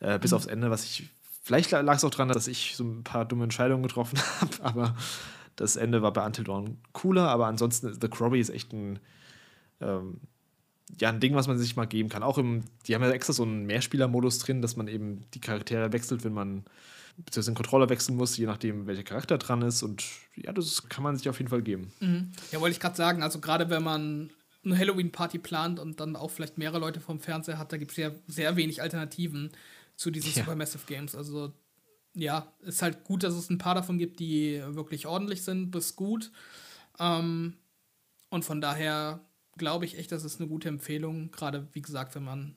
Äh, 0.00 0.18
bis 0.18 0.32
mhm. 0.32 0.36
aufs 0.36 0.46
Ende, 0.46 0.70
was 0.70 0.84
ich. 0.84 1.10
Vielleicht 1.44 1.72
lag 1.72 1.96
es 1.96 2.04
auch 2.04 2.10
daran, 2.10 2.28
dass 2.28 2.46
ich 2.46 2.76
so 2.76 2.84
ein 2.84 3.02
paar 3.02 3.24
dumme 3.24 3.44
Entscheidungen 3.44 3.82
getroffen 3.82 4.18
habe, 4.40 4.62
aber 4.62 4.96
das 5.56 5.76
Ende 5.76 6.00
war 6.02 6.12
bei 6.12 6.24
Until 6.24 6.44
Dawn 6.44 6.78
cooler, 6.92 7.28
aber 7.28 7.46
ansonsten, 7.46 7.92
The 8.00 8.08
Quarry 8.08 8.40
ist 8.40 8.50
echt 8.50 8.72
ein. 8.72 8.98
Ähm, 9.80 10.20
ja, 11.00 11.08
ein 11.08 11.20
Ding, 11.20 11.34
was 11.34 11.46
man 11.46 11.58
sich 11.58 11.76
mal 11.76 11.86
geben 11.86 12.08
kann. 12.08 12.22
Auch 12.22 12.38
im, 12.38 12.64
die 12.86 12.94
haben 12.94 13.02
ja 13.02 13.10
extra 13.10 13.32
so 13.32 13.42
einen 13.42 13.64
Mehrspieler-Modus 13.66 14.38
drin, 14.40 14.62
dass 14.62 14.76
man 14.76 14.88
eben 14.88 15.24
die 15.34 15.40
Charaktere 15.40 15.92
wechselt, 15.92 16.24
wenn 16.24 16.32
man 16.32 16.64
beziehungsweise 17.16 17.52
den 17.52 17.56
Controller 17.56 17.88
wechseln 17.88 18.16
muss, 18.16 18.36
je 18.36 18.46
nachdem, 18.46 18.86
welcher 18.86 19.02
Charakter 19.02 19.38
dran 19.38 19.62
ist. 19.62 19.82
Und 19.82 20.04
ja, 20.34 20.52
das 20.52 20.88
kann 20.88 21.04
man 21.04 21.16
sich 21.16 21.28
auf 21.28 21.38
jeden 21.38 21.50
Fall 21.50 21.62
geben. 21.62 21.92
Mhm. 22.00 22.32
Ja, 22.50 22.60
wollte 22.60 22.74
ich 22.74 22.80
gerade 22.80 22.96
sagen, 22.96 23.22
also 23.22 23.38
gerade 23.40 23.70
wenn 23.70 23.82
man 23.82 24.30
eine 24.64 24.78
Halloween-Party 24.78 25.38
plant 25.38 25.80
und 25.80 26.00
dann 26.00 26.16
auch 26.16 26.30
vielleicht 26.30 26.58
mehrere 26.58 26.78
Leute 26.78 27.00
vom 27.00 27.20
Fernseher 27.20 27.58
hat, 27.58 27.72
da 27.72 27.76
gibt 27.76 27.92
es 27.92 27.96
ja 27.96 28.12
sehr 28.26 28.56
wenig 28.56 28.80
Alternativen 28.80 29.50
zu 29.96 30.10
diesen 30.10 30.32
ja. 30.32 30.42
Supermassive 30.42 30.84
Games. 30.86 31.14
Also 31.14 31.52
ja, 32.14 32.52
ist 32.60 32.82
halt 32.82 33.04
gut, 33.04 33.22
dass 33.22 33.34
es 33.34 33.50
ein 33.50 33.58
paar 33.58 33.74
davon 33.74 33.98
gibt, 33.98 34.20
die 34.20 34.62
wirklich 34.68 35.06
ordentlich 35.06 35.42
sind, 35.42 35.70
bis 35.70 35.96
gut. 35.96 36.30
Ähm, 36.98 37.54
und 38.30 38.44
von 38.44 38.60
daher 38.60 39.20
glaube 39.56 39.84
ich 39.84 39.98
echt, 39.98 40.12
das 40.12 40.24
ist 40.24 40.40
eine 40.40 40.48
gute 40.48 40.68
Empfehlung. 40.68 41.30
Gerade 41.30 41.68
wie 41.72 41.82
gesagt, 41.82 42.14
wenn 42.14 42.24
man 42.24 42.56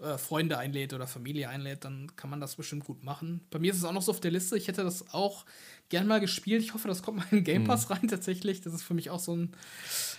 äh, 0.00 0.16
Freunde 0.16 0.58
einlädt 0.58 0.94
oder 0.94 1.06
Familie 1.06 1.48
einlädt, 1.48 1.84
dann 1.84 2.14
kann 2.16 2.30
man 2.30 2.40
das 2.40 2.56
bestimmt 2.56 2.84
gut 2.84 3.04
machen. 3.04 3.42
Bei 3.50 3.58
mir 3.58 3.70
ist 3.70 3.78
es 3.78 3.84
auch 3.84 3.92
noch 3.92 4.02
so 4.02 4.12
auf 4.12 4.20
der 4.20 4.30
Liste. 4.30 4.56
Ich 4.56 4.68
hätte 4.68 4.82
das 4.82 5.12
auch 5.12 5.44
gern 5.90 6.06
mal 6.06 6.20
gespielt. 6.20 6.62
Ich 6.62 6.72
hoffe, 6.72 6.88
das 6.88 7.02
kommt 7.02 7.18
mal 7.18 7.26
in 7.30 7.44
Game 7.44 7.64
Pass 7.64 7.88
mhm. 7.88 7.94
rein 7.94 8.08
tatsächlich. 8.08 8.62
Das 8.62 8.72
ist 8.72 8.82
für 8.82 8.94
mich 8.94 9.10
auch 9.10 9.20
so 9.20 9.36
ein, 9.36 9.52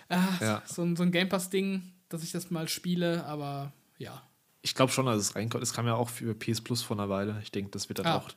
äh, 0.09 0.18
ja. 0.39 0.64
so 0.68 0.84
ein, 0.84 0.95
so 0.95 1.03
ein 1.03 1.12
Game 1.12 1.30
Pass-Ding, 1.30 1.82
dass 2.09 2.24
ich 2.24 2.32
das 2.32 2.51
mal 2.51 2.68
spiele. 2.68 3.26
Aber 3.26 3.74
ja. 3.97 4.22
Ich 4.62 4.76
glaube 4.76 4.91
schon, 4.91 5.07
dass 5.07 5.18
es 5.18 5.36
reinkommt. 5.36 5.64
Es 5.64 5.74
kam 5.74 5.88
ja 5.88 5.95
auch 5.95 6.09
für 6.09 6.36
PS 6.36 6.62
Plus 6.62 6.84
vor 6.84 6.97
einer 6.97 7.09
Weile. 7.09 7.39
Ich 7.41 7.51
denke, 7.51 7.72
das 7.72 7.89
wird 7.89 7.99
dann 7.99 8.05
ah, 8.05 8.18
auch 8.18 8.30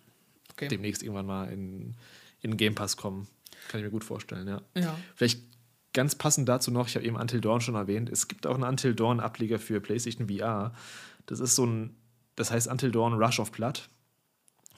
okay. 0.52 0.68
demnächst 0.68 1.02
irgendwann 1.02 1.26
mal 1.26 1.52
in, 1.52 1.94
in 2.40 2.56
Game 2.56 2.74
Pass 2.74 2.96
kommen. 2.96 3.28
Kann 3.68 3.80
ich 3.80 3.84
mir 3.84 3.90
gut 3.90 4.04
vorstellen, 4.04 4.48
ja. 4.48 4.62
ja. 4.74 4.96
Vielleicht 5.14 5.40
ganz 5.94 6.14
passend 6.14 6.48
dazu 6.48 6.70
noch, 6.70 6.88
ich 6.88 6.96
habe 6.96 7.06
eben 7.06 7.16
Until 7.16 7.40
Dawn 7.40 7.62
schon 7.62 7.76
erwähnt, 7.76 8.10
es 8.10 8.28
gibt 8.28 8.46
auch 8.46 8.54
einen 8.54 8.64
Until 8.64 8.94
Dawn-Ableger 8.94 9.58
für 9.58 9.80
PlayStation 9.80 10.28
VR. 10.28 10.74
Das 11.24 11.40
ist 11.40 11.54
so 11.54 11.64
ein, 11.64 11.96
das 12.36 12.50
heißt 12.50 12.68
Until 12.68 12.90
Dawn 12.90 13.14
Rush 13.14 13.40
of 13.40 13.52
Blood. 13.52 13.88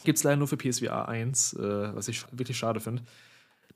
Gibt 0.05 0.19
es 0.19 0.25
leider 0.25 0.37
nur 0.37 0.47
für 0.47 0.59
PSVR 0.59 1.09
1, 1.09 1.55
äh, 1.55 1.95
was 1.95 2.07
ich 2.07 2.25
wirklich 2.31 2.57
schade 2.57 2.81
finde. 2.81 3.03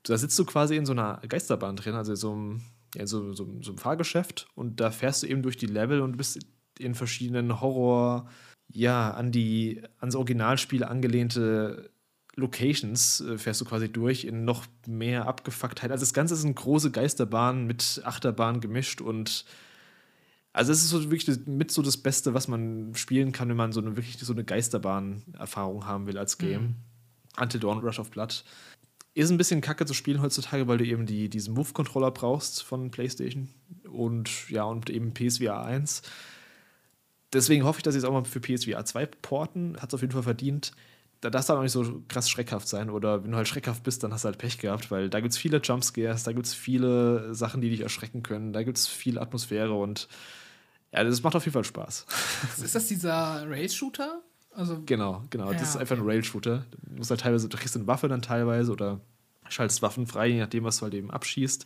Da 0.03 0.17
sitzt 0.17 0.37
du 0.39 0.45
quasi 0.45 0.77
in 0.77 0.85
so 0.85 0.93
einer 0.93 1.19
Geisterbahn 1.27 1.75
drin, 1.75 1.95
also 1.95 2.15
so 2.15 2.31
einem, 2.31 2.61
ja, 2.95 3.05
so, 3.05 3.33
so, 3.33 3.47
so 3.61 3.71
einem 3.71 3.77
Fahrgeschäft 3.77 4.47
und 4.55 4.79
da 4.79 4.91
fährst 4.91 5.23
du 5.23 5.27
eben 5.27 5.41
durch 5.41 5.57
die 5.57 5.67
Level 5.67 6.01
und 6.01 6.17
bist 6.17 6.39
in 6.79 6.95
verschiedenen 6.95 7.59
Horror, 7.59 8.29
ja, 8.69 9.11
an 9.11 9.31
die, 9.31 9.83
ans 9.99 10.15
Originalspiel 10.15 10.83
angelehnte 10.83 11.91
Locations 12.35 13.21
äh, 13.21 13.37
fährst 13.37 13.61
du 13.61 13.65
quasi 13.65 13.91
durch 13.91 14.23
in 14.23 14.45
noch 14.45 14.65
mehr 14.87 15.27
Abgefucktheit. 15.27 15.91
Also 15.91 16.03
das 16.03 16.13
Ganze 16.13 16.33
ist 16.33 16.45
eine 16.45 16.53
große 16.53 16.91
Geisterbahn 16.91 17.65
mit 17.67 18.01
Achterbahn 18.05 18.61
gemischt 18.61 19.01
und 19.01 19.45
also 20.53 20.71
es 20.71 20.83
ist 20.83 20.89
so 20.89 21.09
wirklich 21.11 21.45
mit 21.45 21.71
so 21.71 21.81
das 21.81 21.97
Beste, 21.97 22.33
was 22.33 22.47
man 22.47 22.93
spielen 22.95 23.31
kann, 23.31 23.47
wenn 23.49 23.55
man 23.55 23.71
so 23.71 23.79
eine 23.79 23.95
wirklich 23.95 24.17
so 24.19 24.33
eine 24.33 24.43
Geisterbahn-Erfahrung 24.43 25.85
haben 25.85 26.07
will 26.07 26.17
als 26.17 26.37
Game. 26.37 26.61
Mhm. 26.61 26.75
Until 27.39 27.61
Dawn 27.61 27.79
Rush 27.79 27.99
of 27.99 28.11
Blood. 28.11 28.43
Ist 29.13 29.31
ein 29.31 29.37
bisschen 29.37 29.61
kacke 29.61 29.85
zu 29.85 29.93
spielen 29.93 30.21
heutzutage, 30.21 30.67
weil 30.67 30.77
du 30.77 30.85
eben 30.85 31.05
die, 31.05 31.29
diesen 31.29 31.53
Move-Controller 31.53 32.11
brauchst 32.11 32.63
von 32.63 32.91
PlayStation 32.91 33.47
und 33.89 34.49
ja, 34.49 34.63
und 34.63 34.89
eben 34.89 35.13
PSVR 35.13 35.63
1. 35.63 36.01
Deswegen 37.31 37.63
hoffe 37.63 37.79
ich, 37.79 37.83
dass 37.83 37.93
sie 37.93 37.99
es 37.99 38.03
auch 38.03 38.11
mal 38.11 38.25
für 38.25 38.41
PSVR 38.41 38.83
2 38.83 39.05
porten. 39.05 39.77
Hat 39.81 39.89
es 39.89 39.93
auf 39.93 40.01
jeden 40.01 40.11
Fall 40.11 40.23
verdient 40.23 40.73
da 41.21 41.29
darfst 41.29 41.49
du 41.49 41.53
auch 41.53 41.61
nicht 41.61 41.71
so 41.71 42.03
krass 42.07 42.29
schreckhaft 42.29 42.67
sein. 42.67 42.89
Oder 42.89 43.23
wenn 43.23 43.31
du 43.31 43.37
halt 43.37 43.47
schreckhaft 43.47 43.83
bist, 43.83 44.03
dann 44.03 44.11
hast 44.11 44.23
du 44.23 44.27
halt 44.27 44.37
Pech 44.37 44.57
gehabt, 44.57 44.91
weil 44.91 45.09
da 45.09 45.19
gibt 45.19 45.33
es 45.33 45.37
viele 45.37 45.57
Jumpscares, 45.57 46.23
da 46.23 46.33
gibt 46.33 46.47
es 46.47 46.53
viele 46.53 47.33
Sachen, 47.33 47.61
die 47.61 47.69
dich 47.69 47.81
erschrecken 47.81 48.23
können, 48.23 48.53
da 48.53 48.63
gibt 48.63 48.77
es 48.77 48.87
viel 48.87 49.19
Atmosphäre 49.19 49.73
und 49.73 50.07
ja, 50.91 51.03
das 51.03 51.23
macht 51.23 51.35
auf 51.35 51.45
jeden 51.45 51.53
Fall 51.53 51.63
Spaß. 51.63 52.05
Ist 52.63 52.75
das 52.75 52.87
dieser 52.87 53.49
Rail-Shooter? 53.49 54.21
Also, 54.53 54.81
genau, 54.85 55.23
genau. 55.29 55.51
Ja, 55.51 55.57
das 55.57 55.69
ist 55.69 55.77
einfach 55.77 55.95
ein 55.95 56.03
Rail-Shooter. 56.03 56.65
Du 56.83 56.97
musst 56.97 57.09
halt 57.11 57.21
teilweise, 57.21 57.47
du 57.47 57.57
kriegst 57.57 57.77
eine 57.77 57.87
Waffe 57.87 58.09
dann 58.09 58.21
teilweise 58.21 58.73
oder 58.73 58.99
schaltest 59.47 59.81
Waffen 59.81 60.07
frei, 60.07 60.27
je 60.27 60.39
nachdem, 60.39 60.65
was 60.65 60.77
du 60.77 60.83
halt 60.83 60.93
eben 60.93 61.09
abschießt. 61.09 61.65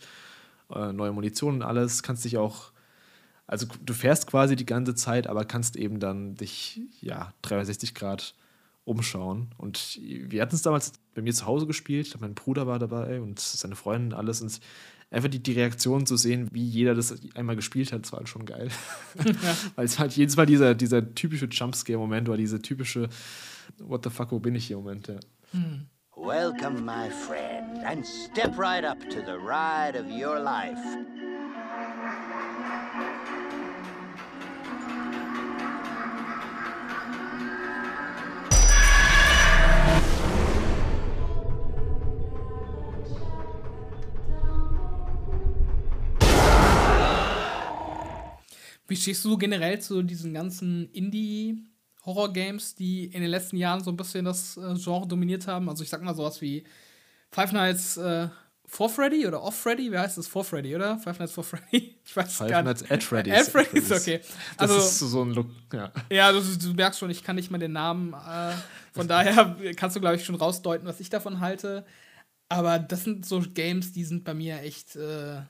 Äh, 0.76 0.94
neue 0.94 1.12
Munition 1.12 1.56
und 1.56 1.62
alles. 1.64 2.04
Kannst 2.04 2.26
dich 2.26 2.38
auch 2.38 2.72
also 3.48 3.68
du 3.84 3.94
fährst 3.94 4.28
quasi 4.28 4.56
die 4.56 4.66
ganze 4.66 4.96
Zeit, 4.96 5.28
aber 5.28 5.46
kannst 5.46 5.76
eben 5.76 6.00
dann 6.00 6.36
dich 6.36 6.82
ja 7.02 7.34
360 7.44 7.94
Grad 7.94 8.34
umschauen. 8.86 9.50
Und 9.58 10.00
wir 10.02 10.42
hatten 10.42 10.56
es 10.56 10.62
damals 10.62 10.94
bei 11.14 11.22
mir 11.22 11.34
zu 11.34 11.46
Hause 11.46 11.68
gespielt, 11.68 12.16
mein 12.20 12.36
Bruder 12.36 12.68
war 12.68 12.80
dabei 12.80 13.20
und 13.20 13.40
seine 13.40 13.76
Freundin 13.76 14.14
und 14.14 14.18
alles. 14.18 14.42
Und 14.42 14.60
einfach 15.12 15.30
die, 15.30 15.42
die 15.42 15.54
Reaktion 15.54 16.06
zu 16.06 16.18
sehen, 16.18 16.50
wie 16.52 16.64
jeder 16.64 16.96
das 16.96 17.20
einmal 17.36 17.56
gespielt 17.56 17.92
hat, 17.92 18.04
das 18.04 18.12
war 18.12 18.20
halt 18.20 18.30
schon 18.30 18.46
geil. 18.46 18.70
Ja. 19.24 19.34
Weil 19.76 19.86
es 19.86 20.00
halt 20.00 20.14
jedes 20.14 20.38
Mal 20.38 20.46
dieser, 20.46 20.76
dieser 20.76 21.14
typische 21.14 21.46
Jumpscare-Moment 21.46 22.28
war, 22.28 22.38
diese 22.38 22.62
typische 22.62 23.10
What 23.80 24.04
the 24.04 24.10
fuck, 24.10 24.32
wo 24.32 24.40
bin 24.40 24.56
ich 24.56 24.68
hier 24.68 24.78
Moment, 24.78 25.08
ja. 25.08 25.20
Hm. 25.52 25.88
Welcome, 26.16 26.82
my 26.82 27.10
friend, 27.10 27.84
and 27.86 28.06
step 28.06 28.58
right 28.58 28.86
up 28.86 29.00
to 29.10 29.22
the 29.26 29.38
ride 29.38 30.00
of 30.00 30.06
your 30.10 30.40
life. 30.40 30.80
Wie 48.88 48.96
stehst 48.96 49.26
du 49.26 49.38
generell 49.38 49.80
zu 49.80 50.04
diesen 50.04 50.34
ganzen 50.34 50.90
Indie-Horror-Games, 50.92 52.76
die 52.76 53.06
in 53.06 53.22
den 53.22 53.30
letzten 53.30 53.58
Jahren 53.58 53.84
so 53.84 53.92
ein 53.92 53.98
bisschen 53.98 54.26
das 54.26 54.58
äh, 54.58 54.76
Genre 54.76 55.08
dominiert 55.08 55.48
haben? 55.48 55.70
Also 55.70 55.84
ich 55.84 55.90
sag 55.90 56.02
mal 56.04 56.16
sowas 56.16 56.42
wie 56.42 56.64
Five 57.32 57.52
Nights 57.52 57.98
äh, 57.98 58.28
for 58.66 58.90
Freddy 58.90 59.28
oder 59.28 59.42
Off 59.42 59.56
Freddy? 59.56 59.92
Wie 59.92 59.98
heißt 59.98 60.18
das? 60.18 60.28
For 60.28 60.44
Freddy, 60.44 60.76
oder? 60.76 60.98
Five 61.00 61.20
Nights 61.20 61.34
for 61.34 61.44
Freddy? 61.44 61.96
Ich 62.06 62.16
weiß 62.16 62.36
Five 62.36 62.50
gar 62.50 62.62
nicht. 62.62 62.80
Five 62.80 62.90
Nights 62.90 62.92
at 62.92 63.04
Freddy's. 63.04 63.34
At 63.34 63.48
Freddy's, 63.48 63.92
okay. 63.92 64.22
Also, 64.58 64.76
das 64.76 65.02
ist 65.02 65.12
so 65.12 65.24
ein 65.24 65.32
Look, 65.32 65.50
ja. 65.74 65.92
Ja, 66.12 66.32
du, 66.32 66.42
du 66.42 66.74
merkst 66.74 67.00
schon, 67.00 67.10
ich 67.10 67.24
kann 67.24 67.36
nicht 67.36 67.50
mal 67.50 67.58
den 67.58 67.72
Namen. 67.74 68.14
Äh, 68.14 68.54
von 68.94 69.08
daher 69.08 69.56
kannst 69.76 69.96
du, 69.96 70.00
glaube 70.00 70.16
ich, 70.16 70.26
schon 70.26 70.36
rausdeuten, 70.36 70.88
was 70.88 71.00
ich 71.00 71.10
davon 71.10 71.40
halte. 71.40 71.86
Aber 72.48 72.78
das 72.78 73.04
sind 73.04 73.26
so 73.26 73.42
Games, 73.42 73.92
die 73.92 74.04
sind 74.04 74.24
bei 74.24 74.34
mir 74.34 74.62
echt 74.62 74.96
äh, 74.96 75.42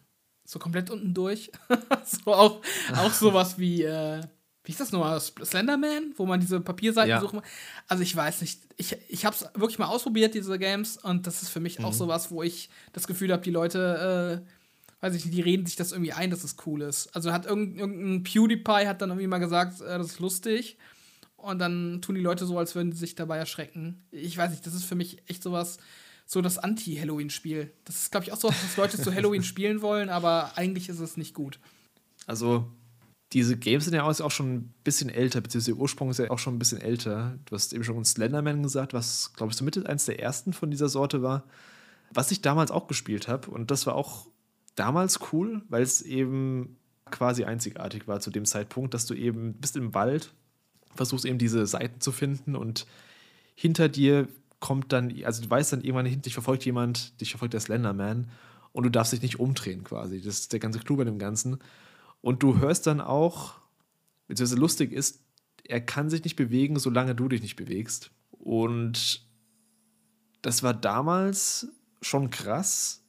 so 0.46 0.60
komplett 0.60 0.90
unten 0.90 1.14
durch. 1.14 1.52
so 2.06 2.34
auch, 2.34 2.62
auch 2.96 3.12
sowas 3.12 3.58
wie, 3.58 3.84
äh, 3.84 4.22
wie 4.64 4.72
ist 4.72 4.80
das 4.80 4.92
nochmal? 4.92 5.20
Slenderman, 5.20 6.14
wo 6.16 6.26
man 6.26 6.40
diese 6.40 6.60
Papierseiten 6.62 7.10
ja. 7.10 7.20
suchen 7.20 7.42
Also 7.88 8.04
ich 8.04 8.16
weiß 8.16 8.42
nicht. 8.42 8.62
Ich, 8.78 8.98
ich 9.08 9.26
habe 9.26 9.36
es 9.36 9.44
wirklich 9.54 9.80
mal 9.80 9.88
ausprobiert, 9.88 10.34
diese 10.34 10.58
Games, 10.60 10.98
und 10.98 11.28
das 11.28 11.42
ist 11.42 11.50
für 11.50 11.60
mich 11.60 11.80
mhm. 11.80 11.86
auch 11.86 11.94
sowas, 11.94 12.32
wo 12.32 12.44
ich 12.44 12.70
das 12.94 13.08
Gefühl 13.08 13.32
habe, 13.32 13.44
die 13.44 13.52
Leute, 13.52 14.44
äh, 14.44 15.04
weiß 15.04 15.16
ich 15.16 15.26
nicht, 15.26 15.36
die 15.36 15.42
reden 15.42 15.66
sich 15.66 15.76
das 15.76 15.92
irgendwie 15.92 16.14
ein, 16.14 16.30
dass 16.30 16.44
es 16.44 16.58
cool 16.66 16.82
ist. 16.82 17.16
Also 17.16 17.32
hat 17.32 17.46
irgendein, 17.46 17.80
irgendein 17.80 18.24
PewDiePie 18.24 18.88
hat 18.88 19.02
dann 19.02 19.10
irgendwie 19.10 19.28
mal 19.28 19.40
gesagt, 19.40 19.82
äh, 19.82 19.98
das 19.98 20.08
ist 20.08 20.20
lustig. 20.20 20.78
Und 21.38 21.60
dann 21.60 22.02
tun 22.02 22.16
die 22.16 22.22
Leute 22.22 22.46
so, 22.46 22.58
als 22.58 22.74
würden 22.74 22.92
sie 22.92 22.98
sich 22.98 23.14
dabei 23.14 23.38
erschrecken. 23.38 24.04
Ich 24.10 24.36
weiß 24.36 24.50
nicht, 24.50 24.66
das 24.66 24.74
ist 24.74 24.86
für 24.86 24.96
mich 24.96 25.22
echt 25.28 25.44
sowas, 25.44 25.78
so 26.26 26.42
das 26.42 26.58
Anti-Halloween-Spiel. 26.58 27.72
Das 27.86 27.96
ist, 27.96 28.12
glaube 28.12 28.26
ich, 28.26 28.32
auch 28.32 28.38
so, 28.38 28.50
dass 28.50 28.78
Leute 28.78 29.02
zu 29.02 29.14
Halloween 29.14 29.44
spielen 29.44 29.82
wollen, 29.82 30.10
aber 30.10 30.58
eigentlich 30.58 30.90
ist 30.90 31.00
es 31.00 31.18
nicht 31.18 31.34
gut. 31.34 31.60
Also, 32.26 32.72
diese 33.34 33.58
Games 33.58 33.86
sind 33.86 33.94
ja 33.94 34.04
auch 34.04 34.32
schon 34.32 34.56
ein 34.56 34.74
bisschen 34.84 35.10
älter, 35.10 35.42
beziehungsweise 35.42 35.74
der 35.74 35.82
Ursprung 35.82 36.10
ist 36.10 36.20
ja 36.20 36.32
auch 36.32 36.40
schon 36.40 36.56
ein 36.56 36.60
bisschen 36.60 36.82
älter. 36.82 37.38
Du 37.46 37.56
hast 37.56 37.74
eben 37.74 37.84
schon 37.84 38.04
Slenderman 38.06 38.64
gesagt, 38.64 38.94
was, 38.94 39.34
glaube 39.34 39.52
ich, 39.52 39.58
so 39.58 39.66
mit 39.66 39.86
eins 39.86 40.06
der 40.06 40.20
ersten 40.20 40.54
von 40.54 40.72
dieser 40.72 40.90
Sorte 40.90 41.22
war. 41.22 41.44
Was 42.12 42.32
ich 42.32 42.42
damals 42.42 42.72
auch 42.72 42.88
gespielt 42.88 43.28
habe, 43.28 43.52
und 43.52 43.72
das 43.72 43.86
war 43.86 43.96
auch 43.96 44.28
damals 44.76 45.20
cool, 45.32 45.64
weil 45.70 45.84
es 45.84 46.02
eben 46.02 46.78
quasi 47.12 47.44
einzigartig 47.44 48.08
war 48.08 48.20
zu 48.20 48.32
dem 48.32 48.46
Zeitpunkt, 48.46 48.94
dass 48.94 49.06
du 49.06 49.14
eben 49.14 49.54
bist 49.54 49.76
im 49.76 49.94
Wald, 49.94 50.34
versuchst 50.96 51.26
eben 51.26 51.38
diese 51.38 51.68
Seiten 51.68 52.02
zu 52.02 52.12
finden 52.12 52.56
und 52.56 52.86
hinter 53.54 53.90
dir 53.90 54.28
kommt 54.60 54.92
dann, 54.92 55.14
also 55.24 55.44
du 55.44 55.50
weißt 55.50 55.74
dann 55.74 55.82
irgendwann 55.82 56.06
hinten, 56.06 56.24
dich 56.24 56.34
verfolgt 56.34 56.66
jemand, 56.66 57.20
dich 57.22 57.32
verfolgt 57.32 57.54
der 57.54 57.62
Slenderman 57.62 58.30
und 58.72 58.84
du 58.84 58.90
darfst 58.90 59.14
dich 59.14 59.22
nicht 59.22 59.40
umdrehen 59.40 59.84
quasi. 59.84 60.22
Das 60.22 60.40
ist 60.40 60.54
der 60.54 60.60
ganze 60.60 60.80
Clou 60.80 60.98
bei 60.98 61.04
dem 61.04 61.20
Ganzen. 61.20 61.60
Und 62.22 62.44
du 62.44 62.60
hörst 62.60 62.88
dann 62.88 63.02
auch, 63.02 63.56
beziehungsweise 64.28 64.60
lustig 64.60 64.92
ist, 64.92 65.24
er 65.64 65.82
kann 65.82 66.10
sich 66.10 66.24
nicht 66.24 66.36
bewegen, 66.36 66.80
solange 66.80 67.16
du 67.16 67.28
dich 67.28 67.42
nicht 67.42 67.56
bewegst. 67.56 68.12
Und 68.32 69.26
das 70.42 70.62
war 70.64 70.74
damals 70.74 71.68
schon 72.02 72.30
krass, 72.30 73.04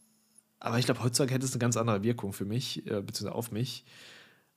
aber 0.59 0.79
ich 0.79 0.87
glaube, 0.87 1.03
heutzutage 1.03 1.35
hätte 1.35 1.45
es 1.45 1.53
eine 1.53 1.61
ganz 1.61 1.77
andere 1.77 2.03
Wirkung 2.03 2.33
für 2.33 2.45
mich, 2.45 2.87
äh, 2.87 3.03
beziehungsweise 3.03 3.35
auf 3.35 3.53
mich, 3.53 3.85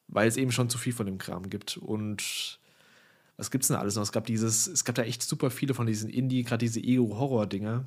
weil 0.08 0.28
es 0.28 0.38
eben 0.38 0.52
schon 0.52 0.70
zu 0.70 0.78
viel 0.78 0.94
von 0.94 1.06
dem 1.06 1.18
Kram 1.18 1.50
gibt. 1.50 1.78
Und 1.78 2.60
was 3.40 3.52
gibt's 3.52 3.70
denn 3.70 3.78
alles 3.78 3.96
noch? 3.96 4.04
Es 4.04 4.12
gab 4.12 4.26
dieses, 4.26 4.68
es 4.68 4.84
gab 4.84 4.96
da 4.96 5.04
echt 5.04 5.24
super 5.24 5.50
viele 5.50 5.74
von 5.74 5.88
diesen 5.88 6.10
Indie, 6.10 6.44
gerade 6.44 6.64
diese 6.64 6.82
Ego-Horror-Dinger. 6.82 7.86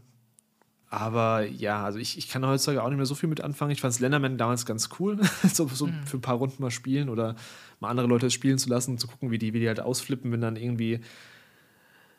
Aber 0.88 1.46
ja, 1.46 1.84
also 1.84 1.98
ich, 1.98 2.18
ich 2.18 2.28
kann 2.28 2.44
heutzutage 2.46 2.82
auch 2.82 2.88
nicht 2.88 2.96
mehr 2.96 3.06
so 3.06 3.14
viel 3.14 3.28
mit 3.28 3.42
anfangen. 3.42 3.70
Ich 3.70 3.80
fand 3.80 3.94
Slenderman 3.94 4.38
damals 4.38 4.66
ganz 4.66 4.88
cool, 4.98 5.20
so, 5.52 5.68
so 5.68 5.86
mhm. 5.86 6.06
für 6.06 6.16
ein 6.16 6.22
paar 6.22 6.36
Runden 6.36 6.62
mal 6.62 6.70
spielen 6.70 7.08
oder 7.08 7.36
mal 7.80 7.90
andere 7.90 8.06
Leute 8.06 8.30
spielen 8.30 8.58
zu 8.58 8.68
lassen, 8.70 8.98
zu 8.98 9.06
gucken, 9.06 9.30
wie 9.30 9.38
die, 9.38 9.52
wie 9.52 9.60
die 9.60 9.68
halt 9.68 9.80
ausflippen, 9.80 10.32
wenn 10.32 10.40
dann 10.40 10.56
irgendwie. 10.56 11.00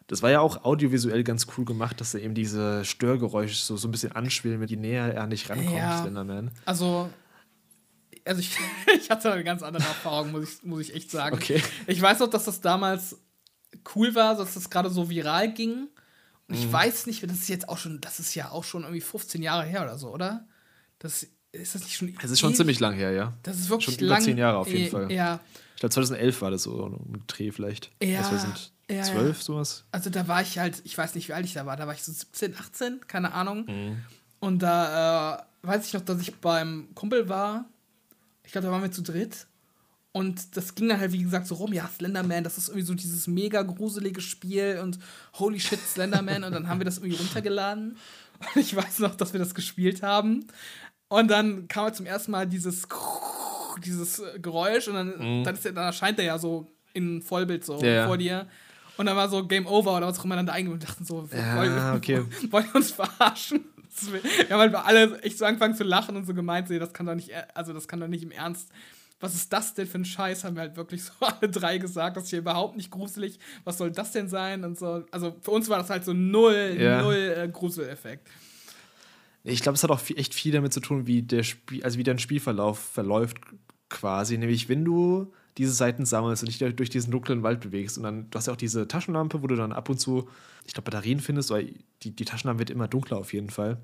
Das 0.08 0.22
war 0.22 0.30
ja 0.30 0.42
auch 0.42 0.64
audiovisuell 0.64 1.24
ganz 1.24 1.48
cool 1.58 1.66
gemacht, 1.66 2.02
dass 2.02 2.14
er 2.14 2.22
eben 2.22 2.34
diese 2.34 2.84
Störgeräusche 2.84 3.56
so, 3.56 3.78
so 3.78 3.88
ein 3.88 3.92
bisschen 3.92 4.12
anschwillen, 4.12 4.62
je 4.68 4.76
näher 4.76 5.14
er 5.14 5.28
nicht 5.28 5.50
rankommt, 5.50 5.78
ja, 5.78 6.02
Slenderman. 6.02 6.52
Also 6.66 7.10
also 8.26 8.42
ich, 8.42 8.58
ich 8.98 9.10
hatte 9.10 9.32
eine 9.32 9.44
ganz 9.44 9.64
andere 9.64 9.84
Erfahrung, 9.84 10.32
muss 10.32 10.44
ich, 10.44 10.64
muss 10.64 10.82
ich 10.82 10.96
echt 10.96 11.12
sagen. 11.12 11.36
Okay. 11.36 11.62
Ich 11.88 12.02
weiß 12.02 12.22
auch, 12.22 12.30
dass 12.30 12.46
das 12.46 12.62
damals 12.62 13.18
cool 13.96 14.16
war, 14.16 14.36
dass 14.36 14.54
das 14.54 14.70
gerade 14.70 14.90
so 14.90 15.10
viral 15.10 15.54
ging. 15.54 15.88
Ich 16.50 16.68
mhm. 16.68 16.74
weiß 16.74 17.08
nicht, 17.08 17.24
das 17.24 17.32
ist 17.32 17.50
jetzt 17.50 17.70
auch 17.70 17.78
schon, 17.78 18.02
das 18.02 18.20
ist 18.20 18.36
ja 18.36 18.52
auch 18.52 18.64
schon 18.64 18.84
irgendwie 18.84 19.02
15 19.02 19.42
Jahre 19.42 19.64
her 19.64 19.84
oder 19.84 19.98
so, 19.98 20.10
oder? 20.10 20.46
Das 21.00 21.26
ist 21.52 21.76
das 21.76 21.84
nicht 21.84 21.96
schon. 21.96 22.16
Es 22.22 22.32
ist 22.32 22.40
schon 22.40 22.54
ziemlich 22.54 22.80
lang 22.80 22.94
her, 22.94 23.12
ja. 23.12 23.34
Das 23.44 23.58
ist 23.58 23.70
wirklich 23.70 23.96
schon 23.96 24.08
lang. 24.08 24.18
Über 24.18 24.26
zehn 24.26 24.38
Jahre 24.38 24.58
auf 24.58 24.68
jeden 24.68 24.88
äh, 24.88 24.90
Fall. 24.90 25.12
Ja. 25.12 25.40
Ich 25.76 25.80
glaube 25.80 25.94
2011 25.94 26.42
war 26.42 26.52
das 26.52 26.64
so 26.64 26.88
ein 26.88 27.24
Dreh 27.28 27.52
vielleicht. 27.52 27.92
Ja. 28.02 28.30
wir 28.32 28.40
sind 28.40 28.72
ja, 28.90 29.04
zwölf 29.04 29.38
ja. 29.38 29.44
sowas. 29.44 29.86
Also 29.92 30.10
da 30.10 30.28
war 30.28 30.42
ich 30.42 30.58
halt, 30.58 30.82
ich 30.84 30.98
weiß 30.98 31.16
nicht, 31.16 31.30
wie 31.30 31.34
alt 31.34 31.46
ich 31.46 31.54
da 31.54 31.66
war. 31.66 31.78
Da 31.78 31.88
war 31.88 31.94
ich 31.94 32.04
so 32.04 32.12
17, 32.12 32.56
18, 32.56 33.08
keine 33.08 33.34
Ahnung. 33.34 33.66
Mhm. 33.66 33.98
Und 34.40 34.60
da 34.60 35.40
äh, 35.64 35.68
weiß 35.68 35.88
ich 35.88 35.94
noch, 35.94 36.02
dass 36.02 36.22
ich 36.22 36.36
beim 36.36 36.90
Kumpel 36.96 37.30
war. 37.30 37.66
Ich 38.46 38.52
glaube, 38.52 38.68
da 38.68 38.74
waren 38.74 38.82
wir 38.82 38.92
zu 38.92 39.02
dritt. 39.02 39.48
Und 40.12 40.56
das 40.56 40.76
ging 40.76 40.90
dann 40.90 41.00
halt, 41.00 41.12
wie 41.12 41.24
gesagt, 41.24 41.48
so 41.48 41.56
rum, 41.56 41.74
ja, 41.74 41.88
Slenderman, 41.88 42.44
das 42.44 42.60
ist 42.60 42.68
irgendwie 42.70 42.86
so 42.86 42.94
dieses 42.94 43.26
mega 43.26 43.64
gruselige 43.64 44.22
Spiel 44.22 44.80
und 44.84 45.00
holy 45.34 45.60
shit, 45.60 45.80
Slenderman. 45.80 46.44
und 46.44 46.52
dann 46.52 46.68
haben 46.68 46.80
wir 46.80 46.86
das 46.86 47.00
irgendwie 47.00 47.18
runtergeladen. 47.18 47.98
Und 48.40 48.62
ich 48.62 48.76
weiß 48.76 49.00
noch, 49.00 49.16
dass 49.16 49.34
wir 49.34 49.40
das 49.40 49.56
gespielt 49.56 50.04
haben. 50.04 50.46
Und 51.08 51.30
dann 51.30 51.68
kam 51.68 51.86
halt 51.86 51.96
zum 51.96 52.06
ersten 52.06 52.32
Mal 52.32 52.48
dieses, 52.48 52.88
dieses 53.84 54.22
Geräusch 54.42 54.88
und 54.88 54.96
dann, 54.96 55.40
mhm. 55.40 55.44
dann, 55.44 55.56
ist, 55.56 55.66
dann 55.66 55.78
erscheint 55.78 56.20
er 56.20 56.26
ja 56.26 56.38
so 56.38 56.68
in 56.94 57.22
Vollbild 57.22 57.66
so 57.66 57.82
ja, 57.82 58.06
vor 58.06 58.18
dir. 58.18 58.48
Und 58.98 59.08
dann 59.08 59.16
war 59.16 59.28
so 59.30 59.46
Game 59.48 59.66
Over 59.66 59.98
oder 59.98 60.08
was 60.08 60.20
auch 60.20 60.26
immer 60.26 60.36
dann 60.36 60.46
da 60.46 60.54
eingebaut 60.54 60.82
und 60.82 60.90
dachten 60.90 61.06
so, 61.06 61.28
ja, 61.32 61.58
wollen, 61.58 61.96
okay. 61.96 62.24
wollen 62.52 62.66
wir 62.66 62.76
uns 62.76 62.92
verarschen? 62.92 63.66
Wir 64.02 64.50
haben 64.50 64.74
halt 64.74 64.76
alle 64.76 65.22
echt 65.22 65.38
so 65.38 65.46
angefangen 65.46 65.76
zu 65.76 65.84
lachen 65.84 66.16
und 66.16 66.26
so 66.26 66.34
gemeint, 66.34 66.70
nee, 66.70 66.80
das 66.80 66.94
kann 66.94 67.06
doch 67.06 67.16
nicht, 67.16 67.32
also 67.54 67.74
das 67.74 67.88
kann 67.88 68.00
doch 68.00 68.08
nicht 68.08 68.24
im 68.24 68.32
Ernst. 68.32 68.70
Was 69.20 69.36
ist 69.36 69.54
das 69.54 69.74
denn 69.74 69.88
für 69.88 70.00
ein 70.00 70.06
Scheiß? 70.06 70.44
Haben 70.44 70.58
wir 70.58 70.64
halt 70.64 70.76
wirklich 70.76 71.04
so 71.04 71.14
alle 71.22 71.50
drei 71.50 71.78
gesagt, 71.78 72.18
das 72.18 72.26
ist 72.26 72.30
hier 72.32 72.40
überhaupt 72.40 72.76
nicht 72.76 72.92
gruselig. 72.92 73.40
Was 73.64 73.78
soll 73.78 73.92
das 73.92 74.12
denn 74.12 74.28
sein? 74.28 74.66
Und 74.66 74.78
so. 74.78 75.06
Also 75.12 75.36
für 75.42 75.52
uns 75.52 75.70
war 75.70 75.78
das 75.78 75.90
halt 75.90 76.04
so 76.04 76.14
null, 76.14 76.76
ja. 76.78 77.02
null 77.02 77.16
äh, 77.16 77.48
Gruseleffekt. 77.48 78.28
Ich 79.46 79.62
glaube, 79.62 79.76
es 79.76 79.84
hat 79.84 79.92
auch 79.92 80.02
echt 80.16 80.34
viel 80.34 80.52
damit 80.52 80.74
zu 80.74 80.80
tun, 80.80 81.08
wie 81.08 81.22
der 81.22 81.44
Spiel, 81.44 81.84
also 81.84 81.98
wie 81.98 82.04
dein 82.04 82.20
Spielverlauf 82.20 82.80
verläuft, 82.80 83.38
quasi. 83.90 84.38
Nämlich, 84.38 84.70
wenn 84.70 84.84
du 84.84 85.34
diese 85.58 85.72
Seiten 85.72 86.06
sammelst 86.06 86.44
und 86.44 86.48
dich 86.48 86.76
durch 86.76 86.90
diesen 86.90 87.12
dunklen 87.12 87.44
Wald 87.44 87.62
bewegst. 87.62 87.98
Und 87.98 88.04
dann, 88.04 88.30
du 88.30 88.38
hast 88.38 88.48
ja 88.48 88.54
auch 88.54 88.58
diese 88.58 88.88
Taschenlampe, 88.88 89.44
wo 89.44 89.48
du 89.48 89.56
dann 89.56 89.72
ab 89.72 89.90
und 89.90 90.00
zu, 90.00 90.30
ich 90.66 90.74
glaube, 90.74 90.90
Batterien 90.90 91.20
findest, 91.20 91.52
weil 91.52 91.74
die, 92.02 92.12
die 92.12 92.26
Taschenlampe 92.26 92.60
wird 92.60 92.70
immer 92.70 92.88
dunkler 92.88 93.18
auf 93.18 93.34
jeden 93.34 93.50
Fall. 93.50 93.78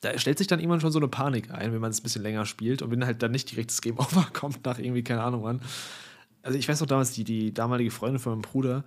Da 0.00 0.18
stellt 0.18 0.38
sich 0.38 0.46
dann 0.46 0.58
irgendwann 0.58 0.80
schon 0.80 0.92
so 0.92 0.98
eine 0.98 1.08
Panik 1.08 1.50
ein, 1.50 1.72
wenn 1.72 1.80
man 1.80 1.90
es 1.90 2.00
ein 2.00 2.02
bisschen 2.02 2.22
länger 2.22 2.44
spielt 2.44 2.82
und 2.82 2.90
wenn 2.90 3.06
halt 3.06 3.22
dann 3.22 3.30
nicht 3.30 3.50
direkt 3.50 3.70
das 3.70 3.80
Game 3.80 3.98
Over 3.98 4.28
kommt 4.32 4.64
nach 4.64 4.78
irgendwie, 4.78 5.04
keine 5.04 5.22
Ahnung 5.22 5.44
wann. 5.44 5.60
Also 6.42 6.58
ich 6.58 6.68
weiß 6.68 6.80
noch 6.80 6.88
damals, 6.88 7.12
die, 7.12 7.24
die 7.24 7.54
damalige 7.54 7.90
Freundin 7.90 8.18
von 8.18 8.32
meinem 8.32 8.42
Bruder, 8.42 8.84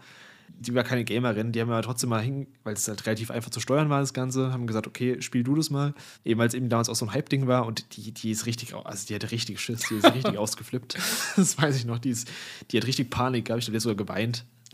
die 0.50 0.74
war 0.74 0.84
keine 0.84 1.04
Gamerin, 1.04 1.52
die 1.52 1.62
haben 1.62 1.70
aber 1.70 1.82
trotzdem 1.82 2.10
mal 2.10 2.22
hin, 2.22 2.48
weil 2.64 2.74
es 2.74 2.88
halt 2.88 3.06
relativ 3.06 3.32
einfach 3.32 3.50
zu 3.50 3.60
steuern 3.60 3.89
war, 3.89 4.00
das 4.00 4.14
Ganze, 4.14 4.52
haben 4.52 4.68
gesagt, 4.68 4.88
okay, 4.88 5.22
spiel 5.22 5.43
du 5.43 5.56
das 5.56 5.70
mal. 5.70 5.93
Eben 6.26 6.39
weil 6.39 6.48
es 6.48 6.54
eben 6.54 6.70
damals 6.70 6.89
auch 6.89 6.95
so 6.95 7.06
ein 7.06 7.14
Hype-Ding 7.14 7.48
war 7.48 7.66
und 7.66 7.98
die, 7.98 8.12
die 8.12 8.32
ist 8.32 8.45
richtig, 8.45 8.74
also 8.74 9.08
die 9.08 9.16
hatte 9.16 9.32
richtig 9.32 9.60
Schiss, 9.60 9.82
die 9.89 9.95
ist 9.95 10.14
richtig 10.14 10.38
ausgeflippt. 10.38 10.98
Das 11.36 11.58
weiß 11.62 11.78
ich 11.78 11.86
noch, 11.86 12.00
die, 12.00 12.10
ist, 12.10 12.30
die 12.72 12.78
hat 12.78 12.88
richtig 12.88 13.10
Panik 13.10 13.45
gehabt, 13.45 13.60
ich 13.60 13.66
glaube, 13.66 13.74
die 13.74 13.78
hat 13.78 13.98
sogar 13.98 14.06
geweint. 14.06 14.45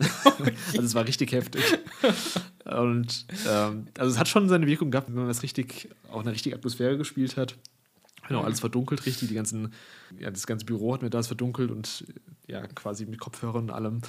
also 0.72 0.82
es 0.82 0.94
war 0.94 1.06
richtig 1.06 1.32
heftig. 1.32 1.62
Und 2.64 3.26
ähm, 3.48 3.86
also 3.98 4.10
es 4.10 4.18
hat 4.18 4.28
schon 4.28 4.48
seine 4.48 4.66
Wirkung 4.66 4.90
gehabt, 4.90 5.08
wenn 5.08 5.14
man 5.14 5.28
das 5.28 5.42
richtig, 5.42 5.88
auch 6.10 6.20
eine 6.20 6.32
richtige 6.32 6.56
Atmosphäre 6.56 6.96
gespielt 6.96 7.36
hat. 7.36 7.56
Genau, 8.26 8.40
alles 8.42 8.60
verdunkelt 8.60 9.04
richtig, 9.04 9.28
die 9.28 9.34
ganzen, 9.34 9.72
ja, 10.18 10.30
das 10.30 10.46
ganze 10.46 10.64
Büro 10.64 10.94
hat 10.94 11.02
mir 11.02 11.10
das 11.10 11.26
verdunkelt 11.26 11.70
und 11.70 12.04
ja, 12.46 12.66
quasi 12.68 13.04
mit 13.04 13.20
Kopfhörern 13.20 13.64
und 13.64 13.70
allem 13.70 14.00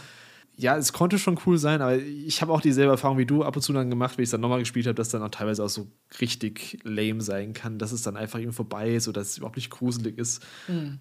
ja, 0.57 0.77
es 0.77 0.93
konnte 0.93 1.19
schon 1.19 1.39
cool 1.45 1.57
sein, 1.57 1.81
aber 1.81 1.97
ich 1.97 2.41
habe 2.41 2.53
auch 2.53 2.61
dieselbe 2.61 2.91
Erfahrung 2.91 3.17
wie 3.17 3.25
du 3.25 3.43
ab 3.43 3.55
und 3.55 3.61
zu 3.61 3.73
dann 3.73 3.89
gemacht, 3.89 4.17
wenn 4.17 4.23
ich 4.23 4.27
es 4.27 4.31
dann 4.31 4.41
nochmal 4.41 4.59
gespielt 4.59 4.87
habe, 4.87 4.95
dass 4.95 5.09
dann 5.09 5.21
auch 5.21 5.29
teilweise 5.29 5.63
auch 5.63 5.69
so 5.69 5.87
richtig 6.21 6.79
lame 6.83 7.21
sein 7.21 7.53
kann, 7.53 7.77
dass 7.77 7.91
es 7.91 8.03
dann 8.03 8.15
einfach 8.15 8.39
eben 8.39 8.53
vorbei 8.53 8.95
ist 8.95 9.07
oder 9.07 9.21
dass 9.21 9.31
es 9.31 9.37
überhaupt 9.37 9.57
nicht 9.57 9.69
gruselig 9.69 10.17
ist. 10.17 10.41
Mhm. 10.67 10.99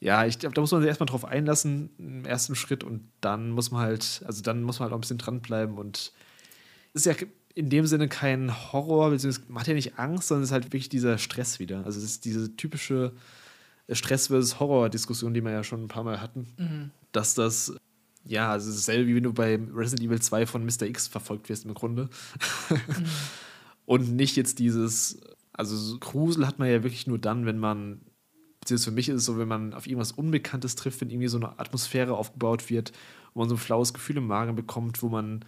Ja, 0.00 0.26
ich 0.26 0.40
glaube, 0.40 0.54
da 0.54 0.60
muss 0.60 0.72
man 0.72 0.80
sich 0.80 0.88
erstmal 0.88 1.06
drauf 1.06 1.24
einlassen 1.24 1.90
im 1.98 2.24
ersten 2.24 2.56
Schritt 2.56 2.82
und 2.82 3.08
dann 3.20 3.50
muss 3.50 3.70
man 3.70 3.82
halt, 3.82 4.22
also 4.26 4.42
dann 4.42 4.64
muss 4.64 4.80
man 4.80 4.86
halt 4.86 4.92
auch 4.92 4.98
ein 4.98 5.02
bisschen 5.02 5.18
dranbleiben 5.18 5.78
und 5.78 6.12
es 6.92 7.06
ist 7.06 7.20
ja 7.20 7.26
in 7.54 7.70
dem 7.70 7.86
Sinne 7.86 8.08
kein 8.08 8.72
Horror, 8.72 9.10
beziehungsweise 9.10 9.52
macht 9.52 9.68
ja 9.68 9.74
nicht 9.74 9.98
Angst, 9.98 10.28
sondern 10.28 10.42
es 10.42 10.48
ist 10.48 10.52
halt 10.52 10.64
wirklich 10.64 10.88
dieser 10.88 11.18
Stress 11.18 11.60
wieder. 11.60 11.84
Also 11.84 11.98
es 11.98 12.04
ist 12.04 12.24
diese 12.24 12.56
typische 12.56 13.12
Stress 13.90 14.28
versus 14.28 14.58
Horror-Diskussion, 14.58 15.34
die 15.34 15.42
wir 15.42 15.52
ja 15.52 15.62
schon 15.62 15.84
ein 15.84 15.88
paar 15.88 16.02
Mal 16.02 16.20
hatten, 16.20 16.48
mhm. 16.56 16.90
dass 17.12 17.34
das 17.34 17.76
ja, 18.24 18.50
also 18.50 18.70
dasselbe 18.70 19.08
wie 19.08 19.16
wenn 19.16 19.24
du 19.24 19.32
bei 19.32 19.58
Resident 19.74 20.08
Evil 20.08 20.20
2 20.20 20.46
von 20.46 20.64
Mr. 20.64 20.82
X 20.82 21.08
verfolgt 21.08 21.48
wirst 21.48 21.64
im 21.64 21.74
Grunde. 21.74 22.08
Mhm. 22.70 22.78
Und 23.86 24.14
nicht 24.14 24.36
jetzt 24.36 24.58
dieses, 24.58 25.20
also 25.52 25.98
Grusel 25.98 26.46
hat 26.46 26.58
man 26.58 26.68
ja 26.68 26.82
wirklich 26.82 27.06
nur 27.06 27.18
dann, 27.18 27.46
wenn 27.46 27.58
man, 27.58 28.00
beziehungsweise 28.60 28.90
für 28.90 28.94
mich 28.94 29.08
ist 29.08 29.16
es 29.16 29.24
so, 29.24 29.38
wenn 29.38 29.48
man 29.48 29.74
auf 29.74 29.86
irgendwas 29.86 30.12
Unbekanntes 30.12 30.76
trifft, 30.76 31.00
wenn 31.00 31.10
irgendwie 31.10 31.28
so 31.28 31.36
eine 31.36 31.58
Atmosphäre 31.58 32.16
aufgebaut 32.16 32.70
wird, 32.70 32.92
wo 33.34 33.40
man 33.40 33.48
so 33.48 33.56
ein 33.56 33.58
flaues 33.58 33.92
Gefühl 33.92 34.18
im 34.18 34.26
Magen 34.26 34.54
bekommt, 34.54 35.02
wo 35.02 35.08
man, 35.08 35.44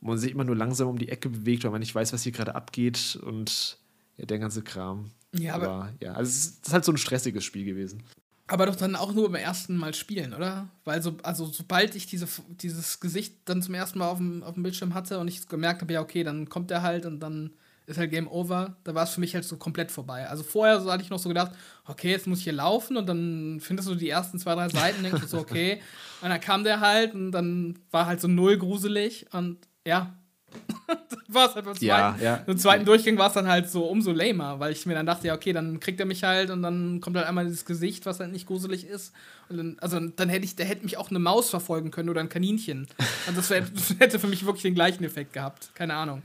wo 0.00 0.08
man 0.08 0.18
sich 0.18 0.32
immer 0.32 0.44
nur 0.44 0.56
langsam 0.56 0.88
um 0.88 0.98
die 0.98 1.08
Ecke 1.08 1.28
bewegt, 1.28 1.62
weil 1.64 1.70
man 1.70 1.80
nicht 1.80 1.94
weiß, 1.94 2.12
was 2.12 2.24
hier 2.24 2.32
gerade 2.32 2.54
abgeht 2.56 3.18
und 3.24 3.78
ja, 4.16 4.26
der 4.26 4.38
ganze 4.40 4.62
Kram. 4.62 5.10
Ja, 5.32 5.54
aber, 5.54 5.68
aber 5.68 5.92
ja, 6.00 6.12
also 6.14 6.28
es 6.28 6.46
ist 6.46 6.72
halt 6.72 6.84
so 6.84 6.92
ein 6.92 6.98
stressiges 6.98 7.44
Spiel 7.44 7.64
gewesen. 7.64 8.02
Aber 8.50 8.66
doch 8.66 8.74
dann 8.74 8.96
auch 8.96 9.14
nur 9.14 9.30
beim 9.30 9.40
ersten 9.40 9.76
Mal 9.76 9.94
spielen, 9.94 10.34
oder? 10.34 10.68
Weil 10.84 11.00
so, 11.02 11.16
also 11.22 11.46
sobald 11.46 11.94
ich 11.94 12.06
diese, 12.06 12.26
dieses 12.48 12.98
Gesicht 12.98 13.36
dann 13.44 13.62
zum 13.62 13.74
ersten 13.74 14.00
Mal 14.00 14.08
auf 14.08 14.18
dem, 14.18 14.42
auf 14.42 14.54
dem 14.54 14.64
Bildschirm 14.64 14.92
hatte 14.92 15.20
und 15.20 15.28
ich 15.28 15.46
gemerkt 15.46 15.82
habe, 15.82 15.92
ja, 15.92 16.00
okay, 16.00 16.24
dann 16.24 16.48
kommt 16.48 16.70
der 16.70 16.82
halt 16.82 17.06
und 17.06 17.20
dann 17.20 17.52
ist 17.86 17.96
halt 17.96 18.10
Game 18.10 18.26
Over, 18.26 18.76
da 18.82 18.92
war 18.92 19.04
es 19.04 19.10
für 19.10 19.20
mich 19.20 19.34
halt 19.34 19.44
so 19.44 19.56
komplett 19.56 19.92
vorbei. 19.92 20.28
Also 20.28 20.42
vorher 20.42 20.80
so 20.80 20.90
hatte 20.90 21.04
ich 21.04 21.10
noch 21.10 21.20
so 21.20 21.28
gedacht, 21.28 21.52
okay, 21.86 22.10
jetzt 22.10 22.26
muss 22.26 22.38
ich 22.38 22.44
hier 22.44 22.52
laufen 22.52 22.96
und 22.96 23.08
dann 23.08 23.60
findest 23.60 23.88
du 23.88 23.94
die 23.94 24.08
ersten 24.08 24.40
zwei, 24.40 24.56
drei 24.56 24.68
Seiten, 24.68 25.04
denkst 25.04 25.20
du 25.20 25.28
so, 25.28 25.38
okay. 25.38 25.80
Und 26.20 26.28
dann 26.28 26.40
kam 26.40 26.64
der 26.64 26.80
halt 26.80 27.14
und 27.14 27.32
dann 27.32 27.78
war 27.90 28.04
halt 28.04 28.20
so 28.20 28.28
null 28.28 28.58
gruselig 28.58 29.24
und 29.32 29.56
ja, 29.86 30.19
war 31.28 31.48
es 31.48 31.54
halt 31.54 31.64
beim 31.64 31.74
zweiten, 31.74 31.84
ja, 31.84 32.16
ja. 32.20 32.36
Im 32.46 32.58
zweiten 32.58 32.84
Durchgang 32.84 33.16
war 33.18 33.28
es 33.28 33.34
dann 33.34 33.48
halt 33.48 33.70
so 33.70 33.84
umso 33.84 34.12
lamer, 34.12 34.60
weil 34.60 34.72
ich 34.72 34.86
mir 34.86 34.94
dann 34.94 35.06
dachte, 35.06 35.28
ja, 35.28 35.34
okay, 35.34 35.52
dann 35.52 35.80
kriegt 35.80 36.00
er 36.00 36.06
mich 36.06 36.24
halt 36.24 36.50
und 36.50 36.62
dann 36.62 37.00
kommt 37.00 37.16
halt 37.16 37.26
einmal 37.26 37.44
dieses 37.44 37.64
Gesicht, 37.64 38.06
was 38.06 38.20
halt 38.20 38.32
nicht 38.32 38.46
gruselig 38.46 38.86
ist. 38.86 39.12
Und 39.48 39.56
dann, 39.56 39.76
also 39.80 40.00
dann 40.00 40.28
hätte 40.28 40.44
ich, 40.44 40.56
der 40.56 40.66
hätte 40.66 40.84
mich 40.84 40.96
auch 40.96 41.10
eine 41.10 41.18
Maus 41.18 41.50
verfolgen 41.50 41.90
können 41.90 42.08
oder 42.08 42.20
ein 42.20 42.28
Kaninchen. 42.28 42.86
Also 43.26 43.40
das, 43.40 43.50
wär, 43.50 43.60
das 43.62 43.94
hätte 43.98 44.18
für 44.18 44.28
mich 44.28 44.44
wirklich 44.44 44.62
den 44.62 44.74
gleichen 44.74 45.04
Effekt 45.04 45.32
gehabt. 45.32 45.70
Keine 45.74 45.94
Ahnung. 45.94 46.22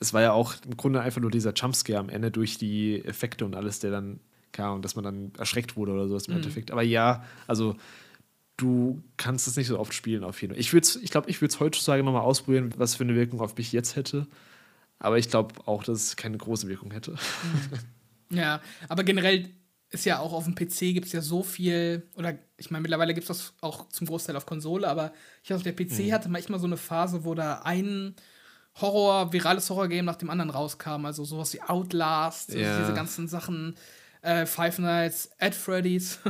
Es 0.00 0.14
war 0.14 0.22
ja 0.22 0.32
auch 0.32 0.54
im 0.64 0.76
Grunde 0.76 1.00
einfach 1.00 1.20
nur 1.20 1.30
dieser 1.30 1.52
Jumpscare 1.52 1.98
am 1.98 2.08
Ende 2.08 2.30
durch 2.30 2.58
die 2.58 3.04
Effekte 3.04 3.44
und 3.44 3.54
alles, 3.56 3.80
der 3.80 3.90
dann 3.90 4.20
kam, 4.52 4.82
dass 4.82 4.94
man 4.94 5.04
dann 5.04 5.32
erschreckt 5.38 5.76
wurde 5.76 5.92
oder 5.92 6.08
sowas 6.08 6.26
im 6.26 6.34
mhm. 6.34 6.38
Endeffekt. 6.38 6.70
Aber 6.70 6.82
ja, 6.82 7.24
also 7.46 7.76
du 8.58 9.02
kannst 9.16 9.48
es 9.48 9.56
nicht 9.56 9.68
so 9.68 9.78
oft 9.78 9.94
spielen 9.94 10.24
auf 10.24 10.42
jeden 10.42 10.52
Fall. 10.52 10.60
Ich, 10.60 10.74
ich 10.74 11.10
glaube, 11.10 11.30
ich 11.30 11.40
würde 11.40 11.52
es 11.52 11.60
heutzutage 11.60 12.02
nochmal 12.02 12.22
ausprobieren, 12.22 12.74
was 12.76 12.96
für 12.96 13.04
eine 13.04 13.14
Wirkung 13.14 13.40
auf 13.40 13.56
mich 13.56 13.72
jetzt 13.72 13.96
hätte. 13.96 14.26
Aber 14.98 15.16
ich 15.16 15.30
glaube 15.30 15.54
auch, 15.64 15.84
dass 15.84 16.02
es 16.02 16.16
keine 16.16 16.36
große 16.36 16.68
Wirkung 16.68 16.90
hätte. 16.90 17.16
Ja, 18.30 18.60
aber 18.90 19.04
generell 19.04 19.48
ist 19.88 20.04
ja 20.04 20.18
auch 20.18 20.34
auf 20.34 20.44
dem 20.44 20.54
PC 20.54 20.92
gibt 20.92 21.06
es 21.06 21.12
ja 21.12 21.22
so 21.22 21.42
viel, 21.42 22.06
oder 22.14 22.38
ich 22.58 22.70
meine, 22.70 22.82
mittlerweile 22.82 23.14
gibt 23.14 23.22
es 23.22 23.28
das 23.28 23.54
auch 23.62 23.88
zum 23.88 24.06
Großteil 24.06 24.36
auf 24.36 24.44
Konsole, 24.44 24.86
aber 24.86 25.14
ich 25.42 25.54
auf 25.54 25.62
der 25.62 25.72
PC 25.72 26.00
mhm. 26.00 26.12
hatte 26.12 26.28
manchmal 26.28 26.60
so 26.60 26.66
eine 26.66 26.76
Phase, 26.76 27.24
wo 27.24 27.34
da 27.34 27.62
ein 27.64 28.14
Horror, 28.80 29.32
virales 29.32 29.70
Horror-Game 29.70 30.04
nach 30.04 30.16
dem 30.16 30.28
anderen 30.28 30.50
rauskam. 30.50 31.06
Also 31.06 31.24
sowas 31.24 31.54
wie 31.54 31.62
Outlast, 31.62 32.52
ja. 32.52 32.80
diese 32.80 32.92
ganzen 32.92 33.28
Sachen, 33.28 33.76
äh, 34.20 34.44
Five 34.44 34.78
Nights 34.78 35.30
at 35.38 35.54
Freddy's. 35.54 36.18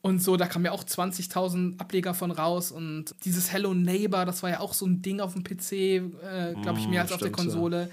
Und 0.00 0.22
so, 0.22 0.36
da 0.36 0.46
kamen 0.46 0.64
ja 0.64 0.72
auch 0.72 0.84
20.000 0.84 1.78
Ableger 1.80 2.14
von 2.14 2.30
raus. 2.30 2.70
Und 2.70 3.14
dieses 3.24 3.52
Hello 3.52 3.74
Neighbor, 3.74 4.24
das 4.24 4.42
war 4.42 4.50
ja 4.50 4.60
auch 4.60 4.72
so 4.72 4.86
ein 4.86 5.02
Ding 5.02 5.20
auf 5.20 5.34
dem 5.34 5.42
PC, 5.42 5.72
äh, 5.72 6.54
glaube 6.62 6.78
ich, 6.78 6.88
mehr 6.88 7.02
als 7.02 7.10
stimmt, 7.10 7.12
auf 7.12 7.20
der 7.20 7.32
Konsole. 7.32 7.82
Ja. 7.82 7.88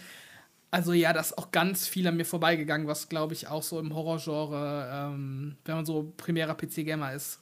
Also 0.71 0.93
ja, 0.93 1.13
da 1.13 1.21
ist 1.21 1.37
auch 1.37 1.51
ganz 1.51 1.87
viel 1.87 2.05
an 2.07 2.17
mir 2.17 2.25
vorbeigegangen, 2.25 2.87
was, 2.87 3.09
glaube 3.09 3.33
ich, 3.33 3.47
auch 3.47 3.63
so 3.63 3.79
im 3.79 3.95
Horrorgenre, 3.95 4.89
ähm, 4.91 5.55
wenn 5.63 5.75
man 5.75 5.85
so 5.85 6.13
primärer 6.17 6.53
PC-Gamer 6.53 7.13
ist, 7.13 7.39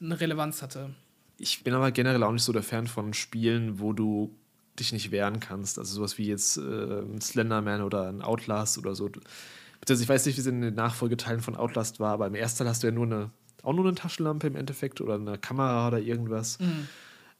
eine 0.00 0.20
Relevanz 0.20 0.60
hatte. 0.60 0.90
Ich 1.38 1.64
bin 1.64 1.74
aber 1.74 1.90
generell 1.90 2.22
auch 2.22 2.32
nicht 2.32 2.42
so 2.42 2.52
der 2.52 2.62
Fan 2.62 2.86
von 2.86 3.14
Spielen, 3.14 3.80
wo 3.80 3.92
du 3.92 4.36
dich 4.78 4.92
nicht 4.92 5.10
wehren 5.10 5.40
kannst. 5.40 5.78
Also 5.78 5.94
sowas 5.94 6.18
wie 6.18 6.26
jetzt 6.26 6.58
äh, 6.58 6.60
ein 6.60 7.20
Slenderman 7.20 7.82
oder 7.82 8.08
ein 8.08 8.22
Outlast 8.22 8.78
oder 8.78 8.94
so. 8.94 9.08
Beziehungsweise 9.08 10.02
ich 10.02 10.08
weiß 10.08 10.26
nicht, 10.26 10.36
wie 10.36 10.40
es 10.40 10.46
in 10.46 10.60
den 10.60 10.74
Nachfolgeteilen 10.74 11.40
von 11.40 11.56
Outlast 11.56 12.00
war, 12.00 12.12
aber 12.12 12.26
im 12.26 12.34
ersten 12.34 12.58
Teil 12.58 12.68
hast 12.68 12.82
du 12.82 12.88
ja 12.88 12.92
nur 12.92 13.06
eine 13.06 13.30
auch 13.64 13.72
nur 13.72 13.84
eine 13.84 13.94
Taschenlampe 13.94 14.46
im 14.46 14.56
Endeffekt 14.56 15.00
oder 15.00 15.14
eine 15.14 15.38
Kamera 15.38 15.88
oder 15.88 15.98
irgendwas. 15.98 16.58
Mhm. 16.58 16.88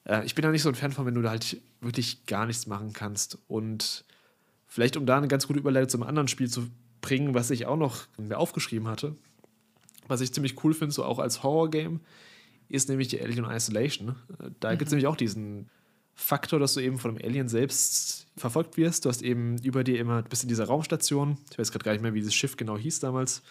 Äh, 0.05 0.25
ich 0.25 0.35
bin 0.35 0.43
da 0.43 0.51
nicht 0.51 0.62
so 0.62 0.68
ein 0.68 0.75
Fan 0.75 0.93
von, 0.93 1.07
wenn 1.07 1.14
du 1.14 1.22
da 1.22 1.31
halt 1.31 1.61
wirklich 1.81 2.27
gar 2.27 2.47
nichts 2.47 2.66
machen 2.66 2.93
kannst. 2.93 3.39
Und 3.47 4.05
vielleicht, 4.66 4.97
um 4.97 5.07
da 5.07 5.16
eine 5.16 5.29
ganz 5.29 5.47
gute 5.47 5.59
Überleitung 5.59 5.89
zum 5.89 6.03
anderen 6.03 6.29
Spiel 6.29 6.49
zu 6.49 6.68
bringen, 7.01 7.35
was 7.35 7.51
ich 7.51 7.66
auch 7.66 7.77
noch 7.77 8.07
aufgeschrieben 8.33 8.89
hatte, 8.89 9.14
was 10.09 10.20
ich 10.20 10.33
ziemlich 10.33 10.62
cool 10.64 10.75
finde, 10.75 10.95
so 10.95 11.05
auch 11.05 11.18
als 11.18 11.43
Horror-Game, 11.43 12.01
ist 12.68 12.89
nämlich 12.89 13.09
die 13.09 13.20
Alien 13.20 13.45
Isolation. 13.45 14.16
Da 14.61 14.72
mhm. 14.72 14.79
gibt 14.79 14.89
es 14.89 14.93
nämlich 14.93 15.07
auch 15.07 15.16
diesen 15.16 15.68
Faktor, 16.14 16.61
dass 16.61 16.75
du 16.75 16.81
eben 16.81 16.99
von 16.99 17.11
einem 17.11 17.25
Alien 17.25 17.49
selbst 17.49 18.27
verfolgt 18.37 18.77
wirst. 18.77 19.05
Du 19.05 19.09
hast 19.09 19.22
eben 19.22 19.59
über 19.59 19.85
dir 19.85 19.99
immer, 19.99 20.22
bist 20.22 20.45
in 20.45 20.49
dieser 20.49 20.64
Raumstation. 20.64 21.39
Ich 21.51 21.59
weiß 21.59 21.72
gerade 21.72 21.85
gar 21.85 21.93
nicht 21.93 22.03
mehr, 22.03 22.14
wie 22.14 22.20
dieses 22.20 22.35
Schiff 22.35 22.57
genau 22.57 22.79
hieß 22.79 23.01
damals. 23.01 23.43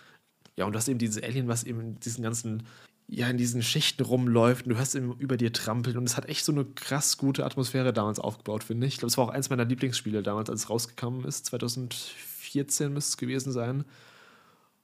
Ja, 0.57 0.65
und 0.65 0.73
du 0.73 0.77
hast 0.77 0.87
eben 0.87 0.99
dieses 0.99 1.21
Alien, 1.21 1.47
was 1.47 1.63
eben 1.63 1.79
in 1.79 1.99
diesen 1.99 2.23
ganzen, 2.23 2.63
ja, 3.07 3.29
in 3.29 3.37
diesen 3.37 3.63
Schichten 3.63 4.03
rumläuft 4.03 4.65
und 4.65 4.71
du 4.71 4.77
hörst 4.77 4.95
eben 4.95 5.17
über 5.17 5.37
dir 5.37 5.51
trampeln. 5.51 5.97
Und 5.97 6.05
es 6.05 6.17
hat 6.17 6.29
echt 6.29 6.45
so 6.45 6.51
eine 6.51 6.65
krass 6.65 7.17
gute 7.17 7.45
Atmosphäre 7.45 7.93
damals 7.93 8.19
aufgebaut, 8.19 8.63
finde 8.63 8.87
ich. 8.87 8.93
Ich 8.93 8.99
glaube, 8.99 9.09
es 9.09 9.17
war 9.17 9.25
auch 9.25 9.29
eins 9.29 9.49
meiner 9.49 9.65
Lieblingsspiele 9.65 10.23
damals, 10.23 10.49
als 10.49 10.61
es 10.61 10.69
rausgekommen 10.69 11.25
ist. 11.25 11.45
2014 11.47 12.93
müsste 12.93 13.09
es 13.09 13.17
gewesen 13.17 13.51
sein. 13.51 13.83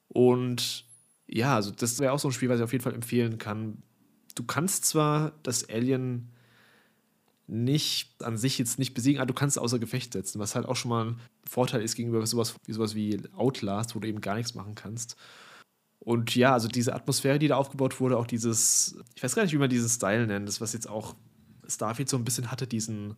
Und 0.08 0.86
ja, 1.28 1.56
also 1.56 1.72
das 1.72 2.00
wäre 2.00 2.12
auch 2.12 2.20
so 2.20 2.30
ein 2.30 2.32
Spiel, 2.32 2.50
was 2.50 2.60
ich 2.60 2.64
auf 2.64 2.72
jeden 2.72 2.84
Fall 2.84 2.96
empfehlen 2.96 3.38
kann. 3.38 3.84
Du 4.36 4.44
kannst 4.44 4.86
zwar 4.86 5.34
das 5.44 5.70
Alien 5.70 6.30
nicht 7.50 8.24
an 8.24 8.38
sich 8.38 8.58
jetzt 8.60 8.80
nicht 8.80 8.94
besiegen, 8.94 9.20
aber 9.20 9.28
du 9.28 9.34
kannst 9.34 9.58
es 9.58 9.62
außer 9.62 9.80
Gefecht 9.80 10.14
setzen, 10.14 10.40
was 10.40 10.56
halt 10.56 10.68
auch 10.68 10.76
schon 10.76 10.90
mal 10.90 11.06
ein 11.06 11.20
Vorteil 11.48 11.82
ist 11.82 11.96
gegenüber 11.96 12.26
sowas 12.26 12.56
wie, 12.66 12.74
sowas 12.74 12.96
wie 12.96 13.20
Outlast, 13.36 13.96
wo 13.96 14.00
du 14.00 14.08
eben 14.08 14.22
gar 14.22 14.36
nichts 14.36 14.54
machen 14.54 14.76
kannst. 14.76 15.16
Und 16.10 16.36
ja, 16.36 16.54
also 16.54 16.68
diese 16.68 16.96
Atmosphäre, 16.96 17.38
die 17.38 17.48
da 17.48 17.56
aufgebaut 17.58 18.00
wurde, 18.00 18.18
auch 18.18 18.26
dieses, 18.26 18.98
ich 19.14 19.22
weiß 19.22 19.36
gar 19.36 19.44
nicht, 19.44 19.54
wie 19.54 19.60
man 19.60 19.70
diesen 19.70 19.88
Style 19.88 20.26
nennt, 20.26 20.48
das 20.48 20.60
was 20.60 20.74
jetzt 20.74 20.90
auch 20.90 21.16
Starfield 21.68 22.10
so 22.10 22.18
ein 22.18 22.24
bisschen 22.24 22.50
hatte, 22.50 22.66
diesen 22.66 23.14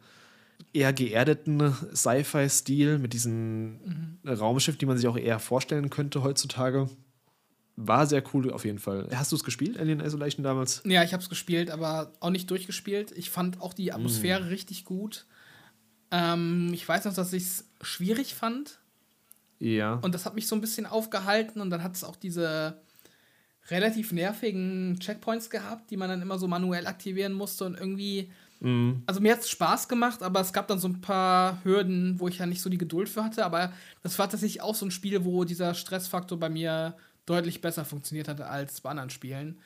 eher 0.73 0.91
geerdeten 0.91 1.73
Sci-Fi-Stil 1.95 2.99
mit 2.99 3.13
diesem 3.13 3.79
mhm. 3.79 4.17
Raumschiff, 4.27 4.75
die 4.75 4.85
man 4.85 4.97
sich 4.97 5.07
auch 5.07 5.15
eher 5.15 5.39
vorstellen 5.39 5.89
könnte 5.89 6.21
heutzutage. 6.21 6.89
War 7.77 8.07
sehr 8.07 8.25
cool 8.33 8.51
auf 8.51 8.65
jeden 8.65 8.79
Fall. 8.79 9.07
Hast 9.15 9.31
du 9.31 9.37
es 9.37 9.45
gespielt, 9.45 9.79
Alien 9.79 10.01
Isolation 10.01 10.43
damals? 10.43 10.81
Ja, 10.83 11.01
ich 11.01 11.13
habe 11.13 11.23
es 11.23 11.29
gespielt, 11.29 11.71
aber 11.71 12.11
auch 12.19 12.29
nicht 12.29 12.51
durchgespielt. 12.51 13.13
Ich 13.15 13.29
fand 13.29 13.61
auch 13.61 13.73
die 13.73 13.93
Atmosphäre 13.93 14.43
mm. 14.43 14.47
richtig 14.47 14.83
gut. 14.83 15.27
Ähm, 16.11 16.71
ich 16.73 16.85
weiß 16.85 17.05
noch, 17.05 17.13
dass 17.13 17.31
ich 17.31 17.43
es 17.43 17.69
schwierig 17.79 18.35
fand. 18.35 18.80
Ja. 19.61 19.93
Und 20.01 20.15
das 20.15 20.25
hat 20.25 20.33
mich 20.33 20.47
so 20.47 20.55
ein 20.55 20.61
bisschen 20.61 20.87
aufgehalten 20.87 21.61
und 21.61 21.69
dann 21.69 21.83
hat 21.83 21.95
es 21.95 22.03
auch 22.03 22.15
diese 22.15 22.81
relativ 23.69 24.11
nervigen 24.11 24.97
Checkpoints 24.99 25.51
gehabt, 25.51 25.91
die 25.91 25.97
man 25.97 26.09
dann 26.09 26.21
immer 26.21 26.39
so 26.39 26.47
manuell 26.47 26.87
aktivieren 26.87 27.33
musste 27.33 27.65
und 27.65 27.75
irgendwie. 27.77 28.31
Mm. 28.59 29.03
Also 29.05 29.21
mir 29.21 29.33
hat 29.33 29.41
es 29.41 29.49
Spaß 29.51 29.87
gemacht, 29.87 30.23
aber 30.23 30.41
es 30.41 30.51
gab 30.51 30.67
dann 30.67 30.79
so 30.79 30.87
ein 30.87 30.99
paar 30.99 31.63
Hürden, 31.63 32.19
wo 32.19 32.27
ich 32.27 32.39
ja 32.39 32.47
nicht 32.47 32.61
so 32.61 32.71
die 32.71 32.79
Geduld 32.79 33.07
für 33.07 33.23
hatte. 33.23 33.45
Aber 33.45 33.71
das 34.01 34.17
war 34.17 34.27
tatsächlich 34.27 34.61
auch 34.61 34.73
so 34.73 34.87
ein 34.87 34.91
Spiel, 34.91 35.23
wo 35.25 35.43
dieser 35.43 35.75
Stressfaktor 35.75 36.39
bei 36.39 36.49
mir 36.49 36.95
deutlich 37.27 37.61
besser 37.61 37.85
funktioniert 37.85 38.27
hatte 38.27 38.47
als 38.47 38.81
bei 38.81 38.89
anderen 38.89 39.11
Spielen. 39.11 39.59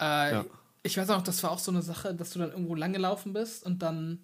Äh, 0.00 0.32
ja. 0.32 0.44
Ich 0.84 0.96
weiß 0.96 1.10
auch, 1.10 1.22
das 1.22 1.42
war 1.42 1.50
auch 1.50 1.58
so 1.58 1.72
eine 1.72 1.82
Sache, 1.82 2.14
dass 2.14 2.30
du 2.30 2.38
dann 2.38 2.52
irgendwo 2.52 2.76
lang 2.76 2.92
gelaufen 2.92 3.32
bist 3.32 3.66
und 3.66 3.82
dann 3.82 4.20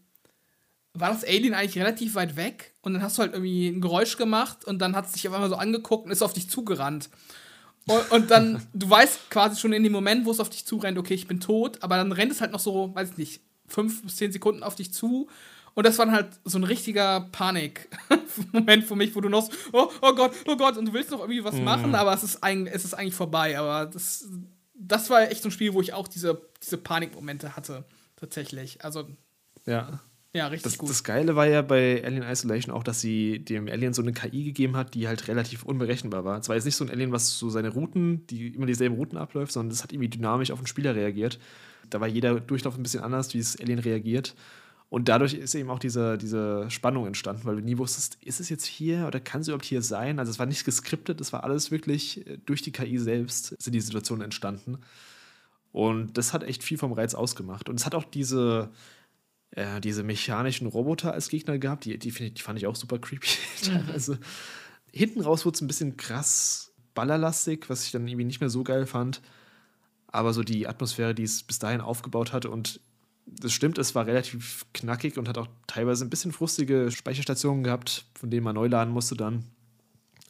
war 0.95 1.11
das 1.11 1.25
Alien 1.25 1.55
eigentlich 1.55 1.79
relativ 1.79 2.15
weit 2.15 2.37
weg 2.37 2.73
und 2.83 2.95
dann 2.95 3.03
hast 3.03 3.19
du 3.19 3.23
halt 3.23 3.33
irgendwie 3.33 3.69
ein 3.69 3.81
Geräusch 3.81 4.17
gemacht 4.17 4.65
und 4.65 4.79
dann 4.79 4.95
hat 4.95 5.07
es 5.07 5.13
dich 5.13 5.27
auf 5.29 5.35
einmal 5.35 5.49
so 5.49 5.57
angeguckt 5.57 6.07
und 6.07 6.11
ist 6.11 6.23
auf 6.23 6.33
dich 6.33 6.51
zugerannt. 6.51 7.09
Und, 7.87 8.11
und 8.11 8.31
dann, 8.31 8.67
du 8.75 8.89
weißt 8.89 9.31
quasi 9.31 9.59
schon 9.59 9.73
in 9.73 9.83
dem 9.83 9.93
Moment, 9.93 10.27
wo 10.27 10.31
es 10.31 10.41
auf 10.41 10.51
dich 10.51 10.67
zurennt, 10.67 10.99
okay, 10.99 11.15
ich 11.15 11.27
bin 11.27 11.41
tot, 11.41 11.83
aber 11.83 11.97
dann 11.97 12.13
rennt 12.13 12.33
es 12.33 12.41
halt 12.41 12.53
noch 12.53 12.61
so, 12.61 12.95
weiß 12.95 13.13
ich 13.13 13.17
nicht, 13.17 13.41
fünf 13.67 14.03
bis 14.03 14.17
zehn 14.17 14.33
Sekunden 14.33 14.63
auf 14.63 14.75
dich 14.75 14.93
zu 14.93 15.29
und 15.75 15.87
das 15.87 15.99
war 15.99 16.07
dann 16.07 16.15
halt 16.15 16.29
so 16.45 16.59
ein 16.59 16.65
richtiger 16.65 17.29
Panik-Moment 17.33 18.85
für 18.87 18.97
mich, 18.97 19.15
wo 19.17 19.21
du 19.21 19.29
noch 19.29 19.51
so, 19.51 19.53
oh, 19.73 19.91
oh 20.03 20.15
Gott, 20.15 20.33
oh 20.47 20.57
Gott, 20.57 20.77
und 20.77 20.87
du 20.87 20.93
willst 20.93 21.11
noch 21.11 21.21
irgendwie 21.21 21.45
was 21.45 21.55
mhm. 21.55 21.65
machen, 21.65 21.95
aber 21.95 22.13
es 22.13 22.23
ist, 22.23 22.43
eigentlich, 22.43 22.75
es 22.75 22.85
ist 22.85 22.95
eigentlich 22.95 23.15
vorbei. 23.15 23.59
Aber 23.59 23.87
das, 23.87 24.29
das 24.75 25.09
war 25.09 25.23
echt 25.23 25.43
so 25.43 25.49
ein 25.49 25.53
Spiel, 25.53 25.73
wo 25.73 25.81
ich 25.81 25.95
auch 25.95 26.09
diese, 26.09 26.43
diese 26.63 26.77
Panikmomente 26.77 27.57
hatte, 27.57 27.85
tatsächlich. 28.17 28.85
Also. 28.85 29.09
Ja. 29.65 30.01
Ja, 30.35 30.47
richtig 30.47 30.63
das, 30.63 30.79
gut. 30.79 30.89
Das 30.89 31.05
Geile 31.05 31.37
war 31.37 31.47
ja 31.47 31.61
bei 31.61 32.03
Alien 32.05 32.23
Isolation 32.23 32.75
auch, 32.75 32.83
dass 32.83 33.03
sie 33.03 33.39
dem 33.41 33.69
Alien 33.69 33.93
so 33.93 34.01
eine 34.01 34.13
KI 34.13 34.45
gegeben 34.45 34.77
hat, 34.77 34.95
die 34.95 35.07
halt 35.07 35.29
relativ 35.29 35.63
unberechenbar 35.63 36.25
war. 36.25 36.39
Es 36.39 36.49
war 36.49 36.57
jetzt 36.57 36.65
nicht 36.65 36.77
so 36.77 36.85
ein 36.85 36.91
Alien, 36.91 37.13
was 37.13 37.39
so 37.39 37.51
seine 37.51 37.69
Routen, 37.69 38.27
die 38.29 38.49
immer 38.49 38.65
dieselben 38.65 38.97
Routen 38.97 39.19
abläuft, 39.19 39.53
sondern 39.53 39.71
das 39.71 39.83
hat 39.83 39.93
irgendwie 39.93 40.09
dynamisch 40.09 40.51
auf 40.51 40.59
den 40.59 40.67
Spieler 40.67 40.95
reagiert. 40.95 41.39
Da 41.91 42.01
war 42.01 42.09
jeder 42.09 42.41
Durchlauf 42.41 42.79
ein 42.79 42.83
bisschen 42.83 43.03
anders, 43.03 43.35
wie 43.35 43.39
das 43.39 43.61
Alien 43.61 43.79
reagiert. 43.79 44.35
Und 44.89 45.09
dadurch 45.09 45.35
ist 45.35 45.55
eben 45.55 45.71
auch 45.71 45.79
diese, 45.79 46.17
diese 46.17 46.71
Spannung 46.71 47.07
entstanden, 47.07 47.45
weil 47.45 47.57
du 47.57 47.63
nie 47.63 47.79
wusstest, 47.79 48.19
ist 48.23 48.41
es 48.41 48.49
jetzt 48.49 48.65
hier 48.67 49.07
oder 49.07 49.21
kann 49.21 49.43
es 49.43 49.49
überhaupt 49.49 49.65
hier 49.65 49.83
sein? 49.83 50.19
Also 50.19 50.31
es 50.31 50.39
war 50.39 50.47
nicht 50.47 50.65
geskriptet, 50.65 51.21
es 51.21 51.33
war 51.33 51.45
alles 51.45 51.71
wirklich 51.71 52.27
äh, 52.27 52.39
durch 52.45 52.63
die 52.63 52.73
KI 52.73 52.99
selbst 52.99 53.57
sind 53.63 53.75
die 53.75 53.81
Situationen 53.81 54.25
entstanden. 54.25 54.79
Und 55.73 56.19
das 56.19 56.35
hat 56.35 56.43
echt 56.43 56.63
viel 56.63 56.77
vom 56.77 56.93
Reiz 56.93 57.15
ausgemacht. 57.15 57.69
Und 57.71 57.81
es 57.81 57.87
hat 57.87 57.95
auch 57.95 58.05
diese, 58.05 58.71
äh, 59.53 59.81
diese 59.81 60.03
mechanischen 60.03 60.67
Roboter 60.67 61.13
als 61.13 61.29
Gegner 61.29 61.59
gehabt, 61.59 61.85
die, 61.85 61.99
die, 61.99 62.09
ich, 62.09 62.35
die 62.35 62.43
fand 62.43 62.59
ich 62.59 62.67
auch 62.67 62.77
super 62.77 62.99
creepy. 62.99 63.29
also, 63.93 64.17
hinten 64.91 65.21
raus 65.21 65.45
wurde 65.45 65.57
es 65.57 65.61
ein 65.61 65.67
bisschen 65.67 65.97
krass 65.97 66.73
ballerlastig, 66.95 67.69
was 67.69 67.85
ich 67.85 67.93
dann 67.93 68.07
irgendwie 68.07 68.25
nicht 68.25 68.41
mehr 68.41 68.51
so 68.51 68.65
geil 68.65 68.87
fand. 68.87 69.23
Aber 70.09 70.33
so 70.33 70.43
die 70.43 70.69
Atmosphäre, 70.69 71.15
die 71.15 71.23
es 71.23 71.43
bis 71.43 71.59
dahin 71.59 71.81
aufgebaut 71.81 72.33
hatte 72.33 72.51
und 72.51 72.81
das 73.25 73.53
stimmt, 73.53 73.79
es 73.79 73.95
war 73.95 74.07
relativ 74.07 74.67
knackig 74.75 75.17
und 75.17 75.29
hat 75.29 75.39
auch 75.39 75.49
teilweise 75.67 76.05
ein 76.05 76.11
bisschen 76.11 76.33
frustige 76.33 76.91
Speicherstationen 76.91 77.63
gehabt, 77.63 78.05
von 78.19 78.31
denen 78.31 78.45
man 78.45 78.57
neu 78.57 78.67
laden 78.67 78.93
musste 78.93 79.15
dann. 79.15 79.45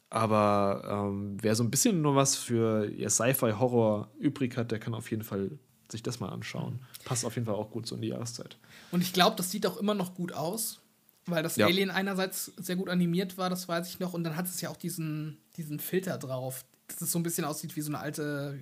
Aber 0.09 1.09
ähm, 1.09 1.37
wer 1.41 1.55
so 1.55 1.63
ein 1.63 1.71
bisschen 1.71 2.01
nur 2.01 2.15
was 2.15 2.35
für 2.35 2.89
ja, 2.91 3.09
Sci-Fi-Horror 3.09 4.11
übrig 4.19 4.55
hat, 4.57 4.71
der 4.71 4.79
kann 4.79 4.93
auf 4.93 5.09
jeden 5.09 5.23
Fall 5.23 5.57
sich 5.89 6.03
das 6.03 6.19
mal 6.19 6.29
anschauen. 6.29 6.79
Passt 7.05 7.25
auf 7.25 7.35
jeden 7.35 7.45
Fall 7.45 7.55
auch 7.55 7.71
gut 7.71 7.87
so 7.87 7.95
in 7.95 8.01
die 8.01 8.09
Jahreszeit. 8.09 8.57
Und 8.91 9.01
ich 9.01 9.13
glaube, 9.13 9.35
das 9.35 9.51
sieht 9.51 9.65
auch 9.65 9.77
immer 9.77 9.93
noch 9.93 10.15
gut 10.15 10.31
aus, 10.31 10.79
weil 11.25 11.43
das 11.43 11.55
ja. 11.55 11.65
Alien 11.65 11.91
einerseits 11.91 12.51
sehr 12.57 12.75
gut 12.75 12.89
animiert 12.89 13.37
war, 13.37 13.49
das 13.49 13.67
weiß 13.67 13.87
ich 13.89 13.99
noch, 13.99 14.13
und 14.13 14.23
dann 14.23 14.35
hat 14.35 14.47
es 14.47 14.59
ja 14.61 14.69
auch 14.69 14.77
diesen, 14.77 15.37
diesen 15.57 15.79
Filter 15.79 16.17
drauf, 16.17 16.65
dass 16.87 17.01
es 17.01 17.11
so 17.11 17.19
ein 17.19 17.23
bisschen 17.23 17.45
aussieht 17.45 17.75
wie 17.75 17.81
so 17.81 17.91
eine 17.91 17.99
alte, 17.99 18.61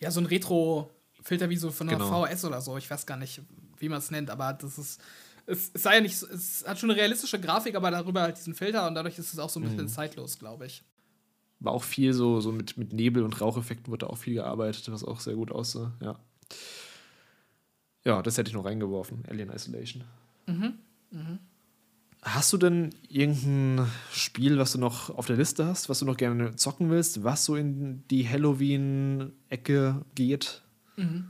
ja, 0.00 0.10
so 0.10 0.20
ein 0.20 0.26
Retro- 0.26 0.90
Filter 1.22 1.50
wie 1.50 1.56
so 1.56 1.70
von 1.70 1.88
einer 1.88 1.98
genau. 1.98 2.26
VHS 2.26 2.44
oder 2.44 2.60
so. 2.60 2.76
Ich 2.76 2.90
weiß 2.90 3.06
gar 3.06 3.16
nicht, 3.16 3.42
wie 3.78 3.88
man 3.88 3.98
es 3.98 4.10
nennt, 4.10 4.30
aber 4.30 4.52
das 4.52 4.78
ist. 4.78 5.00
Es, 5.46 5.70
es 5.72 5.82
sei 5.82 5.94
ja 5.94 6.00
nicht, 6.02 6.22
es 6.22 6.64
hat 6.66 6.78
schon 6.78 6.90
eine 6.90 6.98
realistische 6.98 7.40
Grafik, 7.40 7.74
aber 7.74 7.90
darüber 7.90 8.20
halt 8.20 8.36
diesen 8.36 8.54
Filter 8.54 8.86
und 8.86 8.94
dadurch 8.94 9.18
ist 9.18 9.32
es 9.32 9.38
auch 9.38 9.48
so 9.48 9.58
ein 9.58 9.62
bisschen 9.62 9.84
mhm. 9.84 9.88
zeitlos, 9.88 10.38
glaube 10.38 10.66
ich. 10.66 10.84
War 11.60 11.72
auch 11.72 11.82
viel 11.82 12.12
so, 12.12 12.40
so 12.40 12.52
mit, 12.52 12.76
mit 12.76 12.92
Nebel- 12.92 13.22
und 13.22 13.40
Raucheffekten 13.40 13.90
wurde 13.90 14.10
auch 14.10 14.18
viel 14.18 14.34
gearbeitet, 14.34 14.92
was 14.92 15.04
auch 15.04 15.20
sehr 15.20 15.34
gut 15.34 15.50
aussah, 15.50 15.92
ja. 16.02 16.18
Ja, 18.04 18.22
das 18.22 18.38
hätte 18.38 18.48
ich 18.48 18.54
noch 18.54 18.64
reingeworfen, 18.64 19.24
Alien 19.28 19.50
Isolation. 19.50 20.04
Mhm. 20.46 20.78
Mhm. 21.10 21.38
Hast 22.22 22.52
du 22.52 22.56
denn 22.56 22.90
irgendein 23.08 23.86
Spiel, 24.12 24.58
was 24.58 24.72
du 24.72 24.78
noch 24.78 25.10
auf 25.10 25.26
der 25.26 25.36
Liste 25.36 25.66
hast, 25.66 25.88
was 25.88 26.00
du 26.00 26.04
noch 26.04 26.16
gerne 26.16 26.56
zocken 26.56 26.90
willst, 26.90 27.22
was 27.22 27.44
so 27.44 27.54
in 27.54 28.02
die 28.08 28.28
Halloween-Ecke 28.28 30.04
geht? 30.14 30.62
Mhm. 30.96 31.28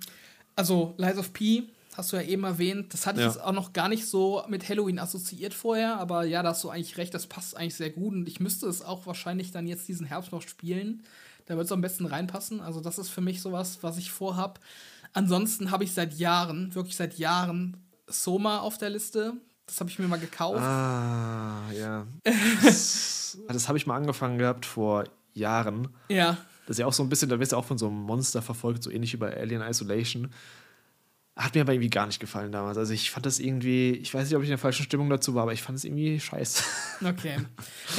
Also, 0.57 0.95
Lies 0.97 1.19
of 1.19 1.33
P 1.33 1.65
hast 1.95 2.13
du 2.13 2.17
ja 2.17 2.23
eben 2.23 2.45
erwähnt. 2.45 2.95
Das 2.95 3.07
hatte 3.07 3.19
ich 3.21 3.27
ja. 3.27 3.33
jetzt 3.33 3.43
auch 3.43 3.53
noch 3.53 3.73
gar 3.73 3.89
nicht 3.89 4.07
so 4.07 4.43
mit 4.49 4.69
Halloween 4.69 4.99
assoziiert 4.99 5.53
vorher, 5.53 5.99
aber 5.99 6.25
ja, 6.25 6.43
da 6.43 6.51
hast 6.51 6.65
du 6.65 6.71
eigentlich 6.71 6.97
recht, 6.97 7.13
das 7.13 7.27
passt 7.27 7.57
eigentlich 7.57 7.75
sehr 7.75 7.91
gut 7.91 8.15
und 8.15 8.29
ich 8.29 8.41
müsste 8.41 8.67
es 8.67 8.83
auch 8.83 9.07
wahrscheinlich 9.07 9.51
dann 9.51 9.67
jetzt 9.67 9.89
diesen 9.89 10.07
Herbst 10.07 10.33
noch 10.33 10.43
spielen. 10.43 11.03
Da 11.47 11.57
wird 11.57 11.67
es 11.67 11.73
am 11.73 11.81
besten 11.81 12.07
reinpassen. 12.07 12.61
Also, 12.61 12.81
das 12.81 12.99
ist 12.99 13.09
für 13.11 13.21
mich 13.21 13.43
sowas, 13.43 13.79
was 13.83 13.99
ich 13.99 14.11
vorhab. 14.11 14.61
Ansonsten 15.13 15.71
habe 15.71 15.85
ich 15.85 15.93
seit 15.93 16.15
Jahren, 16.15 16.75
wirklich 16.75 16.97
seit 16.97 17.19
Jahren, 17.19 17.77
Soma 18.07 18.61
auf 18.61 18.79
der 18.79 18.91
Liste. 18.91 19.35
Das 19.67 19.81
habe 19.81 19.91
ich 19.91 19.99
mir 19.99 20.09
mal 20.09 20.19
gekauft. 20.19 20.61
Ah, 20.61 21.71
ja. 21.73 22.07
das, 22.63 23.39
das 23.49 23.69
habe 23.69 23.79
ich 23.79 23.87
mal 23.87 23.97
angefangen 23.97 24.39
gehabt 24.39 24.65
vor 24.65 25.05
Jahren. 25.35 25.89
Ja. 26.09 26.39
Das 26.67 26.77
ist 26.77 26.81
ja 26.81 26.87
auch 26.87 26.93
so 26.93 27.03
ein 27.03 27.09
bisschen, 27.09 27.29
da 27.29 27.39
wirst 27.41 27.53
du 27.53 27.57
auch 27.57 27.65
von 27.65 27.79
so 27.79 27.87
einem 27.87 28.01
Monster 28.01 28.43
verfolgt, 28.43 28.83
so 28.83 28.91
ähnlich 28.91 29.13
wie 29.13 29.19
bei 29.19 29.35
Alien 29.35 29.63
Isolation. 29.63 30.31
Hat 31.39 31.55
mir 31.55 31.61
aber 31.61 31.73
irgendwie 31.73 31.89
gar 31.89 32.07
nicht 32.07 32.19
gefallen 32.19 32.53
damals. 32.53 32.77
Also 32.77 32.93
ich 32.93 33.11
fand 33.11 33.25
das 33.25 33.39
irgendwie, 33.39 33.93
ich 33.93 34.13
weiß 34.13 34.25
nicht, 34.25 34.35
ob 34.37 34.43
ich 34.43 34.49
in 34.49 34.53
der 34.53 34.59
falschen 34.59 34.83
Stimmung 34.83 35.09
dazu 35.09 35.35
war, 35.35 35.45
aber 35.45 35.53
ich 35.53 35.63
fand 35.63 35.79
es 35.79 35.85
irgendwie 35.85 36.19
scheiße. 36.19 36.65
Okay. 37.05 37.37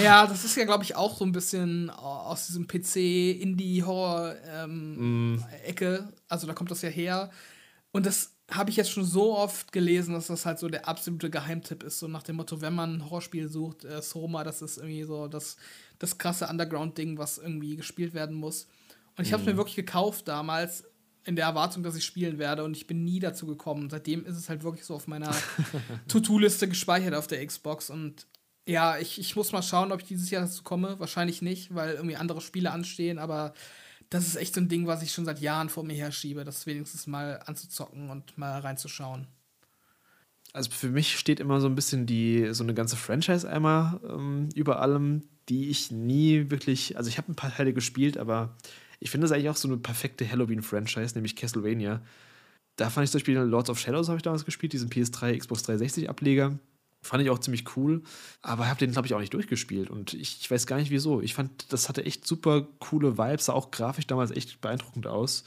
Ja, 0.03 0.27
das 0.27 0.43
ist 0.43 0.57
ja, 0.57 0.65
glaube 0.65 0.83
ich, 0.83 0.97
auch 0.97 1.17
so 1.17 1.23
ein 1.23 1.31
bisschen 1.31 1.89
aus 1.89 2.47
diesem 2.47 2.67
PC-Indie-Horror-Ecke. 2.67 4.65
Ähm, 4.65 6.03
mm. 6.03 6.13
Also 6.27 6.47
da 6.47 6.53
kommt 6.53 6.69
das 6.69 6.81
ja 6.81 6.89
her. 6.89 7.31
Und 7.91 8.05
das 8.05 8.35
habe 8.51 8.71
ich 8.71 8.75
jetzt 8.75 8.91
schon 8.91 9.05
so 9.05 9.37
oft 9.37 9.71
gelesen, 9.71 10.13
dass 10.13 10.27
das 10.27 10.45
halt 10.45 10.59
so 10.59 10.67
der 10.67 10.89
absolute 10.89 11.29
Geheimtipp 11.29 11.83
ist. 11.83 11.99
So 11.99 12.09
nach 12.09 12.23
dem 12.23 12.35
Motto, 12.35 12.59
wenn 12.59 12.75
man 12.75 12.97
ein 12.97 13.05
Horrorspiel 13.05 13.47
sucht, 13.47 13.85
äh, 13.85 14.01
Soma, 14.01 14.43
das 14.43 14.61
ist 14.61 14.77
irgendwie 14.77 15.03
so 15.03 15.29
das 15.29 15.55
das 15.99 16.17
krasse 16.17 16.47
Underground-Ding, 16.47 17.17
was 17.17 17.37
irgendwie 17.37 17.75
gespielt 17.75 18.13
werden 18.13 18.35
muss. 18.35 18.67
Und 19.17 19.27
ich 19.27 19.33
habe 19.33 19.41
es 19.41 19.47
mhm. 19.47 19.53
mir 19.53 19.57
wirklich 19.57 19.75
gekauft 19.75 20.27
damals, 20.27 20.85
in 21.25 21.35
der 21.35 21.45
Erwartung, 21.45 21.83
dass 21.83 21.95
ich 21.95 22.05
spielen 22.05 22.37
werde. 22.37 22.63
Und 22.63 22.75
ich 22.75 22.87
bin 22.87 23.03
nie 23.03 23.19
dazu 23.19 23.45
gekommen. 23.45 23.89
Seitdem 23.89 24.25
ist 24.25 24.37
es 24.37 24.49
halt 24.49 24.63
wirklich 24.63 24.85
so 24.85 24.95
auf 24.95 25.07
meiner 25.07 25.35
To-Do-Liste 26.07 26.67
gespeichert 26.67 27.13
auf 27.13 27.27
der 27.27 27.45
Xbox. 27.45 27.89
Und 27.89 28.25
ja, 28.65 28.97
ich, 28.97 29.19
ich 29.19 29.35
muss 29.35 29.51
mal 29.51 29.61
schauen, 29.61 29.91
ob 29.91 30.01
ich 30.01 30.07
dieses 30.07 30.29
Jahr 30.29 30.43
dazu 30.43 30.63
komme. 30.63 30.99
Wahrscheinlich 30.99 31.41
nicht, 31.41 31.73
weil 31.73 31.95
irgendwie 31.95 32.15
andere 32.15 32.41
Spiele 32.41 32.71
anstehen. 32.71 33.19
Aber 33.19 33.53
das 34.09 34.27
ist 34.27 34.35
echt 34.35 34.55
so 34.55 34.61
ein 34.61 34.69
Ding, 34.69 34.87
was 34.87 35.03
ich 35.03 35.11
schon 35.11 35.25
seit 35.25 35.39
Jahren 35.39 35.69
vor 35.69 35.83
mir 35.83 35.95
herschiebe, 35.95 36.43
das 36.43 36.65
wenigstens 36.65 37.07
mal 37.07 37.41
anzuzocken 37.45 38.09
und 38.09 38.37
mal 38.37 38.59
reinzuschauen. 38.59 39.27
Also 40.51 40.71
für 40.71 40.89
mich 40.89 41.19
steht 41.19 41.39
immer 41.39 41.61
so 41.61 41.67
ein 41.67 41.75
bisschen 41.75 42.07
die, 42.07 42.49
so 42.53 42.63
eine 42.63 42.73
ganze 42.73 42.95
Franchise 42.95 43.47
einmal 43.47 43.99
ähm, 44.03 44.49
über 44.55 44.81
allem, 44.81 45.23
die 45.47 45.69
ich 45.69 45.91
nie 45.91 46.49
wirklich, 46.49 46.97
also 46.97 47.07
ich 47.07 47.17
habe 47.17 47.31
ein 47.31 47.35
paar 47.35 47.53
Teile 47.53 47.73
gespielt, 47.73 48.17
aber 48.17 48.55
ich 48.99 49.09
finde 49.09 49.25
das 49.25 49.31
eigentlich 49.31 49.49
auch 49.49 49.55
so 49.55 49.67
eine 49.67 49.77
perfekte 49.77 50.29
Halloween-Franchise, 50.29 51.15
nämlich 51.15 51.35
Castlevania. 51.35 52.01
Da 52.75 52.89
fand 52.89 53.05
ich 53.05 53.11
zum 53.11 53.19
Beispiel 53.19 53.37
Lords 53.37 53.69
of 53.69 53.79
Shadows 53.79 54.07
habe 54.07 54.17
ich 54.17 54.23
damals 54.23 54.45
gespielt, 54.45 54.73
diesen 54.73 54.89
PS3, 54.89 55.37
Xbox 55.37 55.63
360 55.63 56.09
Ableger. 56.09 56.59
Fand 57.01 57.23
ich 57.23 57.29
auch 57.29 57.39
ziemlich 57.39 57.77
cool, 57.77 58.03
aber 58.41 58.67
habe 58.67 58.79
den, 58.79 58.91
glaube 58.91 59.07
ich, 59.07 59.13
auch 59.13 59.19
nicht 59.19 59.33
durchgespielt. 59.33 59.89
Und 59.89 60.13
ich, 60.13 60.39
ich, 60.41 60.51
weiß 60.51 60.67
gar 60.67 60.77
nicht 60.77 60.91
wieso. 60.91 61.21
Ich 61.21 61.33
fand, 61.33 61.71
das 61.71 61.87
hatte 61.87 62.05
echt 62.05 62.27
super 62.27 62.67
coole 62.79 63.17
Vibes, 63.17 63.45
sah 63.45 63.53
auch 63.53 63.71
grafisch 63.71 64.05
damals 64.05 64.31
echt 64.31 64.59
beeindruckend 64.59 65.07
aus. 65.07 65.45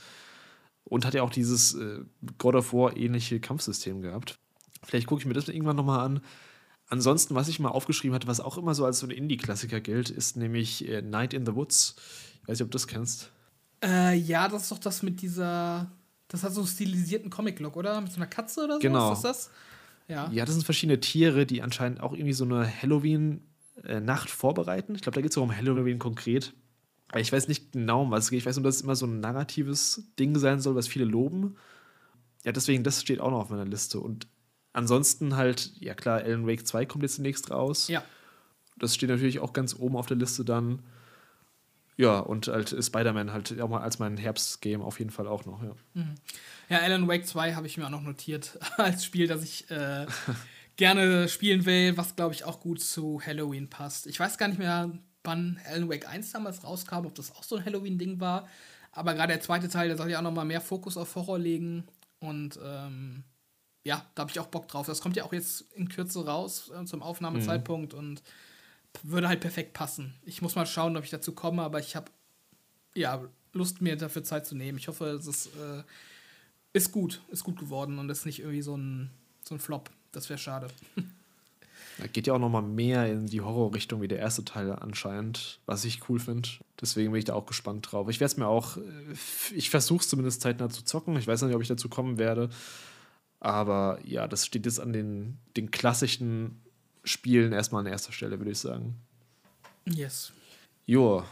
Und 0.84 1.04
hat 1.04 1.14
ja 1.14 1.22
auch 1.22 1.30
dieses 1.30 1.74
äh, 1.74 2.00
God 2.38 2.54
of 2.54 2.72
War 2.72 2.96
ähnliche 2.96 3.38
Kampfsystem 3.38 4.00
gehabt. 4.00 4.38
Vielleicht 4.82 5.06
gucke 5.06 5.20
ich 5.20 5.26
mir 5.26 5.34
das 5.34 5.48
irgendwann 5.48 5.76
nochmal 5.76 6.00
an. 6.00 6.20
Ansonsten, 6.88 7.34
was 7.34 7.48
ich 7.48 7.60
mal 7.60 7.68
aufgeschrieben 7.68 8.14
hatte, 8.14 8.26
was 8.26 8.40
auch 8.40 8.58
immer 8.58 8.74
so 8.74 8.84
als 8.84 8.98
so 8.98 9.06
ein 9.06 9.10
Indie-Klassiker 9.10 9.80
gilt, 9.80 10.10
ist 10.10 10.36
nämlich 10.36 10.88
äh, 10.88 11.02
Night 11.02 11.34
in 11.34 11.46
the 11.46 11.54
Woods. 11.54 11.96
Ich 12.42 12.48
weiß 12.48 12.58
nicht, 12.58 12.64
ob 12.64 12.70
du 12.70 12.76
das 12.76 12.86
kennst. 12.86 13.30
Äh, 13.82 14.16
ja, 14.16 14.48
das 14.48 14.62
ist 14.62 14.72
doch 14.72 14.78
das 14.78 15.02
mit 15.02 15.22
dieser. 15.22 15.90
Das 16.28 16.42
hat 16.42 16.52
so 16.52 16.60
einen 16.60 16.68
stilisierten 16.68 17.30
Comic-Look, 17.30 17.76
oder? 17.76 18.00
Mit 18.00 18.10
so 18.12 18.16
einer 18.16 18.26
Katze 18.26 18.64
oder 18.64 18.74
so? 18.74 18.80
Genau. 18.80 19.12
Ist 19.12 19.22
das 19.22 19.46
das? 19.46 19.50
Ja. 20.08 20.30
Ja, 20.32 20.44
das 20.44 20.54
sind 20.54 20.64
verschiedene 20.64 21.00
Tiere, 21.00 21.46
die 21.46 21.62
anscheinend 21.62 22.00
auch 22.00 22.12
irgendwie 22.12 22.32
so 22.32 22.44
eine 22.44 22.66
Halloween-Nacht 22.66 24.30
vorbereiten. 24.30 24.94
Ich 24.94 25.02
glaube, 25.02 25.14
da 25.14 25.20
geht 25.20 25.30
es 25.30 25.38
auch 25.38 25.42
um 25.42 25.54
Halloween 25.54 25.98
konkret. 25.98 26.54
Aber 27.08 27.20
ich 27.20 27.30
weiß 27.30 27.48
nicht 27.48 27.72
genau, 27.72 28.02
um 28.02 28.10
was 28.10 28.24
es 28.24 28.30
geht. 28.30 28.40
Ich 28.40 28.46
weiß 28.46 28.56
nur, 28.56 28.64
dass 28.64 28.76
es 28.76 28.82
immer 28.82 28.96
so 28.96 29.06
ein 29.06 29.20
narratives 29.20 30.04
Ding 30.18 30.38
sein 30.38 30.60
soll, 30.60 30.74
was 30.74 30.88
viele 30.88 31.04
loben. 31.04 31.56
Ja, 32.44 32.52
deswegen, 32.52 32.84
das 32.84 33.02
steht 33.02 33.20
auch 33.20 33.30
noch 33.30 33.40
auf 33.40 33.50
meiner 33.50 33.66
Liste. 33.66 34.00
Und 34.00 34.26
ansonsten 34.72 35.36
halt, 35.36 35.72
ja 35.78 35.94
klar, 35.94 36.20
Alan 36.22 36.46
Wake 36.46 36.66
2 36.66 36.86
kommt 36.86 37.02
jetzt 37.02 37.18
demnächst 37.18 37.50
raus. 37.50 37.88
Ja. 37.88 38.02
Das 38.78 38.94
steht 38.94 39.10
natürlich 39.10 39.40
auch 39.40 39.52
ganz 39.52 39.76
oben 39.78 39.96
auf 39.96 40.06
der 40.06 40.16
Liste 40.16 40.44
dann. 40.44 40.80
Ja, 42.02 42.18
und 42.18 42.48
halt 42.48 42.74
Spider-Man 42.84 43.32
halt 43.32 43.60
auch 43.60 43.68
mal 43.68 43.80
als 43.80 44.00
mein 44.00 44.16
Herbstgame 44.16 44.82
auf 44.82 44.98
jeden 44.98 45.12
Fall 45.12 45.28
auch 45.28 45.44
noch, 45.44 45.62
ja. 45.62 45.70
Mhm. 45.94 46.16
Ja, 46.68 46.78
Alan 46.80 47.06
Wake 47.06 47.24
2 47.24 47.54
habe 47.54 47.68
ich 47.68 47.76
mir 47.76 47.86
auch 47.86 47.90
noch 47.90 48.02
notiert 48.02 48.58
als 48.76 49.04
Spiel, 49.04 49.28
das 49.28 49.44
ich 49.44 49.70
äh, 49.70 50.06
gerne 50.76 51.28
spielen 51.28 51.64
will, 51.64 51.96
was 51.96 52.16
glaube 52.16 52.34
ich 52.34 52.42
auch 52.42 52.58
gut 52.58 52.80
zu 52.80 53.22
Halloween 53.24 53.70
passt. 53.70 54.08
Ich 54.08 54.18
weiß 54.18 54.36
gar 54.36 54.48
nicht 54.48 54.58
mehr, 54.58 54.90
wann 55.22 55.60
Alan 55.64 55.88
Wake 55.88 56.08
1 56.08 56.32
damals 56.32 56.64
rauskam, 56.64 57.06
ob 57.06 57.14
das 57.14 57.30
auch 57.36 57.44
so 57.44 57.54
ein 57.54 57.64
Halloween-Ding 57.64 58.18
war. 58.18 58.48
Aber 58.90 59.14
gerade 59.14 59.32
der 59.32 59.40
zweite 59.40 59.68
Teil, 59.68 59.86
der 59.86 59.96
soll 59.96 60.10
ja 60.10 60.18
auch 60.18 60.22
noch 60.22 60.32
mal 60.32 60.44
mehr 60.44 60.60
Fokus 60.60 60.96
auf 60.96 61.14
Horror 61.14 61.38
legen. 61.38 61.86
Und 62.18 62.58
ähm, 62.64 63.22
ja, 63.84 64.04
da 64.16 64.22
habe 64.22 64.32
ich 64.32 64.40
auch 64.40 64.48
Bock 64.48 64.66
drauf. 64.66 64.86
Das 64.86 65.00
kommt 65.00 65.14
ja 65.14 65.22
auch 65.22 65.32
jetzt 65.32 65.72
in 65.74 65.88
Kürze 65.88 66.26
raus 66.26 66.72
äh, 66.76 66.84
zum 66.84 67.00
Aufnahmezeitpunkt 67.00 67.92
mhm. 67.92 67.98
und 68.00 68.22
würde 69.02 69.28
halt 69.28 69.40
perfekt 69.40 69.72
passen. 69.72 70.14
Ich 70.24 70.42
muss 70.42 70.54
mal 70.54 70.66
schauen, 70.66 70.96
ob 70.96 71.04
ich 71.04 71.10
dazu 71.10 71.32
komme, 71.32 71.62
aber 71.62 71.80
ich 71.80 71.96
habe 71.96 72.10
ja 72.94 73.22
Lust, 73.52 73.80
mir 73.82 73.96
dafür 73.96 74.24
Zeit 74.24 74.46
zu 74.46 74.54
nehmen. 74.54 74.78
Ich 74.78 74.88
hoffe, 74.88 75.06
es 75.06 75.26
ist, 75.26 75.46
äh, 75.46 75.82
ist 76.72 76.92
gut, 76.92 77.20
ist 77.28 77.44
gut 77.44 77.58
geworden 77.58 77.98
und 77.98 78.08
ist 78.10 78.26
nicht 78.26 78.40
irgendwie 78.40 78.62
so 78.62 78.76
ein, 78.76 79.10
so 79.42 79.54
ein 79.54 79.60
Flop. 79.60 79.90
Das 80.12 80.28
wäre 80.28 80.38
schade. 80.38 80.68
Da 81.98 82.06
geht 82.06 82.26
ja 82.26 82.32
auch 82.32 82.38
noch 82.38 82.48
mal 82.48 82.62
mehr 82.62 83.10
in 83.12 83.26
die 83.26 83.42
Horrorrichtung 83.42 84.00
wie 84.00 84.08
der 84.08 84.18
erste 84.18 84.44
Teil 84.44 84.72
anscheinend, 84.72 85.60
was 85.66 85.84
ich 85.84 86.08
cool 86.08 86.18
finde. 86.18 86.48
Deswegen 86.80 87.12
bin 87.12 87.18
ich 87.18 87.26
da 87.26 87.34
auch 87.34 87.44
gespannt 87.44 87.90
drauf. 87.90 88.08
Ich 88.08 88.18
werde 88.18 88.32
es 88.32 88.36
mir 88.38 88.46
auch, 88.46 88.78
äh, 88.78 88.80
ich 89.54 89.68
versuche 89.68 90.00
es 90.00 90.08
zumindest 90.08 90.40
zeitnah 90.40 90.70
zu 90.70 90.84
zocken. 90.84 91.16
Ich 91.16 91.26
weiß 91.26 91.42
nicht, 91.42 91.54
ob 91.54 91.60
ich 91.60 91.68
dazu 91.68 91.88
kommen 91.88 92.18
werde. 92.18 92.48
Aber 93.40 93.98
ja, 94.04 94.26
das 94.26 94.46
steht 94.46 94.64
jetzt 94.66 94.80
an 94.80 94.92
den, 94.92 95.38
den 95.56 95.70
klassischen 95.70 96.61
Spielen 97.04 97.52
erstmal 97.52 97.84
an 97.84 97.92
erster 97.92 98.12
Stelle, 98.12 98.38
würde 98.38 98.52
ich 98.52 98.58
sagen. 98.58 98.96
Yes. 99.86 100.32
Jo, 100.86 101.24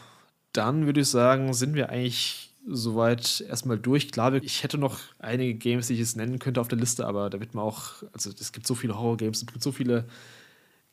dann 0.53 0.87
würde 0.87 1.01
ich 1.01 1.09
sagen, 1.09 1.53
sind 1.55 1.75
wir 1.75 1.91
eigentlich 1.91 2.51
soweit 2.67 3.41
erstmal 3.49 3.79
durch. 3.79 4.13
Klar, 4.13 4.35
ich 4.35 4.63
hätte 4.63 4.79
noch 4.79 4.99
einige 5.19 5.55
Games, 5.55 5.87
die 5.87 5.95
ich 5.95 6.01
jetzt 6.01 6.17
nennen 6.17 6.39
könnte 6.39 6.61
auf 6.61 6.69
der 6.69 6.79
Liste, 6.79 7.07
aber 7.07 7.31
da 7.31 7.41
wird 7.41 7.55
man 7.55 7.65
auch, 7.65 8.03
also 8.13 8.31
es 8.31 8.53
gibt 8.53 8.67
so 8.67 8.75
viele 8.75 8.99
Horror-Games, 8.99 9.39
es 9.39 9.47
gibt 9.47 9.63
so 9.63 9.73
viele 9.73 10.05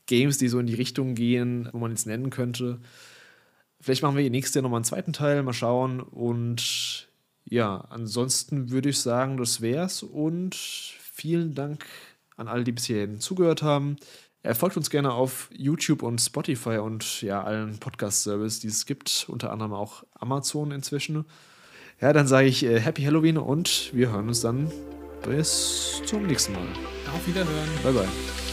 Games, 0.05 0.38
die 0.38 0.47
so 0.47 0.59
in 0.59 0.67
die 0.67 0.73
Richtung 0.73 1.15
gehen, 1.15 1.69
wo 1.71 1.80
man 1.80 1.91
jetzt 1.91 2.07
nennen 2.07 2.30
könnte. 2.30 2.80
Vielleicht 3.80 4.01
machen 4.01 4.17
wir 4.17 4.30
nächstes 4.30 4.55
Jahr 4.55 4.63
nochmal 4.63 4.80
einen 4.80 4.86
zweiten 4.86 5.13
Teil, 5.13 5.43
mal 5.43 5.53
schauen. 5.53 5.99
Und 5.99 7.07
ja, 7.45 7.78
ansonsten 7.89 8.71
würde 8.71 8.89
ich 8.89 8.99
sagen, 8.99 9.38
das 9.38 9.61
wär's. 9.61 10.01
Und 10.03 10.55
vielen 10.55 11.53
Dank 11.53 11.86
an 12.38 12.47
alle, 12.47 12.63
die 12.63 12.71
bis 12.71 12.86
hierhin 12.86 13.19
zugehört 13.19 13.61
haben. 13.61 13.97
Er 14.48 14.56
folgt 14.56 14.78
uns 14.78 14.89
gerne 14.89 15.12
auf 15.12 15.50
YouTube 15.52 16.04
und 16.04 16.22
Spotify 16.22 16.78
und 16.78 17.22
ja, 17.22 17.43
allen 17.43 17.80
Podcast-Services, 17.80 18.62
die 18.62 18.70
es 18.70 18.86
gibt, 18.86 19.26
unter 19.28 19.52
anderem 19.52 19.74
auch 19.74 20.06
Amazon 20.18 20.72
inzwischen. 20.72 21.26
Ja, 22.00 22.14
dann 22.14 22.28
sage 22.28 22.48
ich 22.48 22.64
äh, 22.64 22.80
Happy 22.80 23.04
Halloween 23.04 23.38
und 23.38 23.89
wir 23.93 24.10
hören 24.10 24.30
uns 24.30 24.39
dann 24.39 24.72
bis 25.26 26.02
zum 26.06 26.28
nächsten 26.28 26.54
Mal. 26.54 26.68
Auf 27.14 27.28
Wiederhören. 27.28 27.70
Bye, 27.84 27.91
bye. 27.91 28.47